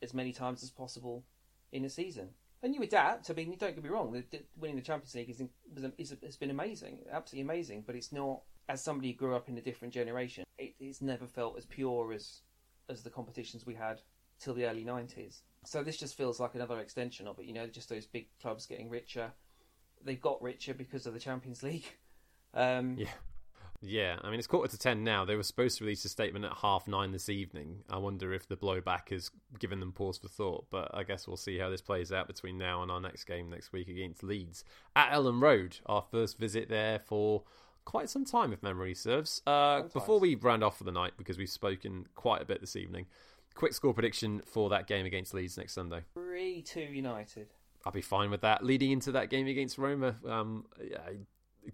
as 0.00 0.14
many 0.14 0.32
times 0.32 0.62
as 0.62 0.70
possible 0.70 1.24
in 1.72 1.84
a 1.84 1.90
season. 1.90 2.28
And 2.62 2.76
you 2.76 2.82
adapt. 2.82 3.28
I 3.28 3.34
mean, 3.34 3.56
don't 3.58 3.74
get 3.74 3.82
me 3.82 3.90
wrong. 3.90 4.12
The, 4.12 4.24
the, 4.30 4.44
winning 4.56 4.76
the 4.76 4.82
Champions 4.82 5.16
League 5.16 5.30
is, 5.30 5.42
is, 5.98 6.16
has 6.22 6.36
been 6.36 6.50
amazing, 6.50 7.00
absolutely 7.10 7.42
amazing. 7.52 7.82
But 7.84 7.96
it's 7.96 8.12
not. 8.12 8.42
As 8.68 8.84
somebody 8.84 9.12
who 9.12 9.16
grew 9.16 9.34
up 9.34 9.48
in 9.48 9.56
a 9.56 9.62
different 9.62 9.94
generation, 9.94 10.44
it, 10.58 10.74
it's 10.78 11.00
never 11.00 11.26
felt 11.26 11.56
as 11.56 11.64
pure 11.66 12.12
as 12.12 12.42
as 12.88 13.02
the 13.02 13.10
competitions 13.10 13.66
we 13.66 13.74
had 13.74 14.00
till 14.38 14.54
the 14.54 14.66
early 14.66 14.84
nineties. 14.84 15.42
So 15.64 15.82
this 15.82 15.96
just 15.96 16.16
feels 16.16 16.38
like 16.38 16.54
another 16.54 16.78
extension 16.78 17.26
of 17.26 17.38
it. 17.38 17.46
You 17.46 17.54
know, 17.54 17.66
just 17.66 17.88
those 17.88 18.06
big 18.06 18.28
clubs 18.40 18.66
getting 18.66 18.90
richer. 18.90 19.32
They've 20.04 20.20
got 20.20 20.42
richer 20.42 20.74
because 20.74 21.06
of 21.06 21.14
the 21.14 21.20
Champions 21.20 21.64
League. 21.64 21.86
Um, 22.54 22.96
yeah. 22.98 23.08
Yeah, 23.80 24.16
I 24.22 24.30
mean 24.30 24.38
it's 24.38 24.48
quarter 24.48 24.68
to 24.68 24.78
ten 24.78 25.04
now. 25.04 25.24
They 25.24 25.36
were 25.36 25.44
supposed 25.44 25.78
to 25.78 25.84
release 25.84 26.04
a 26.04 26.08
statement 26.08 26.44
at 26.44 26.52
half 26.52 26.88
nine 26.88 27.12
this 27.12 27.28
evening. 27.28 27.84
I 27.88 27.98
wonder 27.98 28.32
if 28.32 28.48
the 28.48 28.56
blowback 28.56 29.10
has 29.10 29.30
given 29.60 29.78
them 29.78 29.92
pause 29.92 30.18
for 30.18 30.26
thought, 30.26 30.66
but 30.68 30.90
I 30.92 31.04
guess 31.04 31.28
we'll 31.28 31.36
see 31.36 31.58
how 31.58 31.70
this 31.70 31.80
plays 31.80 32.10
out 32.10 32.26
between 32.26 32.58
now 32.58 32.82
and 32.82 32.90
our 32.90 33.00
next 33.00 33.24
game 33.24 33.48
next 33.48 33.72
week 33.72 33.86
against 33.86 34.24
Leeds 34.24 34.64
at 34.96 35.12
Elland 35.12 35.42
Road. 35.42 35.78
Our 35.86 36.02
first 36.10 36.38
visit 36.38 36.68
there 36.68 36.98
for 36.98 37.44
quite 37.84 38.10
some 38.10 38.24
time, 38.24 38.52
if 38.52 38.64
memory 38.64 38.94
serves. 38.94 39.42
Uh, 39.46 39.82
before 39.82 40.18
we 40.18 40.34
round 40.34 40.64
off 40.64 40.76
for 40.76 40.84
the 40.84 40.90
night, 40.90 41.12
because 41.16 41.38
we've 41.38 41.48
spoken 41.48 42.06
quite 42.16 42.42
a 42.42 42.44
bit 42.44 42.60
this 42.60 42.74
evening, 42.74 43.06
quick 43.54 43.72
score 43.74 43.94
prediction 43.94 44.42
for 44.44 44.68
that 44.70 44.88
game 44.88 45.06
against 45.06 45.32
Leeds 45.34 45.56
next 45.56 45.74
Sunday. 45.74 46.00
Three 46.14 46.62
two 46.62 46.80
United. 46.80 47.46
I'll 47.86 47.92
be 47.92 48.02
fine 48.02 48.30
with 48.30 48.40
that. 48.40 48.64
Leading 48.64 48.90
into 48.90 49.12
that 49.12 49.30
game 49.30 49.46
against 49.46 49.78
Roma, 49.78 50.16
um, 50.26 50.66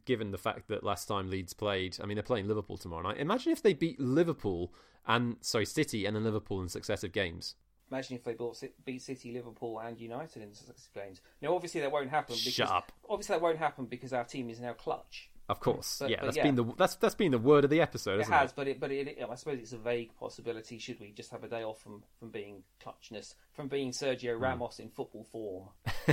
given 0.04 0.30
the 0.30 0.38
fact 0.38 0.68
that 0.68 0.82
last 0.82 1.06
time 1.06 1.30
Leeds 1.30 1.52
played, 1.52 1.98
I 2.02 2.06
mean, 2.06 2.16
they're 2.16 2.22
playing 2.22 2.48
Liverpool 2.48 2.76
tomorrow 2.76 3.02
night. 3.02 3.18
Imagine 3.18 3.52
if 3.52 3.62
they 3.62 3.72
beat 3.72 4.00
Liverpool 4.00 4.72
and, 5.06 5.36
sorry, 5.40 5.66
City 5.66 6.06
and 6.06 6.16
then 6.16 6.24
Liverpool 6.24 6.60
in 6.62 6.68
successive 6.68 7.12
games. 7.12 7.54
Imagine 7.90 8.16
if 8.16 8.24
they 8.24 8.36
beat 8.84 9.02
City, 9.02 9.32
Liverpool, 9.32 9.78
and 9.78 10.00
United 10.00 10.42
in 10.42 10.54
successive 10.54 10.92
games. 10.94 11.20
Now, 11.42 11.54
obviously, 11.54 11.80
that 11.82 11.92
won't 11.92 12.10
happen. 12.10 12.34
Because, 12.36 12.54
Shut 12.54 12.70
up. 12.70 12.92
Obviously, 13.08 13.34
that 13.34 13.42
won't 13.42 13.58
happen 13.58 13.84
because 13.84 14.12
our 14.12 14.24
team 14.24 14.48
is 14.48 14.58
now 14.58 14.72
clutch. 14.72 15.30
Of 15.46 15.60
course, 15.60 15.98
but, 16.00 16.08
yeah, 16.08 16.16
but 16.20 16.26
that's 16.26 16.36
yeah. 16.38 16.42
been 16.44 16.54
the 16.54 16.64
that's 16.78 16.94
that's 16.94 17.14
been 17.14 17.32
the 17.32 17.38
word 17.38 17.64
of 17.64 17.70
the 17.70 17.82
episode. 17.82 18.20
It 18.20 18.28
has, 18.28 18.50
it? 18.50 18.56
but 18.56 18.66
it, 18.66 18.80
but 18.80 18.90
it, 18.90 19.18
I 19.30 19.34
suppose 19.34 19.58
it's 19.58 19.74
a 19.74 19.78
vague 19.78 20.16
possibility. 20.16 20.78
Should 20.78 21.00
we 21.00 21.12
just 21.12 21.30
have 21.32 21.44
a 21.44 21.48
day 21.48 21.62
off 21.62 21.82
from, 21.82 22.02
from 22.18 22.30
being 22.30 22.62
clutchness, 22.82 23.34
from 23.52 23.68
being 23.68 23.90
Sergio 23.90 24.36
hmm. 24.36 24.42
Ramos 24.42 24.76
mm. 24.76 24.80
in 24.80 24.88
football 24.88 25.24
form, 25.24 25.68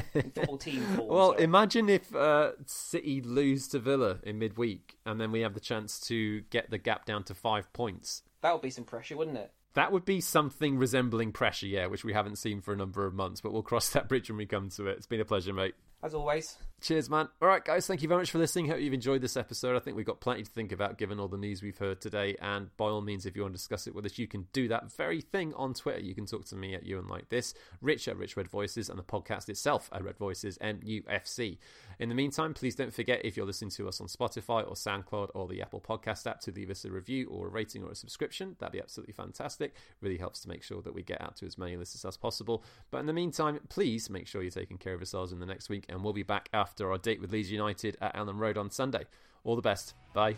in 0.13 0.31
football 0.31 0.57
team 0.57 0.81
form? 0.97 1.07
Well, 1.07 1.31
sorry. 1.31 1.43
imagine 1.43 1.87
if 1.87 2.13
uh, 2.13 2.51
City 2.65 3.21
lose 3.21 3.69
to 3.69 3.79
Villa 3.79 4.19
in 4.23 4.37
midweek, 4.37 4.97
and 5.05 5.21
then 5.21 5.31
we 5.31 5.39
have 5.41 5.53
the 5.53 5.61
chance 5.61 6.01
to 6.01 6.41
get 6.49 6.69
the 6.69 6.77
gap 6.77 7.05
down 7.05 7.23
to 7.25 7.33
five 7.33 7.71
points. 7.71 8.23
That 8.41 8.51
would 8.51 8.61
be 8.61 8.69
some 8.69 8.83
pressure, 8.83 9.15
wouldn't 9.15 9.37
it? 9.37 9.53
That 9.75 9.93
would 9.93 10.03
be 10.03 10.19
something 10.19 10.77
resembling 10.77 11.31
pressure, 11.31 11.67
yeah, 11.67 11.85
which 11.85 12.03
we 12.03 12.11
haven't 12.11 12.35
seen 12.37 12.59
for 12.59 12.73
a 12.73 12.77
number 12.77 13.05
of 13.05 13.13
months, 13.13 13.39
but 13.39 13.53
we'll 13.53 13.63
cross 13.63 13.89
that 13.93 14.09
bridge 14.09 14.29
when 14.29 14.37
we 14.37 14.45
come 14.45 14.69
to 14.71 14.87
it. 14.87 14.97
It's 14.97 15.07
been 15.07 15.21
a 15.21 15.25
pleasure, 15.25 15.53
mate. 15.53 15.75
As 16.03 16.13
always. 16.13 16.57
Cheers, 16.81 17.11
man. 17.11 17.29
All 17.39 17.47
right, 17.47 17.63
guys, 17.63 17.85
thank 17.85 18.01
you 18.01 18.07
very 18.07 18.21
much 18.21 18.31
for 18.31 18.39
listening. 18.39 18.67
Hope 18.67 18.79
you've 18.79 18.91
enjoyed 18.91 19.21
this 19.21 19.37
episode. 19.37 19.75
I 19.75 19.79
think 19.79 19.95
we've 19.95 20.03
got 20.03 20.19
plenty 20.19 20.41
to 20.41 20.49
think 20.49 20.71
about 20.71 20.97
given 20.97 21.19
all 21.19 21.27
the 21.27 21.37
news 21.37 21.61
we've 21.61 21.77
heard 21.77 22.01
today. 22.01 22.35
And 22.41 22.75
by 22.75 22.85
all 22.85 23.01
means, 23.01 23.27
if 23.27 23.35
you 23.35 23.43
want 23.43 23.53
to 23.53 23.59
discuss 23.59 23.85
it 23.85 23.93
with 23.93 24.03
us, 24.07 24.17
you 24.17 24.25
can 24.25 24.47
do 24.51 24.67
that 24.69 24.91
very 24.91 25.21
thing 25.21 25.53
on 25.53 25.75
Twitter. 25.75 25.99
You 25.99 26.15
can 26.15 26.25
talk 26.25 26.45
to 26.45 26.55
me 26.55 26.73
at 26.73 26.83
Ewan 26.83 27.07
like 27.07 27.29
this, 27.29 27.53
Rich 27.81 28.07
at 28.07 28.17
Rich 28.17 28.35
Red 28.35 28.47
Voices, 28.47 28.89
and 28.89 28.97
the 28.97 29.03
podcast 29.03 29.47
itself 29.47 29.91
at 29.93 30.03
Red 30.03 30.17
Voices 30.17 30.57
MUFC. 30.57 31.59
In 31.99 32.09
the 32.09 32.15
meantime, 32.15 32.55
please 32.55 32.73
don't 32.73 32.91
forget 32.91 33.21
if 33.23 33.37
you're 33.37 33.45
listening 33.45 33.69
to 33.71 33.87
us 33.87 34.01
on 34.01 34.07
Spotify 34.07 34.67
or 34.67 34.73
SoundCloud 34.73 35.29
or 35.35 35.47
the 35.47 35.61
Apple 35.61 35.81
Podcast 35.81 36.25
app 36.25 36.39
to 36.41 36.51
leave 36.51 36.71
us 36.71 36.83
a 36.83 36.89
review 36.89 37.27
or 37.29 37.45
a 37.45 37.51
rating 37.51 37.83
or 37.83 37.91
a 37.91 37.95
subscription. 37.95 38.55
That'd 38.57 38.73
be 38.73 38.81
absolutely 38.81 39.13
fantastic. 39.13 39.75
Really 40.01 40.17
helps 40.17 40.39
to 40.41 40.49
make 40.49 40.63
sure 40.63 40.81
that 40.81 40.95
we 40.95 41.03
get 41.03 41.21
out 41.21 41.35
to 41.35 41.45
as 41.45 41.59
many 41.59 41.77
listeners 41.77 42.05
as 42.05 42.17
possible. 42.17 42.63
But 42.89 43.01
in 43.01 43.05
the 43.05 43.13
meantime, 43.13 43.59
please 43.69 44.09
make 44.09 44.25
sure 44.25 44.41
you're 44.41 44.49
taking 44.49 44.79
care 44.79 44.95
of 44.95 44.99
yourselves 44.99 45.31
in 45.31 45.39
the 45.39 45.45
next 45.45 45.69
week, 45.69 45.85
and 45.87 46.03
we'll 46.03 46.11
be 46.11 46.23
back 46.23 46.49
after 46.51 46.70
our 46.79 46.97
date 46.97 47.19
with 47.19 47.31
Leeds 47.31 47.51
United 47.51 47.97
at 48.01 48.15
Elland 48.15 48.39
Road 48.39 48.57
on 48.57 48.69
Sunday. 48.69 49.05
All 49.43 49.55
the 49.55 49.61
best. 49.61 49.95
Bye. 50.13 50.35